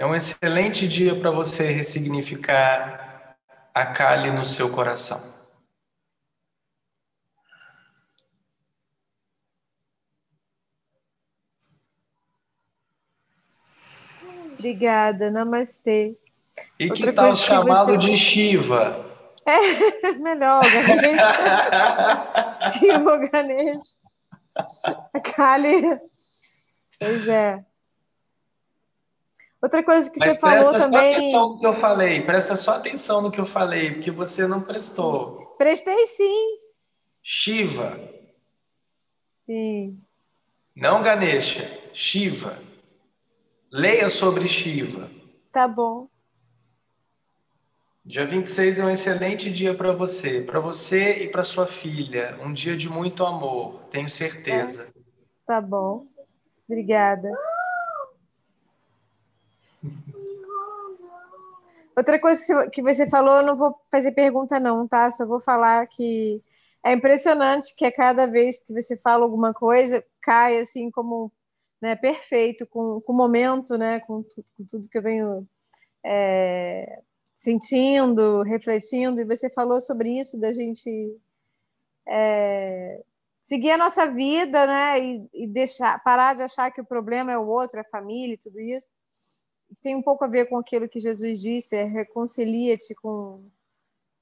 É 0.01 0.07
um 0.07 0.15
excelente 0.15 0.89
dia 0.89 1.15
para 1.15 1.31
você 1.31 1.71
ressignificar 1.71 3.37
a 3.75 3.85
Kali 3.85 4.31
no 4.31 4.47
seu 4.47 4.71
coração. 4.71 5.23
Obrigada, 14.55 15.31
namastê. 15.31 16.17
E 16.79 16.91
Outra 16.91 17.07
que 17.09 17.13
tal 17.13 17.37
chamá-lo 17.37 17.99
de 17.99 18.17
Shiva? 18.17 19.05
É, 19.45 20.13
melhor, 20.13 20.63
Ganesh. 20.63 21.23
Shiva 22.73 23.19
Ganesh. 23.29 23.97
Kali. 25.35 25.83
Pois 26.99 27.29
é. 27.29 27.70
Outra 29.63 29.83
coisa 29.83 30.11
que 30.11 30.19
Mas 30.19 30.31
você 30.31 30.35
falou 30.37 30.73
também. 30.73 30.91
Presta 30.91 31.19
atenção 31.19 31.49
no 31.51 31.59
que 31.59 31.67
eu 31.67 31.81
falei, 31.81 32.23
presta 32.23 32.57
só 32.57 32.71
atenção 32.73 33.21
no 33.21 33.31
que 33.31 33.41
eu 33.41 33.47
falei, 33.47 33.93
porque 33.93 34.11
você 34.11 34.47
não 34.47 34.63
prestou. 34.63 35.55
Prestei 35.59 36.07
sim. 36.07 36.59
Shiva. 37.23 38.01
Sim. 39.45 40.01
Não 40.75 41.03
Ganesha, 41.03 41.79
Shiva. 41.93 42.59
Leia 43.71 44.09
sobre 44.09 44.49
Shiva. 44.49 45.11
Tá 45.53 45.69
bom. 45.69 46.09
Dia 48.03 48.27
26 48.27 48.79
é 48.79 48.85
um 48.85 48.91
excelente 48.91 49.51
dia 49.51 49.75
para 49.75 49.93
você, 49.93 50.41
para 50.41 50.59
você 50.59 51.17
e 51.25 51.29
para 51.29 51.45
sua 51.45 51.67
filha. 51.67 52.39
Um 52.43 52.53
dia 52.53 52.77
de 52.77 52.89
muito 52.89 53.25
amor, 53.27 53.83
tenho 53.91 54.09
certeza. 54.09 54.85
É. 54.85 55.01
Tá 55.47 55.61
bom. 55.61 56.07
Obrigada. 56.67 57.31
Outra 61.97 62.19
coisa 62.21 62.69
que 62.71 62.83
você 62.83 63.09
falou, 63.09 63.37
eu 63.37 63.43
não 63.43 63.57
vou 63.57 63.75
fazer 63.91 64.13
pergunta 64.13 64.61
não, 64.61 64.87
tá? 64.87 65.11
Só 65.11 65.27
vou 65.27 65.41
falar 65.41 65.87
que 65.87 66.43
é 66.85 66.93
impressionante 66.93 67.75
que 67.77 67.85
a 67.85 67.93
cada 67.93 68.27
vez 68.27 68.61
que 68.61 68.73
você 68.73 68.97
fala 68.97 69.25
alguma 69.25 69.53
coisa, 69.53 70.05
cai 70.23 70.59
assim 70.59 70.91
como 70.91 71.33
né, 71.81 71.97
perfeito, 71.97 72.67
com, 72.67 73.01
com 73.01 73.13
o 73.13 73.17
momento, 73.17 73.79
né, 73.79 74.01
com, 74.01 74.23
tu, 74.23 74.45
com 74.57 74.65
tudo 74.65 74.89
que 74.89 74.99
eu 74.99 75.03
venho 75.03 75.49
é, 76.05 77.03
sentindo, 77.35 78.43
refletindo, 78.43 79.21
e 79.21 79.25
você 79.25 79.49
falou 79.49 79.81
sobre 79.81 80.19
isso, 80.19 80.39
da 80.39 80.53
gente 80.53 81.19
é, 82.07 83.03
seguir 83.41 83.73
a 83.73 83.79
nossa 83.79 84.07
vida, 84.07 84.67
né, 84.67 85.01
e, 85.01 85.29
e, 85.33 85.47
deixar, 85.47 86.03
parar 86.03 86.35
de 86.35 86.43
achar 86.43 86.71
que 86.71 86.81
o 86.81 86.87
problema 86.87 87.33
é 87.33 87.39
o 87.39 87.47
outro, 87.47 87.79
é 87.79 87.83
a 87.83 87.91
família 87.91 88.35
e 88.35 88.39
tudo 88.39 88.61
isso, 88.61 88.95
tem 89.83 89.95
um 89.95 90.03
pouco 90.03 90.25
a 90.25 90.29
ver 90.29 90.47
com 90.47 90.59
aquilo 90.59 90.89
que 90.89 91.01
Jesus 91.01 91.41
disse, 91.41 91.77
é 91.77 91.85
reconcilia-te 91.85 92.95
com, 92.95 93.45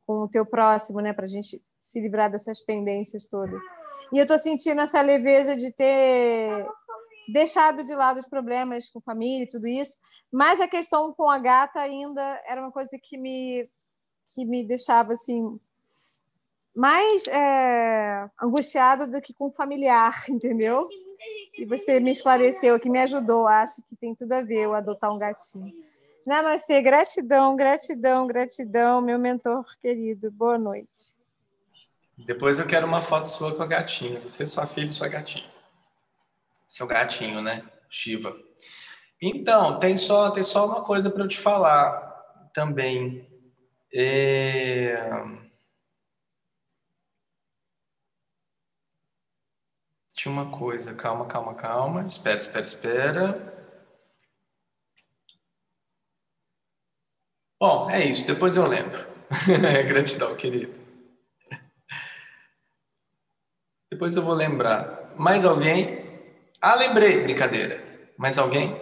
com 0.06 0.20
o 0.20 0.28
teu 0.28 0.44
próximo, 0.44 1.00
né, 1.00 1.12
para 1.12 1.24
a 1.24 1.28
gente 1.28 1.62
se 1.80 2.00
livrar 2.00 2.30
dessas 2.30 2.60
pendências 2.60 3.26
todas. 3.26 3.60
E 4.12 4.18
eu 4.18 4.22
estou 4.22 4.38
sentindo 4.38 4.80
essa 4.80 5.00
leveza 5.00 5.56
de 5.56 5.72
ter 5.72 6.66
deixado 7.28 7.84
de 7.84 7.94
lado 7.94 8.18
os 8.18 8.26
problemas 8.26 8.88
com 8.88 9.00
família 9.00 9.44
e 9.44 9.48
tudo 9.48 9.66
isso, 9.66 9.98
mas 10.32 10.60
a 10.60 10.68
questão 10.68 11.12
com 11.12 11.28
a 11.30 11.38
gata 11.38 11.80
ainda 11.80 12.22
era 12.46 12.60
uma 12.60 12.72
coisa 12.72 12.98
que 13.02 13.18
me 13.18 13.68
que 14.34 14.44
me 14.44 14.62
deixava 14.62 15.14
assim 15.14 15.58
mais 16.74 17.26
é, 17.26 18.30
angustiada 18.40 19.06
do 19.06 19.20
que 19.20 19.34
com 19.34 19.50
familiar, 19.50 20.14
entendeu? 20.28 20.88
E 21.58 21.64
você 21.64 21.98
me 21.98 22.12
esclareceu, 22.12 22.78
que 22.78 22.88
me 22.88 23.00
ajudou, 23.00 23.48
acho 23.48 23.82
que 23.88 23.96
tem 23.96 24.14
tudo 24.14 24.32
a 24.32 24.42
ver 24.42 24.60
eu 24.60 24.74
adotar 24.74 25.12
um 25.12 25.18
gatinho. 25.18 25.74
Namastê, 26.24 26.80
gratidão, 26.80 27.56
gratidão, 27.56 28.28
gratidão, 28.28 29.00
meu 29.00 29.18
mentor 29.18 29.64
querido. 29.82 30.30
Boa 30.30 30.56
noite. 30.56 31.12
Depois 32.16 32.60
eu 32.60 32.66
quero 32.66 32.86
uma 32.86 33.02
foto 33.02 33.26
sua 33.26 33.56
com 33.56 33.62
a 33.64 33.66
gatinha. 33.66 34.20
Você, 34.20 34.46
sua 34.46 34.68
filha 34.68 34.86
e 34.86 34.92
sua 34.92 35.08
gatinha. 35.08 35.50
Seu 36.68 36.86
gatinho, 36.86 37.42
né? 37.42 37.68
Shiva. 37.90 38.36
Então, 39.20 39.80
tem 39.80 39.98
só, 39.98 40.30
tem 40.30 40.44
só 40.44 40.64
uma 40.64 40.84
coisa 40.84 41.10
para 41.10 41.24
eu 41.24 41.28
te 41.28 41.38
falar 41.38 41.90
também. 42.54 43.26
É... 43.92 44.96
Tinha 50.18 50.32
uma 50.32 50.50
coisa. 50.50 50.92
Calma, 50.94 51.26
calma, 51.28 51.54
calma. 51.54 52.04
Espera, 52.04 52.40
espera, 52.40 52.64
espera. 52.64 53.54
Bom, 57.60 57.88
é 57.88 58.04
isso. 58.04 58.26
Depois 58.26 58.56
eu 58.56 58.66
lembro. 58.66 58.98
Gratidão, 59.86 60.34
querido. 60.34 60.74
Depois 63.92 64.16
eu 64.16 64.22
vou 64.24 64.34
lembrar. 64.34 65.14
Mais 65.16 65.44
alguém? 65.44 66.04
Ah, 66.60 66.74
lembrei, 66.74 67.22
brincadeira. 67.22 67.80
Mais 68.18 68.38
alguém? 68.38 68.74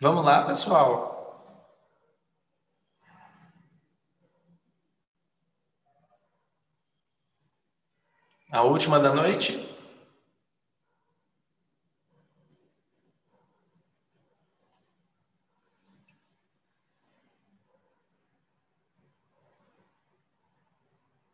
Vamos 0.00 0.24
lá, 0.24 0.46
pessoal. 0.46 1.44
A 8.50 8.62
última 8.62 8.98
da 8.98 9.12
noite? 9.12 9.58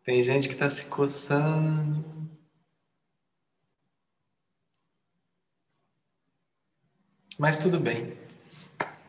Tem 0.05 0.23
gente 0.25 0.49
que 0.49 0.55
está 0.55 0.69
se 0.71 0.89
coçando. 0.89 2.05
Mas 7.39 7.59
tudo 7.59 7.79
bem. 7.79 8.26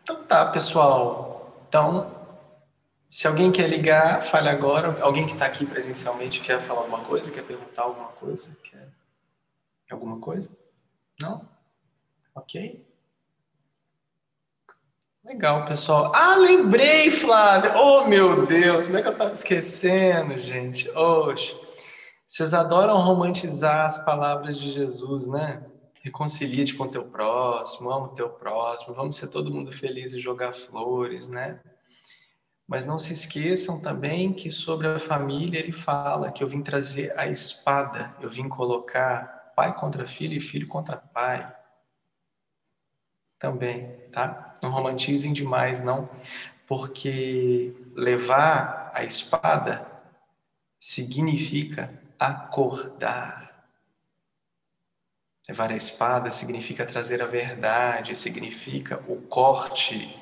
Então 0.10 0.24
tá, 0.24 0.46
pessoal. 0.46 1.66
Então, 1.68 2.10
se 3.10 3.28
alguém 3.28 3.52
quer 3.52 3.68
ligar, 3.68 4.22
fale 4.22 4.48
agora. 4.48 5.02
Alguém 5.02 5.26
que 5.26 5.34
está 5.34 5.46
aqui 5.46 5.66
presencialmente 5.66 6.40
quer 6.40 6.62
falar 6.62 6.80
alguma 6.80 7.00
coisa, 7.00 7.30
quer 7.30 7.44
perguntar 7.44 7.82
alguma 7.82 8.08
coisa, 8.14 8.48
quer 8.64 8.88
alguma 9.92 10.18
coisa? 10.22 10.50
Não? 11.20 11.46
Ok. 12.34 12.88
Legal, 15.26 15.66
pessoal. 15.66 16.14
Ah, 16.16 16.38
lembrei, 16.38 17.12
Flávia. 17.12 17.78
Oh, 17.78 18.08
meu 18.08 18.48
Deus, 18.48 18.86
como 18.86 19.00
é 19.00 19.02
que 19.02 19.10
eu 19.10 19.12
estava 19.12 19.34
esquecendo, 19.34 20.38
gente? 20.38 20.90
Oxe, 20.92 21.54
vocês 22.30 22.54
adoram 22.54 23.02
romantizar 23.02 23.88
as 23.88 23.98
palavras 24.06 24.58
de 24.58 24.72
Jesus, 24.72 25.28
né? 25.28 25.70
Reconcilia-te 26.08 26.74
com 26.74 26.86
o 26.86 26.90
teu 26.90 27.04
próximo, 27.04 27.92
ama 27.92 28.06
o 28.06 28.16
teu 28.16 28.30
próximo, 28.30 28.96
vamos 28.96 29.18
ser 29.18 29.28
todo 29.28 29.52
mundo 29.52 29.74
feliz 29.74 30.14
e 30.14 30.22
jogar 30.22 30.54
flores, 30.54 31.28
né? 31.28 31.60
Mas 32.66 32.88
não 32.88 32.98
se 32.98 33.12
esqueçam 33.12 33.82
também 33.82 34.32
que 34.32 34.50
sobre 34.50 34.88
a 34.88 35.00
família 35.00 35.60
ele 35.60 35.74
fala 35.74 36.32
que 36.32 36.42
eu 36.42 36.48
vim 36.48 36.64
trazer 36.64 37.18
a 37.20 37.28
espada, 37.28 38.16
eu 38.22 38.30
vim 38.30 38.48
colocar 38.48 39.54
pai 39.54 39.78
contra 39.78 40.08
filho 40.08 40.38
e 40.38 40.40
filho 40.40 40.66
contra 40.66 40.96
pai 40.96 41.46
também, 43.38 43.86
tá? 44.14 44.58
Não 44.64 44.72
romantizem 44.72 45.34
demais, 45.34 45.84
não, 45.84 46.10
porque 46.68 47.76
levar 47.94 48.92
a 48.94 49.04
espada 49.04 49.86
significa 50.80 52.02
acordar. 52.18 53.47
Levar 55.48 55.72
a 55.72 55.76
espada 55.76 56.30
significa 56.30 56.86
trazer 56.86 57.22
a 57.22 57.26
verdade, 57.26 58.16
significa 58.16 59.02
o 59.08 59.22
corte 59.28 60.14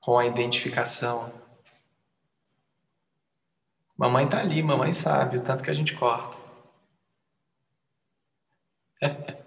com 0.00 0.18
a 0.18 0.26
identificação. 0.26 1.32
Mamãe 3.96 4.28
tá 4.28 4.40
ali, 4.40 4.60
mamãe 4.62 4.92
sabe 4.92 5.38
o 5.38 5.44
tanto 5.44 5.62
que 5.62 5.70
a 5.70 5.74
gente 5.74 5.94
corta. 5.94 6.36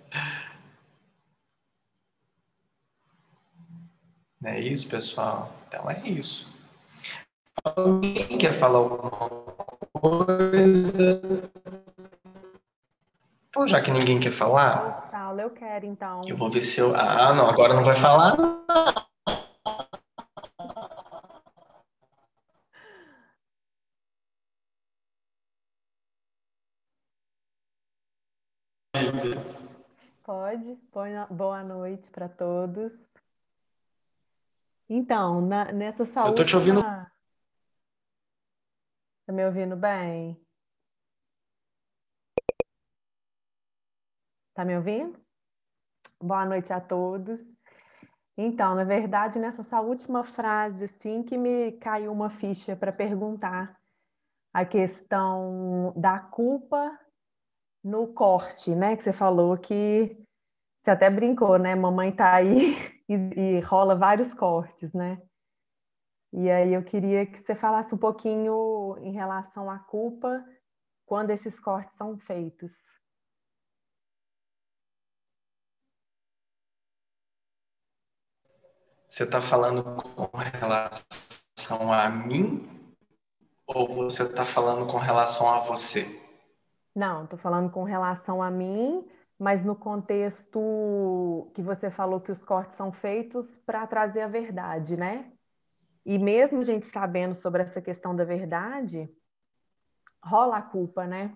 Não 4.39 4.51
é 4.51 4.61
isso, 4.61 4.87
pessoal? 4.87 5.51
Então 5.67 5.89
é 5.89 6.07
isso. 6.07 6.55
Alguém 7.63 8.37
quer 8.37 8.57
falar 8.59 8.77
alguma 8.77 9.09
coisa? 9.91 11.21
Então, 13.55 13.65
já 13.65 13.81
que 13.81 13.89
ninguém 13.89 14.19
quer 14.19 14.33
falar. 14.33 15.09
Paulo, 15.09 15.39
eu 15.39 15.49
quero 15.49 15.85
então. 15.85 16.19
Eu 16.27 16.35
vou 16.35 16.49
ver 16.49 16.61
se 16.61 16.77
eu. 16.81 16.93
Ah, 16.93 17.33
não, 17.33 17.49
agora 17.49 17.73
não 17.73 17.85
vai 17.85 17.95
falar. 17.95 18.35
Pode. 30.21 30.77
Boa 31.29 31.63
noite 31.63 32.09
para 32.09 32.27
todos. 32.27 32.91
Então, 34.89 35.39
na, 35.39 35.71
nessa 35.71 36.03
sua 36.03 36.27
Eu 36.27 36.35
tô 36.35 36.43
te 36.43 36.57
ouvindo 36.57 36.81
Tá 36.81 37.09
me 39.31 39.45
ouvindo 39.45 39.77
bem? 39.77 40.44
Tá 44.55 44.63
me 44.63 44.73
ouvindo? 44.73 45.19
Boa 46.23 46.45
noite 46.45 46.71
a 46.71 46.79
todos. 46.79 47.41
Então, 48.37 48.73
na 48.73 48.85
verdade, 48.85 49.37
nessa 49.37 49.61
sua 49.61 49.81
última 49.81 50.23
frase, 50.23 50.85
assim, 50.85 51.23
que 51.23 51.37
me 51.37 51.73
caiu 51.73 52.09
uma 52.09 52.29
ficha 52.29 52.73
para 52.73 52.93
perguntar 52.93 53.77
a 54.53 54.63
questão 54.63 55.93
da 55.97 56.19
culpa 56.19 56.97
no 57.83 58.13
corte, 58.13 58.73
né? 58.73 58.95
Que 58.95 59.03
você 59.03 59.11
falou 59.11 59.57
que 59.57 60.17
você 60.81 60.91
até 60.91 61.09
brincou, 61.09 61.59
né? 61.59 61.75
Mamãe 61.75 62.15
tá 62.15 62.35
aí 62.35 62.77
e, 63.09 63.13
e 63.13 63.59
rola 63.59 63.93
vários 63.93 64.33
cortes, 64.33 64.93
né? 64.93 65.21
E 66.31 66.49
aí 66.49 66.73
eu 66.73 66.83
queria 66.83 67.25
que 67.25 67.39
você 67.39 67.55
falasse 67.55 67.93
um 67.93 67.97
pouquinho 67.97 68.97
em 68.99 69.11
relação 69.11 69.69
à 69.69 69.79
culpa 69.79 70.41
quando 71.05 71.31
esses 71.31 71.59
cortes 71.59 71.97
são 71.97 72.17
feitos. 72.17 72.94
Você 79.15 79.23
está 79.23 79.41
falando 79.41 79.81
com 79.81 80.37
relação 80.37 81.93
a 81.93 82.09
mim 82.09 82.67
ou 83.65 83.87
você 83.95 84.23
está 84.23 84.45
falando 84.45 84.85
com 84.87 84.97
relação 84.97 85.47
a 85.47 85.59
você? 85.59 86.05
Não, 86.93 87.23
estou 87.23 87.39
falando 87.39 87.71
com 87.71 87.85
relação 87.85 88.43
a 88.43 88.51
mim, 88.51 89.07
mas 89.39 89.63
no 89.63 89.73
contexto 89.73 91.49
que 91.53 91.61
você 91.61 91.89
falou 91.89 92.19
que 92.19 92.29
os 92.29 92.43
cortes 92.43 92.75
são 92.75 92.91
feitos 92.91 93.55
para 93.65 93.87
trazer 93.87 94.19
a 94.19 94.27
verdade, 94.27 94.97
né? 94.97 95.31
E 96.05 96.19
mesmo 96.19 96.59
a 96.59 96.65
gente 96.65 96.85
sabendo 96.87 97.35
sobre 97.35 97.63
essa 97.63 97.81
questão 97.81 98.13
da 98.13 98.25
verdade, 98.25 99.09
rola 100.21 100.57
a 100.57 100.61
culpa, 100.61 101.07
né? 101.07 101.33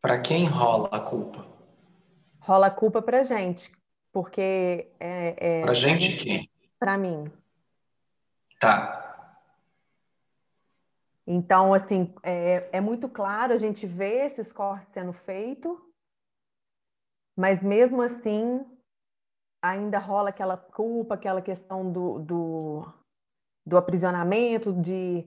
Para 0.00 0.20
quem 0.20 0.46
rola 0.46 0.88
a 0.92 1.00
culpa? 1.00 1.44
Rola 2.38 2.68
a 2.68 2.70
culpa 2.70 3.02
para 3.02 3.24
gente, 3.24 3.81
porque 4.12 4.88
é, 5.00 5.60
é 5.60 5.62
para 5.62 5.74
gente, 5.74 6.02
gente 6.02 6.24
quem? 6.24 6.50
Para 6.78 6.98
mim. 6.98 7.30
Tá. 8.60 9.00
Então, 11.26 11.72
assim, 11.72 12.12
é, 12.22 12.68
é 12.72 12.80
muito 12.80 13.08
claro 13.08 13.52
a 13.52 13.56
gente 13.56 13.86
ver 13.86 14.26
esses 14.26 14.52
cortes 14.52 14.92
sendo 14.92 15.12
feitos, 15.12 15.76
mas 17.36 17.62
mesmo 17.62 18.02
assim 18.02 18.66
ainda 19.62 19.98
rola 19.98 20.30
aquela 20.30 20.56
culpa, 20.56 21.14
aquela 21.14 21.40
questão 21.40 21.90
do, 21.90 22.18
do, 22.18 22.92
do 23.64 23.76
aprisionamento, 23.76 24.72
de 24.72 25.24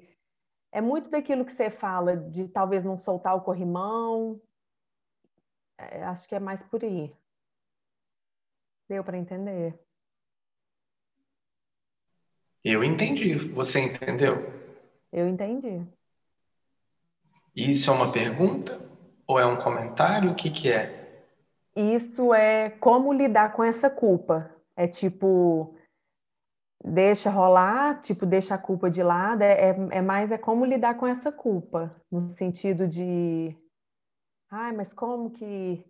é 0.72 0.82
muito 0.82 1.10
daquilo 1.10 1.46
que 1.46 1.54
você 1.54 1.70
fala, 1.70 2.18
de 2.18 2.50
talvez 2.50 2.84
não 2.84 2.98
soltar 2.98 3.34
o 3.36 3.42
corrimão. 3.42 4.42
É, 5.78 6.04
acho 6.04 6.28
que 6.28 6.36
é 6.36 6.40
mais 6.40 6.62
por 6.64 6.84
aí. 6.84 7.16
Deu 8.88 9.04
para 9.04 9.18
entender? 9.18 9.80
Eu 12.64 12.84
entendi. 12.84 13.36
Você 13.36 13.80
entendeu? 13.80 14.36
Eu 15.12 15.28
entendi. 15.28 15.86
Isso 17.56 17.90
é 17.90 17.94
uma 17.94 18.12
pergunta? 18.12 18.80
Ou 19.28 19.40
é 19.40 19.46
um 19.46 19.58
comentário? 19.58 20.32
O 20.32 20.36
que, 20.36 20.50
que 20.50 20.72
é? 20.72 21.06
isso 21.76 22.34
é 22.34 22.70
como 22.70 23.12
lidar 23.12 23.52
com 23.52 23.64
essa 23.64 23.90
culpa. 23.90 24.50
É 24.78 24.88
tipo, 24.88 25.76
deixa 26.84 27.30
rolar, 27.30 28.00
tipo, 28.00 28.26
deixa 28.26 28.56
a 28.56 28.58
culpa 28.58 28.90
de 28.90 29.04
lado. 29.04 29.42
É, 29.42 29.70
é, 29.72 29.76
é 29.92 30.02
mais 30.02 30.32
é 30.32 30.38
como 30.38 30.66
lidar 30.66 30.96
com 30.96 31.06
essa 31.06 31.32
culpa, 31.32 31.96
no 32.12 32.30
sentido 32.30 32.88
de, 32.88 33.56
ai, 34.50 34.72
mas 34.72 34.94
como 34.94 35.32
que, 35.32 35.84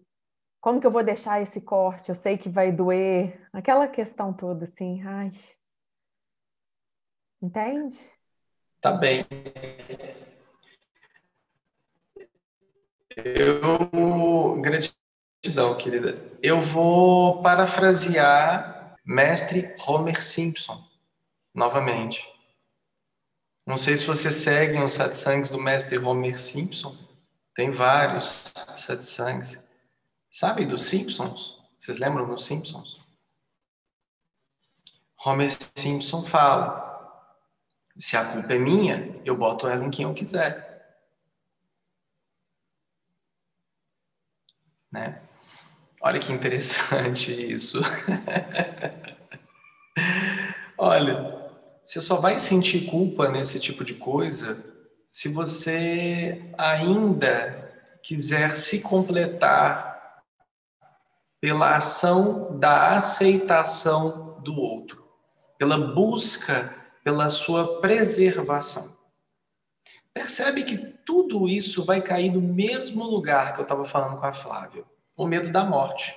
como 0.65 0.81
que 0.81 0.87
eu 0.87 0.91
vou 0.91 1.03
deixar 1.03 1.43
esse 1.43 1.61
corte? 1.61 2.09
Eu 2.09 2.15
sei 2.15 2.39
que 2.39 2.49
vai 2.49 2.71
doer. 2.71 3.39
Aquela 3.53 3.87
questão 3.87 4.33
toda, 4.33 4.65
assim, 4.65 4.99
ai. 5.03 5.29
Entende? 7.39 7.95
Tá 8.81 8.91
bem. 8.91 9.27
Eu 13.15 14.59
Gratidão, 14.59 15.77
querida. 15.77 16.17
Eu 16.41 16.59
vou 16.63 17.43
parafrasear 17.43 18.95
mestre 19.05 19.75
Homer 19.85 20.23
Simpson 20.23 20.83
novamente. 21.53 22.27
Não 23.67 23.77
sei 23.77 23.99
se 23.99 24.07
você 24.07 24.31
segue 24.31 24.81
os 24.81 24.93
satsangs 24.93 25.51
do 25.51 25.61
mestre 25.61 25.99
Homer 25.99 26.41
Simpson. 26.41 26.97
Tem 27.53 27.69
vários 27.69 28.51
satsangs. 28.77 29.63
Sabe 30.35 30.65
dos 30.65 30.83
Simpsons? 30.83 31.57
Vocês 31.79 31.97
lembram 31.97 32.27
dos 32.27 32.43
Simpsons? 32.43 32.99
Homer 35.23 35.49
Simpson 35.73 36.25
fala: 36.25 37.31
se 37.97 38.17
a 38.17 38.33
culpa 38.33 38.53
é 38.53 38.59
minha, 38.59 39.17
eu 39.23 39.37
boto 39.37 39.65
ela 39.65 39.85
em 39.85 39.89
quem 39.89 40.03
eu 40.03 40.13
quiser. 40.13 40.93
Né? 44.91 45.25
Olha 46.01 46.19
que 46.19 46.33
interessante 46.33 47.31
isso. 47.53 47.79
Olha, 50.77 51.49
você 51.81 52.01
só 52.01 52.19
vai 52.19 52.37
sentir 52.39 52.87
culpa 52.87 53.31
nesse 53.31 53.57
tipo 53.57 53.85
de 53.85 53.93
coisa 53.93 54.61
se 55.09 55.29
você 55.29 56.51
ainda 56.57 57.97
quiser 58.03 58.57
se 58.57 58.81
completar 58.81 59.94
pela 61.45 61.77
ação 61.77 62.57
da 62.57 62.95
aceitação 62.95 64.39
do 64.41 64.59
outro, 64.59 65.05
pela 65.59 65.77
busca 65.77 66.75
pela 67.03 67.29
sua 67.29 67.79
preservação. 67.79 68.97
Percebe 70.11 70.63
que 70.63 70.75
tudo 71.05 71.47
isso 71.47 71.85
vai 71.85 72.01
cair 72.01 72.31
no 72.31 72.41
mesmo 72.41 73.03
lugar 73.03 73.53
que 73.53 73.59
eu 73.59 73.61
estava 73.61 73.85
falando 73.85 74.19
com 74.19 74.25
a 74.25 74.33
Flávia 74.33 74.83
o 75.15 75.27
medo 75.27 75.51
da 75.51 75.63
morte. 75.63 76.15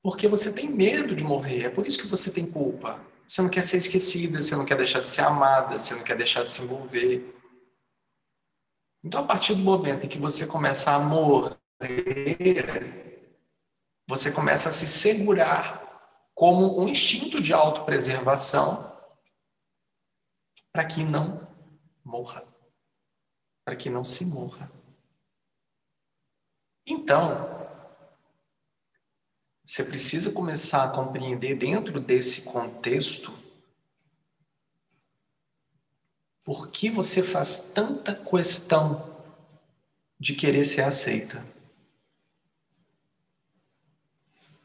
Porque 0.00 0.28
você 0.28 0.52
tem 0.52 0.70
medo 0.70 1.16
de 1.16 1.24
morrer, 1.24 1.64
é 1.64 1.68
por 1.68 1.84
isso 1.84 1.98
que 1.98 2.06
você 2.06 2.30
tem 2.30 2.46
culpa. 2.46 3.00
Você 3.26 3.42
não 3.42 3.48
quer 3.48 3.64
ser 3.64 3.78
esquecida, 3.78 4.40
você 4.40 4.54
não 4.54 4.64
quer 4.64 4.76
deixar 4.76 5.00
de 5.00 5.08
ser 5.08 5.22
amada, 5.22 5.80
você 5.80 5.92
não 5.92 6.04
quer 6.04 6.16
deixar 6.16 6.44
de 6.44 6.52
se 6.52 6.62
envolver. 6.62 7.34
Então, 9.02 9.24
a 9.24 9.26
partir 9.26 9.56
do 9.56 9.62
momento 9.62 10.06
em 10.06 10.08
que 10.08 10.20
você 10.20 10.46
começa 10.46 10.92
a 10.92 11.00
morrer, 11.00 11.56
você 14.08 14.32
começa 14.32 14.70
a 14.70 14.72
se 14.72 14.88
segurar 14.88 15.86
como 16.34 16.80
um 16.80 16.88
instinto 16.88 17.42
de 17.42 17.52
autopreservação 17.52 18.90
para 20.72 20.86
que 20.86 21.04
não 21.04 21.46
morra, 22.02 22.42
para 23.66 23.76
que 23.76 23.90
não 23.90 24.02
se 24.04 24.24
morra. 24.24 24.70
Então, 26.86 27.58
você 29.62 29.84
precisa 29.84 30.32
começar 30.32 30.84
a 30.84 30.90
compreender 30.90 31.58
dentro 31.58 32.00
desse 32.00 32.42
contexto 32.42 33.30
por 36.46 36.70
que 36.70 36.88
você 36.88 37.22
faz 37.22 37.72
tanta 37.74 38.14
questão 38.14 39.18
de 40.18 40.34
querer 40.34 40.64
ser 40.64 40.80
aceita. 40.80 41.57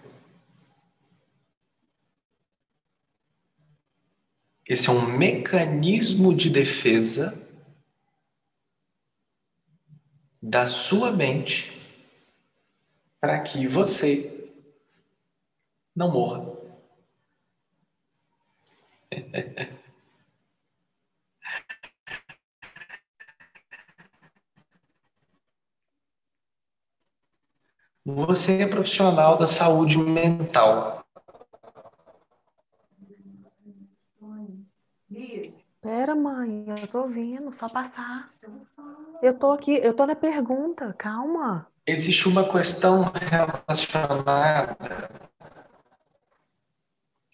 Esse 4.65 4.87
é 4.87 4.91
um 4.91 5.17
mecanismo 5.17 6.33
de 6.33 6.49
defesa 6.49 7.37
da 10.41 10.67
sua 10.67 11.11
mente 11.11 11.73
para 13.19 13.41
que 13.41 13.67
você 13.67 14.49
não 15.95 16.11
morra. 16.11 16.53
Você 28.05 28.61
é 28.61 28.67
profissional 28.67 29.37
da 29.37 29.47
saúde 29.47 29.97
mental. 29.97 31.05
Pera, 35.81 36.13
mãe, 36.13 36.65
eu 36.67 36.87
tô 36.87 37.03
ouvindo, 37.03 37.53
só 37.53 37.69
passar. 37.69 38.29
Eu 39.21 39.37
tô 39.37 39.51
aqui, 39.51 39.75
eu 39.75 39.93
tô 39.93 40.05
na 40.05 40.15
pergunta, 40.15 40.93
calma. 40.97 41.67
Existe 41.85 42.27
uma 42.27 42.49
questão 42.49 43.03
relacionada 43.03 44.77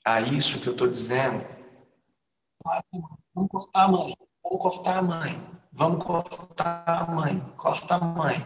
a 0.06 0.22
isso 0.22 0.60
que 0.60 0.68
eu 0.68 0.74
estou 0.74 0.88
dizendo. 0.88 1.44
Vamos 3.34 3.50
cortar 3.50 3.86
a 3.86 3.88
mãe, 3.88 4.18
vamos 4.44 4.62
cortar 4.62 4.98
a 4.98 5.02
mãe, 5.02 5.42
vamos 5.72 6.04
cortar 6.04 6.84
a 6.86 7.06
mãe, 7.06 7.40
corta 7.58 7.96
a 7.96 8.00
mãe. 8.00 8.46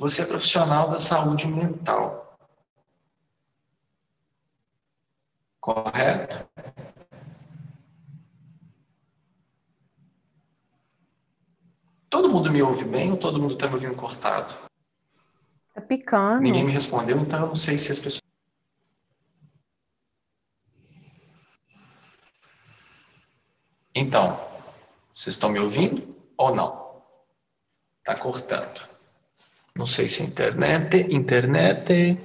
Você 0.00 0.22
é 0.22 0.24
profissional 0.24 0.88
da 0.88 0.98
saúde 0.98 1.46
mental. 1.46 2.38
Correto? 5.60 6.48
Todo 12.08 12.30
mundo 12.30 12.50
me 12.50 12.62
ouve 12.62 12.82
bem 12.82 13.10
ou 13.10 13.18
todo 13.18 13.38
mundo 13.38 13.52
está 13.52 13.68
me 13.68 13.74
ouvindo 13.74 13.94
cortado? 13.94 14.54
Tá 15.74 15.82
picando. 15.82 16.40
Ninguém 16.40 16.64
me 16.64 16.72
respondeu, 16.72 17.18
então 17.18 17.40
eu 17.40 17.48
não 17.48 17.56
sei 17.56 17.76
se 17.76 17.92
as 17.92 17.98
pessoas. 17.98 18.22
Então, 23.94 24.40
vocês 25.14 25.36
estão 25.36 25.50
me 25.50 25.58
ouvindo 25.58 26.16
ou 26.38 26.54
não? 26.54 27.02
Tá 28.02 28.18
cortando. 28.18 28.89
Não 29.76 29.86
sei 29.86 30.08
se 30.08 30.22
é 30.22 30.26
internet, 30.26 30.96
internet, 31.10 32.18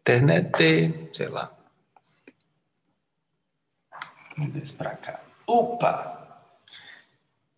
internet, 0.00 1.14
sei 1.14 1.28
lá. 1.28 1.50
Vamos 4.36 4.52
ver 4.52 4.72
para 4.76 4.96
cá. 4.96 5.20
Opa! 5.46 6.48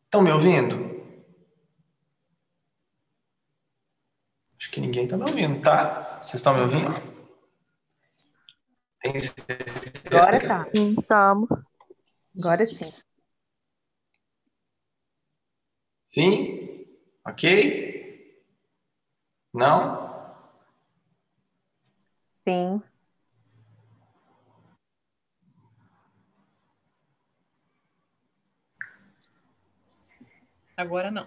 Estão 0.05 0.23
me 0.23 0.31
ouvindo? 0.31 0.95
Acho 4.59 4.71
que 4.71 4.81
ninguém 4.81 5.05
está 5.05 5.17
me 5.17 5.25
ouvindo, 5.25 5.61
tá? 5.63 6.21
Vocês 6.23 6.35
estão 6.35 6.55
me 6.55 6.61
ouvindo? 6.61 7.15
Tem 9.01 9.13
Agora 10.07 10.41
tá. 10.41 10.65
Sim, 10.71 10.95
estamos. 10.99 11.49
Agora 12.39 12.67
sim. 12.67 12.93
Sim? 16.13 16.87
Ok? 17.27 17.94
Não? 19.55 20.05
Sim. 22.47 22.83
Agora 30.77 31.11
não. 31.11 31.25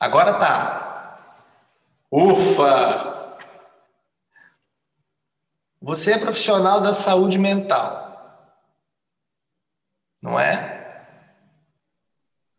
Agora 0.00 0.38
tá. 0.38 0.86
Ufa! 2.10 3.36
Você 5.82 6.12
é 6.12 6.18
profissional 6.18 6.80
da 6.80 6.94
saúde 6.94 7.38
mental. 7.38 8.05
Não 10.26 10.40
é? 10.40 10.84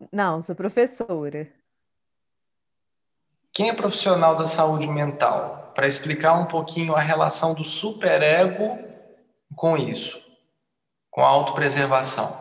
Não, 0.09 0.41
sou 0.41 0.55
professora. 0.55 1.51
Quem 3.51 3.67
é 3.67 3.73
profissional 3.73 4.37
da 4.37 4.45
saúde 4.45 4.87
mental? 4.87 5.73
Para 5.75 5.85
explicar 5.85 6.39
um 6.39 6.45
pouquinho 6.45 6.95
a 6.95 7.01
relação 7.01 7.53
do 7.53 7.65
superego 7.65 8.79
com 9.53 9.75
isso, 9.75 10.17
com 11.11 11.21
a 11.21 11.27
autopreservação. 11.27 12.39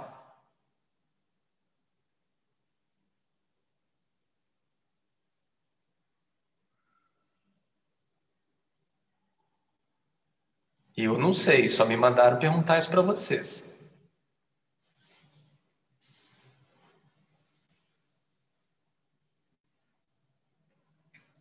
Eu 10.96 11.18
não 11.18 11.34
sei, 11.34 11.68
só 11.68 11.84
me 11.84 11.96
mandaram 11.96 12.38
perguntar 12.38 12.78
isso 12.78 12.88
para 12.88 13.02
vocês. 13.02 13.75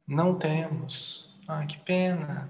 Não 0.07 0.37
temos. 0.37 1.35
Ah, 1.47 1.65
que 1.65 1.79
pena. 1.79 2.49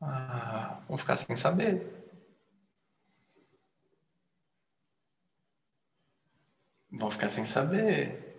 Ah, 0.00 0.80
vamos 0.86 1.00
ficar 1.00 1.16
sem 1.16 1.36
saber. 1.36 1.80
Vão 6.90 7.10
ficar 7.10 7.30
sem 7.30 7.46
saber. 7.46 8.32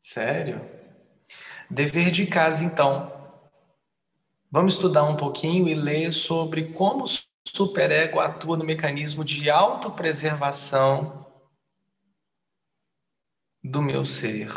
Sério? 0.00 0.60
Dever 1.70 2.10
de 2.10 2.26
casa, 2.26 2.64
então. 2.64 3.10
Vamos 4.50 4.74
estudar 4.74 5.04
um 5.04 5.16
pouquinho 5.16 5.68
e 5.68 5.74
ler 5.74 6.12
sobre 6.12 6.72
como 6.72 7.04
o 7.04 7.08
superego 7.48 8.20
atua 8.20 8.56
no 8.56 8.64
mecanismo 8.64 9.24
de 9.24 9.50
autopreservação 9.50 11.21
do 13.62 13.80
meu 13.80 14.04
ser. 14.04 14.50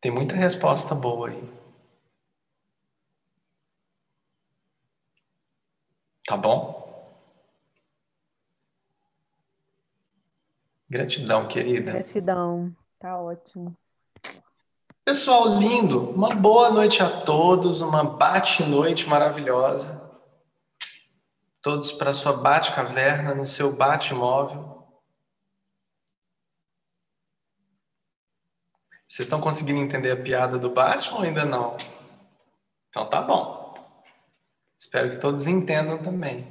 Tem 0.00 0.10
muita 0.10 0.34
resposta 0.34 0.94
boa 0.94 1.28
aí. 1.28 1.60
Tá 6.26 6.36
bom? 6.36 6.80
Gratidão, 10.88 11.46
querida. 11.46 11.92
Gratidão. 11.92 12.74
Tá 12.98 13.20
ótimo. 13.20 13.76
Pessoal 15.04 15.58
lindo, 15.58 16.10
uma 16.10 16.28
boa 16.34 16.70
noite 16.70 17.02
a 17.02 17.22
todos, 17.22 17.80
uma 17.80 18.04
bate-noite 18.04 19.08
maravilhosa. 19.08 20.08
Todos 21.60 21.90
para 21.90 22.14
sua 22.14 22.32
bate-caverna, 22.32 23.34
no 23.34 23.46
seu 23.46 23.76
bate-móvel. 23.76 24.79
Vocês 29.10 29.26
estão 29.26 29.40
conseguindo 29.40 29.80
entender 29.80 30.12
a 30.12 30.16
piada 30.16 30.56
do 30.56 30.70
Batman 30.70 31.16
ou 31.16 31.24
ainda 31.24 31.44
não? 31.44 31.76
Então 32.88 33.10
tá 33.10 33.20
bom. 33.20 33.74
Espero 34.78 35.10
que 35.10 35.16
todos 35.16 35.48
entendam 35.48 35.98
também. 35.98 36.46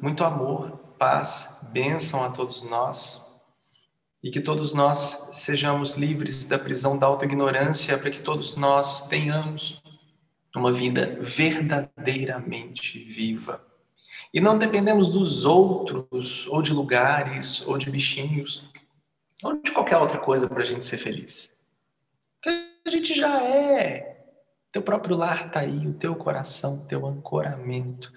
Muito 0.00 0.22
amor, 0.22 0.94
paz, 0.96 1.58
bênção 1.72 2.22
a 2.22 2.30
todos 2.30 2.62
nós 2.62 3.20
e 4.22 4.30
que 4.30 4.40
todos 4.40 4.72
nós 4.72 5.30
sejamos 5.32 5.96
livres 5.96 6.46
da 6.46 6.60
prisão 6.60 6.96
da 6.96 7.08
autoignorância 7.08 7.98
para 7.98 8.12
que 8.12 8.22
todos 8.22 8.54
nós 8.54 9.08
tenhamos 9.08 9.82
uma 10.54 10.72
vida 10.72 11.18
verdadeiramente 11.20 13.00
viva. 13.00 13.60
E 14.32 14.40
não 14.40 14.56
dependemos 14.56 15.10
dos 15.10 15.44
outros, 15.44 16.46
ou 16.46 16.62
de 16.62 16.72
lugares, 16.72 17.66
ou 17.66 17.78
de 17.78 17.90
bichinhos, 17.90 18.72
ou 19.44 19.60
de 19.60 19.70
qualquer 19.70 19.98
outra 19.98 20.18
coisa 20.18 20.48
para 20.48 20.62
a 20.62 20.66
gente 20.66 20.86
ser 20.86 20.96
feliz. 20.96 21.54
Porque 22.40 22.66
a 22.86 22.90
gente 22.90 23.12
já 23.14 23.44
é. 23.44 24.14
Teu 24.72 24.82
próprio 24.82 25.16
lar 25.16 25.46
está 25.46 25.60
aí, 25.60 25.86
o 25.86 25.98
teu 25.98 26.16
coração, 26.16 26.86
teu 26.86 27.06
ancoramento, 27.06 28.10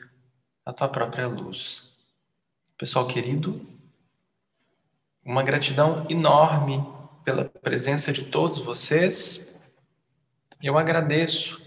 a 0.65 0.71
tua 0.71 0.87
própria 0.87 1.27
luz. 1.27 1.93
Pessoal 2.77 3.07
querido, 3.07 3.61
uma 5.23 5.43
gratidão 5.43 6.05
enorme 6.09 6.81
pela 7.25 7.43
presença 7.43 8.13
de 8.13 8.25
todos 8.31 8.59
vocês. 8.59 9.53
Eu 10.63 10.77
agradeço, 10.77 11.61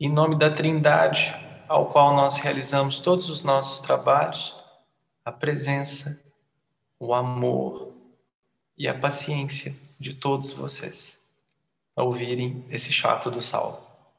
em 0.00 0.12
nome 0.12 0.36
da 0.36 0.50
Trindade, 0.50 1.34
ao 1.68 1.92
qual 1.92 2.16
nós 2.16 2.36
realizamos 2.38 2.98
todos 2.98 3.30
os 3.30 3.44
nossos 3.44 3.80
trabalhos, 3.80 4.52
a 5.24 5.30
presença, 5.30 6.20
o 6.98 7.14
amor 7.14 7.89
e 8.80 8.88
a 8.88 8.98
paciência 8.98 9.76
de 9.98 10.14
todos 10.14 10.54
vocês 10.54 11.18
a 11.94 12.02
ouvirem 12.02 12.64
esse 12.70 12.90
chato 12.90 13.30
do 13.30 13.42
sal. 13.42 14.10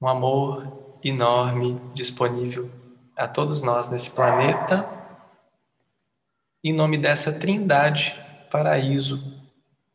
Um 0.00 0.08
amor 0.08 0.98
enorme 1.04 1.78
disponível 1.94 2.68
a 3.16 3.28
todos 3.28 3.62
nós 3.62 3.88
nesse 3.88 4.10
planeta. 4.10 4.84
Em 6.64 6.72
nome 6.72 6.98
dessa 6.98 7.32
Trindade, 7.32 8.12
paraíso, 8.50 9.22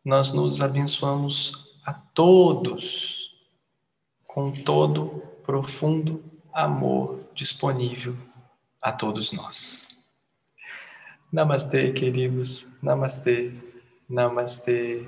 nós 0.06 0.32
nos 0.32 0.61
abençoamos 0.61 1.52
a 1.86 1.91
todos 1.91 3.36
com 4.26 4.53
todo 4.53 5.22
profundo 5.45 6.24
amor 6.53 7.30
disponível 7.36 8.15
a 8.82 8.94
todos 8.94 9.34
nós. 9.34 9.86
Namastê, 11.31 11.91
queridos. 11.91 12.67
Namastê. 12.81 13.51
Namastê. 14.09 15.03